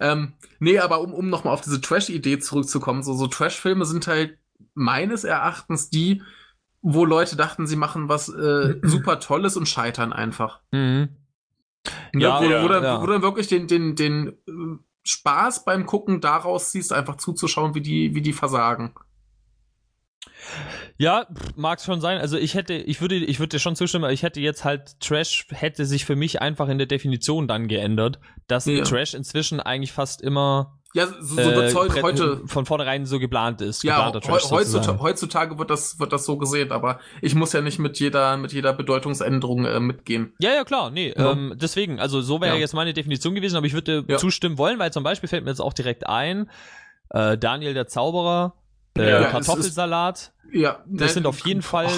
ähm, 0.00 0.32
nee, 0.58 0.78
aber 0.78 1.00
um, 1.00 1.12
um 1.14 1.28
nochmal 1.30 1.54
auf 1.54 1.60
diese 1.60 1.80
Trash-Idee 1.80 2.38
zurückzukommen, 2.40 3.02
so, 3.02 3.14
so 3.14 3.26
Trash-Filme 3.26 3.84
sind 3.84 4.06
halt 4.06 4.36
meines 4.74 5.24
Erachtens 5.24 5.90
die, 5.90 6.22
wo 6.90 7.04
Leute 7.04 7.36
dachten, 7.36 7.66
sie 7.66 7.76
machen 7.76 8.08
was 8.08 8.28
äh, 8.28 8.76
super 8.82 9.20
Tolles 9.20 9.56
und 9.56 9.68
scheitern 9.68 10.12
einfach. 10.12 10.60
Mhm. 10.72 11.08
Ne? 12.12 12.22
Ja, 12.22 12.40
wo, 12.40 12.44
ja, 12.44 12.62
wo, 12.62 12.68
dann, 12.68 12.82
ja. 12.82 13.02
wo 13.02 13.06
dann 13.06 13.22
wirklich 13.22 13.46
den, 13.46 13.66
den, 13.66 13.94
den 13.94 14.28
äh, 14.46 14.78
Spaß 15.04 15.64
beim 15.64 15.86
Gucken 15.86 16.20
daraus 16.20 16.70
ziehst, 16.70 16.92
einfach 16.92 17.16
zuzuschauen, 17.16 17.74
wie 17.74 17.80
die, 17.80 18.14
wie 18.14 18.22
die 18.22 18.32
versagen. 18.32 18.94
Ja, 20.96 21.26
mag 21.56 21.78
es 21.78 21.84
schon 21.84 22.00
sein. 22.00 22.18
Also 22.18 22.36
ich 22.38 22.54
hätte, 22.54 22.74
ich 22.74 23.00
würde, 23.00 23.16
ich 23.16 23.38
würde 23.38 23.50
dir 23.50 23.58
schon 23.58 23.76
zustimmen, 23.76 24.04
aber 24.04 24.12
ich 24.12 24.22
hätte 24.22 24.40
jetzt 24.40 24.64
halt 24.64 24.98
Trash 25.00 25.46
hätte 25.50 25.84
sich 25.84 26.04
für 26.04 26.16
mich 26.16 26.40
einfach 26.40 26.68
in 26.68 26.78
der 26.78 26.86
Definition 26.86 27.46
dann 27.48 27.68
geändert, 27.68 28.18
dass 28.46 28.66
Ja. 28.66 28.82
Trash 28.82 29.14
inzwischen 29.14 29.60
eigentlich 29.60 29.92
fast 29.92 30.22
immer 30.22 30.77
Ja, 30.94 31.06
so, 31.06 31.36
so 31.36 31.40
äh, 31.40 31.54
wird's 31.54 31.74
heute, 31.74 32.40
von 32.46 32.64
vornherein 32.64 33.04
so 33.04 33.18
geplant 33.18 33.60
ist. 33.60 33.82
ja, 33.82 34.10
Trash 34.10 34.50
heutzutage, 34.50 34.98
heutzutage 35.00 35.58
wird 35.58 35.68
das, 35.68 36.00
wird 36.00 36.12
das 36.14 36.24
so 36.24 36.38
gesehen, 36.38 36.72
aber 36.72 36.98
ich 37.20 37.34
muss 37.34 37.52
ja 37.52 37.60
nicht 37.60 37.78
mit 37.78 38.00
jeder, 38.00 38.38
mit 38.38 38.52
jeder 38.54 38.72
Bedeutungsänderung 38.72 39.66
äh, 39.66 39.80
mitgehen. 39.80 40.32
Ja, 40.38 40.50
ja, 40.54 40.64
klar, 40.64 40.90
nee, 40.90 41.12
Ja. 41.16 41.32
ähm, 41.32 41.52
deswegen, 41.56 42.00
also 42.00 42.22
so 42.22 42.40
wäre 42.40 42.54
Ja. 42.54 42.60
jetzt 42.60 42.72
meine 42.72 42.94
Definition 42.94 43.34
gewesen, 43.34 43.56
aber 43.56 43.66
ich 43.66 43.74
würde 43.74 44.04
Ja. 44.08 44.16
zustimmen 44.16 44.56
wollen, 44.56 44.78
weil 44.78 44.90
zum 44.92 45.04
Beispiel 45.04 45.28
fällt 45.28 45.44
mir 45.44 45.50
jetzt 45.50 45.60
auch 45.60 45.74
direkt 45.74 46.06
ein, 46.06 46.50
äh, 47.10 47.36
Daniel 47.36 47.74
der 47.74 47.86
Zauberer, 47.86 48.54
äh, 49.00 49.10
Ja, 49.10 49.20
ist- 49.22 49.30
Kartoffelsalat, 49.30 50.32
Ja, 50.52 50.82
das 50.86 51.08
ne, 51.08 51.14
sind 51.14 51.26
auf 51.26 51.40
jeden 51.46 51.62
Fall 51.62 51.88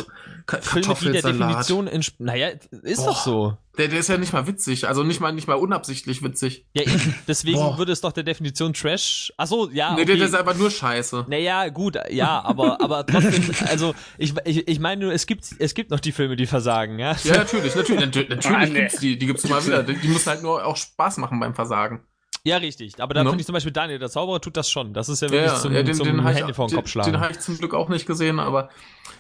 Ka- 0.46 0.60
Filme, 0.60 0.94
die 1.00 1.12
der. 1.12 1.22
Definition 1.22 1.86
ents 1.86 2.12
naja, 2.18 2.48
ist 2.82 2.96
Boah. 2.98 3.06
doch 3.06 3.24
so. 3.24 3.56
Der, 3.78 3.86
der 3.86 4.00
ist 4.00 4.08
ja 4.08 4.18
nicht 4.18 4.32
mal 4.32 4.46
witzig, 4.48 4.88
also 4.88 5.04
nicht 5.04 5.20
mal, 5.20 5.32
nicht 5.32 5.46
mal 5.46 5.54
unabsichtlich 5.54 6.22
witzig. 6.24 6.66
Ja, 6.72 6.82
deswegen 7.28 7.56
Boah. 7.58 7.78
würde 7.78 7.92
es 7.92 8.00
doch 8.00 8.10
der 8.12 8.24
Definition 8.24 8.72
Trash, 8.74 9.32
ach 9.36 9.46
so, 9.46 9.70
ja, 9.70 9.90
Nee, 9.94 9.98
okay. 10.02 10.04
der, 10.06 10.16
der 10.16 10.26
ist 10.26 10.34
einfach 10.34 10.56
nur 10.56 10.70
scheiße. 10.70 11.26
Naja, 11.28 11.68
gut, 11.68 11.96
ja, 12.10 12.42
aber, 12.44 12.80
aber 12.80 13.06
trotzdem, 13.06 13.44
also 13.68 13.94
ich, 14.18 14.34
ich, 14.44 14.66
ich 14.66 14.80
meine 14.80 15.04
nur, 15.04 15.12
es 15.14 15.26
gibt, 15.26 15.44
es 15.60 15.72
gibt 15.74 15.92
noch 15.92 16.00
die 16.00 16.10
Filme, 16.12 16.34
die 16.34 16.46
versagen, 16.46 16.98
ja. 16.98 17.14
Ja, 17.22 17.36
natürlich, 17.36 17.74
natürlich, 17.76 18.00
natürlich, 18.06 18.30
Ah, 18.30 18.34
natürlich 18.50 18.72
nee. 18.72 18.80
gibt's 18.80 18.98
die, 18.98 19.16
die 19.18 19.26
gibt's 19.26 19.44
immer 19.44 19.64
wieder. 19.64 19.84
Die, 19.84 19.94
die 19.94 20.08
müssen 20.08 20.28
halt 20.28 20.42
nur 20.42 20.66
auch 20.66 20.76
Spaß 20.76 21.18
machen 21.18 21.38
beim 21.38 21.54
Versagen. 21.54 22.00
Ja, 22.44 22.56
richtig. 22.56 23.00
Aber 23.00 23.12
da 23.12 23.22
No. 23.22 23.30
finde 23.30 23.40
ich 23.42 23.46
zum 23.46 23.52
Beispiel 23.52 23.72
Daniel, 23.72 23.98
der 23.98 24.08
Zauberer, 24.08 24.40
tut 24.40 24.56
das 24.56 24.70
schon. 24.70 24.94
Das 24.94 25.08
ist 25.10 25.20
ja 25.20 25.28
wirklich 25.30 25.52
ja, 25.52 25.58
zum, 25.58 25.72
ja, 25.74 25.82
den, 25.82 25.94
zum 25.94 26.06
den 26.06 26.22
habe 26.24 26.32
ich, 26.32 26.38
Handy 26.38 26.54
vor 26.54 26.66
den 26.66 26.70
den, 26.70 26.76
Kopf 26.80 26.88
schlagen. 26.90 27.12
den 27.12 27.20
hab 27.20 27.30
ich 27.30 27.40
zum 27.40 27.58
Glück 27.58 27.74
auch 27.74 27.88
nicht 27.90 28.06
gesehen, 28.06 28.40
aber 28.40 28.70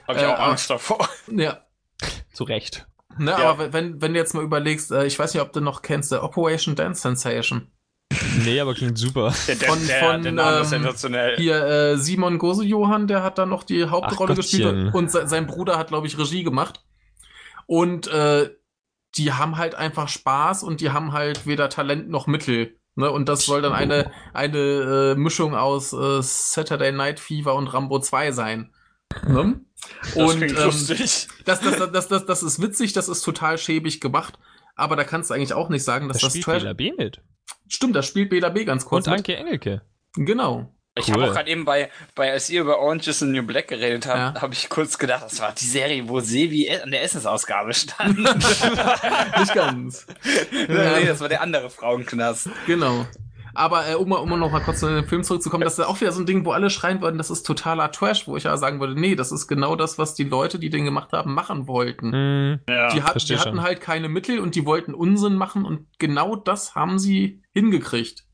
Hab 0.08 0.16
ich 0.16 0.22
Äh, 0.22 0.26
auch 0.26 0.38
Angst 0.38 0.70
davor. 0.70 1.06
ja. 1.30 1.60
Zu 2.32 2.44
Recht. 2.44 2.86
Ne, 3.18 3.32
Ja. 3.32 3.50
aber 3.50 3.72
wenn, 3.74 4.00
wenn 4.00 4.14
du 4.14 4.18
jetzt 4.20 4.34
mal 4.34 4.42
überlegst, 4.44 4.90
äh, 4.92 5.04
ich 5.04 5.18
weiß 5.18 5.34
nicht, 5.34 5.42
ob 5.42 5.52
du 5.52 5.60
noch 5.60 5.82
kennst, 5.82 6.12
der 6.12 6.22
Operation 6.22 6.74
Dance 6.76 7.02
Sensation. 7.02 7.66
Nee, 8.44 8.58
aber 8.58 8.74
klingt 8.74 8.96
super. 8.98 9.34
Der, 9.46 9.56
der, 9.56 9.68
Von- 9.68 9.86
der, 9.86 10.00
von, 10.00 10.22
der 10.22 10.32
Name 10.32 10.56
ist 10.60 10.72
ähm, 10.72 10.82
sensationell. 10.82 11.36
Hier, 11.36 11.62
äh, 11.64 11.96
Simon 11.98 12.38
Gose-Johann, 12.38 13.06
der 13.06 13.22
hat 13.22 13.36
da 13.38 13.44
noch 13.46 13.62
die 13.64 13.84
Hauptrolle 13.84 14.32
Ach, 14.32 14.36
gespielt 14.36 14.94
und 14.94 15.10
se 15.10 15.28
sein 15.28 15.46
Bruder 15.46 15.76
hat, 15.78 15.88
glaube 15.88 16.06
ich, 16.06 16.16
Regie 16.18 16.42
gemacht. 16.42 16.82
Und 17.66 18.06
äh, 18.08 18.50
die 19.16 19.32
haben 19.32 19.58
halt 19.58 19.74
einfach 19.74 20.08
Spaß 20.08 20.62
und 20.62 20.80
die 20.80 20.90
haben 20.90 21.12
halt 21.12 21.46
weder 21.46 21.68
Talent 21.68 22.08
noch 22.08 22.26
Mittel. 22.26 22.76
Ne? 23.00 23.10
Und 23.10 23.28
das 23.28 23.44
soll 23.44 23.62
dann 23.62 23.72
eine, 23.72 24.12
eine 24.32 24.58
äh, 24.58 25.14
Mischung 25.16 25.54
aus 25.54 25.92
äh, 25.92 26.22
Saturday 26.22 26.92
Night 26.92 27.18
Fever 27.18 27.54
und 27.54 27.66
Rambo 27.66 27.98
2 27.98 28.32
sein. 28.32 28.70
Ne? 29.26 29.60
Das 30.02 30.14
und 30.14 30.42
ähm, 30.42 30.56
lustig. 30.56 31.28
das, 31.44 31.60
das, 31.60 31.90
das, 31.90 32.08
das, 32.08 32.26
das 32.26 32.42
ist 32.42 32.62
witzig, 32.62 32.92
das 32.92 33.08
ist 33.08 33.22
total 33.22 33.58
schäbig 33.58 34.00
gemacht. 34.00 34.38
Aber 34.76 34.96
da 34.96 35.04
kannst 35.04 35.30
du 35.30 35.34
eigentlich 35.34 35.52
auch 35.52 35.68
nicht 35.68 35.84
sagen, 35.84 36.08
dass 36.08 36.18
Das 36.18 36.22
das, 36.22 36.32
spielt 36.32 36.44
Trash. 36.44 36.62
Bela 36.62 36.72
B 36.74 36.92
mit. 36.96 37.20
Stimmt, 37.68 37.96
das 37.96 38.06
spielt 38.06 38.30
Bela 38.30 38.50
B 38.50 38.64
ganz 38.64 38.84
kurz. 38.84 39.06
Und. 39.06 39.12
Anke 39.14 39.36
Engelke. 39.36 39.82
Genau. 40.14 40.74
Ich 40.98 41.06
Cool. 41.08 41.14
habe 41.14 41.28
auch 41.30 41.34
gerade 41.34 41.50
eben 41.50 41.64
bei, 41.64 41.88
bei, 42.16 42.32
als 42.32 42.50
ihr 42.50 42.62
über 42.62 42.80
Orange 42.80 43.08
is 43.10 43.20
the 43.20 43.24
New 43.26 43.44
Black 43.44 43.68
geredet 43.68 44.06
habt, 44.06 44.36
Ja. 44.36 44.42
habe 44.42 44.52
ich 44.54 44.68
kurz 44.68 44.98
gedacht, 44.98 45.24
das 45.24 45.40
war 45.40 45.52
die 45.52 45.64
Serie, 45.64 46.08
wo 46.08 46.18
Sevi 46.20 46.66
e- 46.66 46.80
an 46.80 46.90
der 46.90 47.02
Essensausgabe 47.04 47.72
stand. 47.74 48.18
Nicht 49.38 49.54
ganz. 49.54 50.06
nee, 50.68 51.06
das 51.06 51.20
war 51.20 51.28
der 51.28 51.42
andere 51.42 51.70
Frauenknast. 51.70 52.48
Genau. 52.66 53.06
Aber 53.54 53.88
äh, 53.88 53.94
um, 53.94 54.08
mal- 54.08 54.16
um 54.18 54.28
mal 54.28 54.36
noch 54.36 54.50
mal 54.50 54.60
kurz 54.60 54.82
in 54.82 54.94
den 54.94 55.06
Film 55.06 55.22
zurückzukommen, 55.24 55.62
das 55.64 55.74
ist 55.74 55.78
ja 55.78 55.86
auch 55.86 56.00
wieder 56.00 56.12
so 56.12 56.20
ein 56.20 56.26
Ding, 56.26 56.44
wo 56.44 56.52
alle 56.52 56.70
schreien 56.70 57.00
würden, 57.00 57.18
das 57.18 57.30
ist 57.30 57.44
totaler 57.44 57.90
Trash, 57.92 58.26
wo 58.28 58.36
ich 58.36 58.44
ja 58.44 58.56
sagen 58.56 58.80
würde, 58.80 58.98
nee, 58.98 59.14
das 59.16 59.32
ist 59.32 59.46
genau 59.48 59.76
das, 59.76 59.98
was 59.98 60.14
die 60.14 60.24
Leute, 60.24 60.58
die 60.58 60.70
den 60.70 60.84
gemacht 60.84 61.12
haben, 61.12 61.34
machen 61.34 61.66
wollten. 61.68 62.12
Hm, 62.12 62.60
Ja. 62.68 62.88
die, 62.92 63.02
hat, 63.02 63.28
die 63.28 63.36
hatten 63.36 63.56
schon. 63.56 63.62
halt 63.62 63.80
keine 63.80 64.08
Mittel 64.08 64.38
und 64.40 64.54
die 64.56 64.66
wollten 64.66 64.94
Unsinn 64.94 65.34
machen 65.34 65.64
und 65.64 65.86
genau 65.98 66.36
das 66.36 66.74
haben 66.74 66.98
sie 66.98 67.42
hingekriegt. 67.52 68.24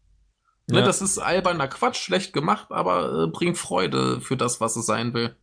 Ne, 0.68 0.80
Ja. 0.80 0.84
das 0.84 1.00
ist 1.02 1.18
alberner 1.18 1.68
Quatsch, 1.68 1.96
schlecht 2.02 2.32
gemacht, 2.32 2.66
aber 2.70 3.24
äh, 3.24 3.26
bringt 3.28 3.56
Freude 3.56 4.20
für 4.20 4.36
das, 4.36 4.60
was 4.60 4.76
es 4.76 4.86
sein 4.86 5.14
will. 5.14 5.36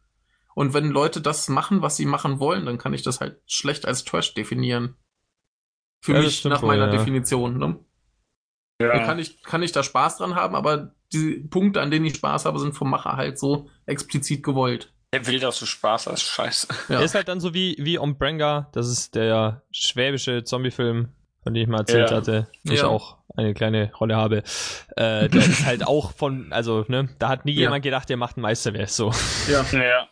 Und 0.56 0.74
wenn 0.74 0.90
Leute 0.90 1.22
das 1.22 1.48
machen, 1.50 1.82
was 1.82 1.96
sie 1.96 2.06
machen 2.06 2.40
wollen, 2.40 2.66
dann 2.66 2.78
kann 2.78 2.94
ich 2.94 3.02
das 3.04 3.22
halt 3.22 3.42
schlecht 3.48 3.86
als 3.88 4.04
Trash 4.04 4.34
definieren. 4.34 4.96
Für 6.02 6.14
Ja, 6.14 6.22
mich 6.22 6.44
nach 6.46 6.62
wohl, 6.62 6.68
meiner 6.68 6.86
ja. 6.88 6.92
Definition. 6.92 7.58
Ne? 7.58 7.80
Da 8.80 9.00
kann 9.00 9.18
ich, 9.20 9.42
kann 9.44 9.64
ich 9.64 9.72
da 9.72 9.82
Spaß 9.82 10.18
dran 10.18 10.36
haben, 10.36 10.56
aber 10.56 10.94
die 11.14 11.36
Punkte, 11.50 11.80
an 11.82 11.90
denen 11.90 12.06
ich 12.06 12.16
Spaß 12.16 12.46
habe, 12.46 12.60
sind 12.60 12.74
vom 12.74 12.90
Macher 12.90 13.14
halt 13.16 13.40
so 13.40 13.70
explizit 13.86 14.44
gewollt. 14.44 14.92
Der 15.14 15.26
will, 15.28 15.40
dass 15.40 15.60
du 15.60 15.66
Spaß 15.66 16.08
hast, 16.08 16.24
scheiße. 16.24 16.68
Ja. 16.90 17.00
Ist 17.02 17.16
halt 17.16 17.28
dann 17.30 17.40
so 17.40 17.54
wie, 17.54 17.78
wie 17.80 17.98
Ombrenga, 18.00 18.70
das 18.74 18.90
ist 18.90 19.16
der 19.16 19.64
schwäbische 19.72 20.44
Zombie-Film, 20.44 21.14
von 21.44 21.54
dem 21.54 21.64
ich 21.64 21.70
mal 21.70 21.80
erzählt 21.80 22.10
Ja. 22.12 22.18
hatte, 22.18 22.48
wo 22.64 22.74
ich 22.74 22.80
Ja. 22.80 22.88
auch 22.88 23.18
eine 23.36 23.54
kleine 23.54 23.92
Rolle 23.96 24.16
habe. 24.16 24.38
Äh, 24.96 25.28
der 25.30 25.36
ist 25.46 25.66
halt 25.66 25.86
auch 25.88 26.12
von, 26.14 26.52
also, 26.54 26.86
ne, 26.88 27.10
da 27.20 27.30
hat 27.30 27.46
nie 27.46 27.54
Ja. 27.54 27.62
jemand 27.62 27.84
gedacht, 27.84 28.10
der 28.10 28.18
macht 28.18 28.38
ein 28.38 28.42
Meisterwerk, 28.42 28.90
so. 28.90 29.12
Ja. 29.50 29.66
Ja. 29.72 30.08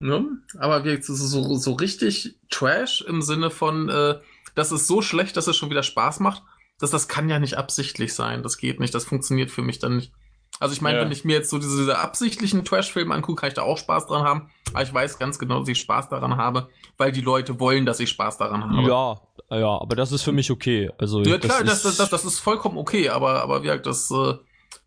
Ne? 0.00 0.24
Aber 0.58 0.84
wie, 0.84 1.00
so, 1.02 1.14
so, 1.14 1.54
so 1.56 1.72
richtig 1.72 2.38
Trash 2.50 3.00
im 3.02 3.20
Sinne 3.20 3.50
von, 3.50 3.88
äh, 3.88 4.20
das 4.54 4.70
ist 4.72 4.86
so 4.86 5.02
schlecht, 5.02 5.36
dass 5.36 5.46
es 5.48 5.56
schon 5.56 5.70
wieder 5.70 5.82
Spaß 5.82 6.20
macht. 6.20 6.42
Das, 6.78 6.90
das 6.90 7.08
kann 7.08 7.28
ja 7.28 7.40
nicht 7.40 7.54
absichtlich 7.58 8.14
sein. 8.14 8.42
Das 8.44 8.58
geht 8.58 8.78
nicht. 8.78 8.94
Das 8.94 9.04
funktioniert 9.04 9.50
für 9.50 9.62
mich 9.62 9.80
dann 9.80 9.96
nicht. 9.96 10.12
Also 10.60 10.72
ich 10.72 10.80
meine, 10.80 10.98
Ja. 10.98 11.04
wenn 11.04 11.12
ich 11.12 11.24
mir 11.24 11.34
jetzt 11.36 11.50
so 11.50 11.58
diese, 11.58 11.76
diese 11.76 11.98
absichtlichen 11.98 12.64
Trash-Filme 12.64 13.12
angucke, 13.14 13.40
kann 13.40 13.48
ich 13.48 13.54
da 13.54 13.62
auch 13.62 13.78
Spaß 13.78 14.06
dran 14.06 14.22
haben. 14.22 14.50
Aber 14.72 14.82
ich 14.82 14.94
weiß 14.94 15.18
ganz 15.18 15.38
genau, 15.40 15.60
dass 15.60 15.68
ich 15.68 15.80
Spaß 15.80 16.08
daran 16.08 16.36
habe, 16.36 16.68
weil 16.96 17.10
die 17.12 17.20
Leute 17.20 17.58
wollen, 17.60 17.84
dass 17.84 17.98
ich 18.00 18.08
Spaß 18.10 18.38
daran 18.38 18.62
habe. 18.64 18.88
Ja, 18.88 19.20
ja, 19.50 19.80
aber 19.80 19.96
das 19.96 20.12
ist 20.12 20.22
für 20.22 20.32
mich 20.32 20.50
okay. 20.50 20.90
Also, 20.98 21.22
Ja, 21.22 21.38
klar, 21.38 21.64
das, 21.64 21.76
ist, 21.78 21.84
das, 21.84 21.96
das, 21.96 22.10
das 22.10 22.24
ist 22.24 22.38
vollkommen 22.38 22.76
okay, 22.78 23.08
aber, 23.08 23.42
aber 23.42 23.62
wie 23.62 23.66
gesagt, 23.66 23.86
das 23.86 24.10
äh, 24.10 24.34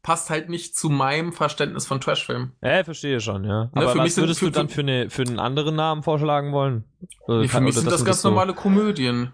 passt 0.03 0.29
halt 0.29 0.49
nicht 0.49 0.75
zu 0.75 0.89
meinem 0.89 1.33
Verständnis 1.33 1.85
von 1.85 1.99
Trashfilmen. 2.01 2.51
Ja, 2.61 2.83
verstehe 2.83 3.19
schon, 3.19 3.43
ja. 3.45 3.69
Aber 3.73 3.81
Ne, 3.85 3.89
für 3.89 3.97
mich 3.97 4.05
was 4.05 4.15
sind- 4.15 4.23
würdest 4.23 4.39
für- 4.39 4.45
du 4.45 4.51
dann 4.51 4.69
für, 4.69 4.81
eine, 4.81 5.09
für 5.09 5.21
einen 5.23 5.39
anderen 5.39 5.75
Namen 5.75 6.03
vorschlagen 6.03 6.51
wollen? 6.53 6.83
Oder 7.27 7.39
Nee, 7.39 7.47
für 7.47 7.53
kann- 7.53 7.63
mich 7.63 7.75
sind 7.75 7.85
das 7.87 7.97
sind 7.97 8.05
ganz 8.05 8.23
normale 8.23 8.53
Komödien. 8.53 9.31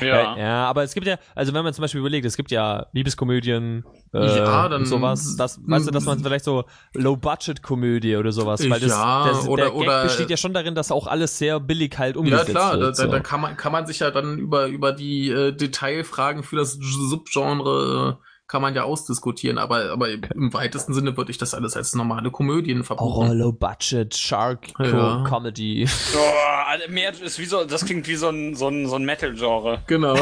Ja. 0.00 0.06
Ja. 0.06 0.36
ja, 0.38 0.64
aber 0.66 0.82
es 0.84 0.94
gibt 0.94 1.06
ja, 1.06 1.16
also 1.34 1.52
wenn 1.54 1.64
man 1.64 1.72
zum 1.74 1.82
Beispiel 1.82 2.00
überlegt, 2.00 2.24
es 2.26 2.36
gibt 2.36 2.50
ja 2.50 2.86
Liebeskomödien, 2.92 3.84
äh, 4.14 4.36
Ja, 4.38 4.68
dann- 4.68 4.84
sowas, 4.86 5.36
das, 5.36 5.60
weißt 5.66 5.86
du, 5.88 5.90
dass 5.90 6.04
man 6.04 6.18
vielleicht 6.20 6.44
so 6.44 6.64
Low-Budget-Komödie 6.94 8.16
oder 8.16 8.32
sowas, 8.32 8.60
weil 8.68 8.80
das, 8.80 8.90
Ja, 8.90 9.26
das, 9.28 9.48
oder- 9.48 9.64
der 9.64 9.72
Gag 9.72 9.80
oder- 9.80 10.02
besteht 10.04 10.30
ja 10.30 10.36
schon 10.36 10.52
darin, 10.54 10.74
dass 10.74 10.90
auch 10.92 11.06
alles 11.06 11.38
sehr 11.38 11.60
billig 11.60 11.98
halt 11.98 12.16
Ja, 12.16 12.20
umgesetzt 12.20 12.50
klar, 12.50 12.74
da, 12.74 12.80
wird. 12.80 12.98
da, 12.98 13.02
so. 13.04 13.10
da 13.10 13.20
kann 13.20 13.40
man, 13.40 13.56
kann 13.56 13.72
man 13.72 13.86
sich 13.86 13.98
ja 14.00 14.10
dann 14.10 14.38
über, 14.38 14.66
über 14.66 14.92
die 14.92 15.30
äh, 15.30 15.52
Detailfragen 15.52 16.42
für 16.42 16.56
das 16.56 16.72
Subgenre 16.80 18.18
äh, 18.22 18.27
kann 18.48 18.62
man 18.62 18.74
ja 18.74 18.82
ausdiskutieren, 18.84 19.58
aber, 19.58 19.90
aber 19.92 20.08
im 20.08 20.52
weitesten 20.54 20.94
Sinne 20.94 21.16
würde 21.18 21.30
ich 21.30 21.36
das 21.38 21.52
alles 21.54 21.76
als 21.76 21.94
normale 21.94 22.30
Komödien 22.30 22.78
Horror, 22.78 22.86
verbuchen. 22.86 23.38
Low-Budget, 23.38 24.16
Shark, 24.16 24.68
Ja. 24.78 25.22
Comedy. 25.28 25.86
Oh, 26.14 26.90
mehr 26.90 27.12
ist 27.20 27.38
wie 27.38 27.44
so, 27.44 27.64
das 27.64 27.84
klingt 27.84 28.08
wie 28.08 28.16
so 28.16 28.30
ein, 28.30 28.54
so 28.54 28.68
ein, 28.68 28.88
so 28.88 28.96
ein 28.96 29.04
Metal-Genre. 29.04 29.82
Genau. 29.86 30.14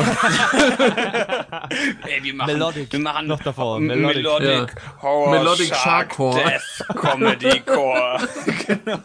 Ey, 2.06 2.22
wir 2.22 2.34
machen, 2.34 2.52
Melodic, 2.52 2.92
wir 2.92 2.98
machen 3.00 3.28
noch 3.28 3.40
davor, 3.40 3.78
Melodic. 3.78 4.16
Melodic, 4.16 4.74
Horror, 5.02 5.30
Melodic 5.30 5.68
Shark, 5.68 6.14
Sharkcore. 6.14 6.42
Death, 6.42 6.84
Comedy 6.96 7.60
Core. 7.60 8.18
genau. 8.66 8.98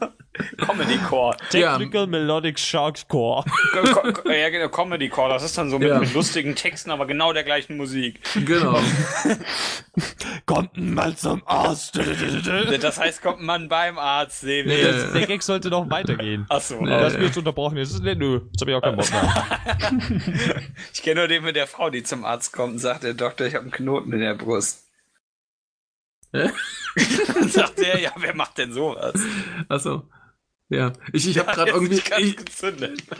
Comedy 0.66 0.98
Core. 0.98 1.36
Ja. 1.52 1.78
Technical 1.78 2.08
Melodic 2.08 2.58
Shark 2.58 3.08
Core. 3.10 3.44
Co- 3.74 4.14
co- 4.14 4.32
ja, 4.32 4.50
genau, 4.50 4.70
Comedy 4.70 5.10
Core. 5.10 5.30
Das 5.30 5.44
ist 5.44 5.58
dann 5.58 5.70
so 5.70 5.78
mit, 5.78 5.90
Ja. 5.90 6.00
mit 6.00 6.14
lustigen 6.14 6.56
Texten, 6.56 6.90
aber 6.90 7.06
genau 7.06 7.34
der 7.34 7.44
gleichen 7.44 7.76
Musik. 7.78 8.22
genau. 8.46 8.80
Kommt 10.46 10.78
mal 10.78 11.16
zum 11.18 11.42
Arzt. 11.46 12.00
Das 12.82 12.98
heißt, 13.00 13.22
kommt 13.22 13.42
man 13.42 13.68
beim 13.68 13.98
Arzt 14.00 14.42
sehen. 14.42 14.68
Nee. 14.68 14.82
Das, 14.82 15.12
der 15.12 15.28
Gag 15.28 15.44
sollte 15.44 15.70
noch 15.70 15.90
weitergehen. 15.90 16.46
Achso, 16.50 16.82
Nee. 16.82 17.04
Mich 17.10 17.14
jetzt 17.22 17.38
unterbrochen. 17.38 17.78
Jetzt 17.78 17.92
ist, 17.92 18.04
nee, 18.04 18.16
nö, 18.16 18.42
jetzt 18.52 18.62
hab 18.62 18.68
ich 18.70 18.76
auch 18.76 18.82
keinen 18.82 18.98
Bock 18.98 19.12
mehr. 19.12 20.62
ich 20.94 21.02
kenne 21.04 21.22
nur 21.22 21.28
den 21.28 21.44
mit 21.44 21.56
der 21.58 21.68
Frau, 21.68 21.90
die 21.90 22.04
zum 22.04 22.24
Arzt 22.24 22.54
kommt 22.54 22.74
und 22.74 22.80
sagt, 22.80 23.04
der 23.04 23.14
Doktor, 23.14 23.48
ich 23.48 23.54
habe 23.56 23.64
einen 23.64 23.72
Knoten 23.72 24.14
in 24.14 24.20
der 24.22 24.36
Brust. 24.36 24.88
Hä? 26.34 26.50
Dann 27.34 27.50
sagt 27.50 27.80
er, 27.80 28.00
ja, 28.00 28.12
wer 28.18 28.34
macht 28.34 28.58
denn 28.58 28.72
sowas? 28.72 29.14
Achso. 29.68 30.08
Ja, 30.72 30.94
ich, 31.12 31.28
ich 31.28 31.38
habe 31.38 31.52
gerade 31.52 31.72
irgendwie, 31.72 31.96
ich, 31.96 32.38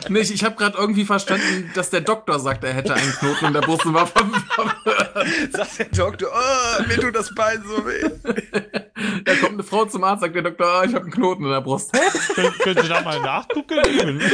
nee, 0.08 0.20
ich, 0.20 0.32
ich 0.32 0.42
habe 0.42 0.56
gerade 0.56 0.78
irgendwie 0.78 1.04
verstanden, 1.04 1.70
dass 1.74 1.90
der 1.90 2.00
Doktor 2.00 2.38
sagt, 2.40 2.64
er 2.64 2.72
hätte 2.72 2.94
einen 2.94 3.12
Knoten 3.12 3.44
in 3.44 3.52
der 3.52 3.60
Brust 3.60 3.84
und 3.84 3.92
war 3.92 4.06
verwirrt. 4.06 5.52
Sagt 5.52 5.78
der 5.78 5.86
Doktor, 5.88 6.30
oh, 6.32 6.82
mir 6.88 6.98
tut 6.98 7.14
das 7.14 7.34
Bein 7.34 7.62
so 7.62 7.84
weh. 7.84 8.00
Kommt 9.42 9.54
eine 9.54 9.62
Frau 9.64 9.84
zum 9.84 10.04
Arzt, 10.04 10.22
sagt 10.22 10.34
der 10.34 10.42
Doktor, 10.42 10.66
ah, 10.66 10.84
ich 10.84 10.94
habe 10.94 11.02
einen 11.04 11.12
Knoten 11.12 11.44
in 11.44 11.50
der 11.50 11.60
Brust. 11.60 11.92
Kön 12.34 12.52
können 12.58 12.82
Sie 12.82 12.88
da 12.88 13.00
mal 13.02 13.20
nachgucken? 13.20 14.20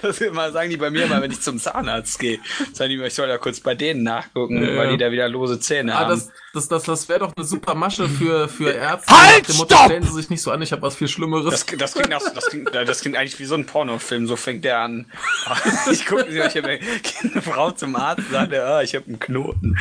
Das 0.00 0.20
immer 0.20 0.52
sagen 0.52 0.70
die 0.70 0.76
bei 0.76 0.88
mir 0.90 1.06
mal, 1.08 1.20
wenn 1.20 1.32
ich 1.32 1.40
zum 1.40 1.58
Zahnarzt 1.58 2.18
gehe. 2.20 2.38
Sagen 2.72 2.90
die, 2.90 3.02
ich 3.02 3.12
soll 3.14 3.26
da 3.26 3.38
kurz 3.38 3.58
bei 3.58 3.74
denen 3.74 4.04
nachgucken, 4.04 4.62
Ja. 4.62 4.76
weil 4.76 4.90
die 4.90 4.96
da 4.98 5.10
wieder 5.10 5.28
lose 5.28 5.58
Zähne 5.58 5.94
Ah, 5.96 6.00
haben. 6.00 6.10
das, 6.10 6.30
das, 6.52 6.68
das, 6.68 6.84
das 6.84 7.08
wäre 7.08 7.20
doch 7.20 7.32
eine 7.36 7.44
super 7.44 7.74
Masche 7.74 8.08
für, 8.08 8.48
für 8.48 8.70
Ärzte. 8.70 9.12
Halt, 9.12 9.48
Motto, 9.54 9.74
stopp! 9.74 9.86
Stellen 9.86 10.04
Sie 10.04 10.12
sich 10.12 10.30
nicht 10.30 10.42
so 10.42 10.52
an, 10.52 10.62
ich 10.62 10.70
habe 10.70 10.80
was 10.82 10.94
viel 10.94 11.08
Schlimmeres. 11.08 11.50
Das, 11.50 11.66
das, 11.76 11.94
klingt 11.94 12.10
nach, 12.10 12.20
das, 12.32 12.46
klingt, 12.46 12.72
das 12.72 13.00
klingt 13.00 13.16
eigentlich 13.16 13.38
wie 13.40 13.46
so 13.46 13.56
ein 13.56 13.66
Pornofilm, 13.66 14.28
so 14.28 14.36
fängt 14.36 14.64
der 14.64 14.78
an. 14.78 15.06
Ich 15.90 16.06
gucke 16.06 16.26
mir, 16.30 16.46
ich 16.46 16.56
hab 16.56 16.64
eine 16.64 17.42
Frau 17.42 17.70
zum 17.72 17.96
Arzt, 17.96 18.30
sagt 18.30 18.52
er, 18.52 18.66
ah, 18.66 18.82
ich 18.82 18.94
habe 18.94 19.06
einen 19.06 19.18
Knoten. 19.18 19.76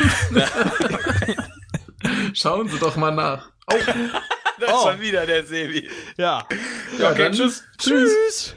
Schauen 2.33 2.67
Sie 2.67 2.79
doch 2.79 2.95
mal 2.95 3.11
nach. 3.13 3.49
Oh, 3.71 3.75
Das 4.59 4.69
ist 4.69 4.75
Oh. 4.75 4.87
schon 4.89 5.01
wieder 5.01 5.25
der 5.25 5.43
Sebi. 5.45 5.89
Ja. 6.15 6.45
Ja, 6.99 7.11
okay, 7.11 7.23
dann- 7.23 7.33
tschüss. 7.33 7.63
Tschüss. 7.77 8.55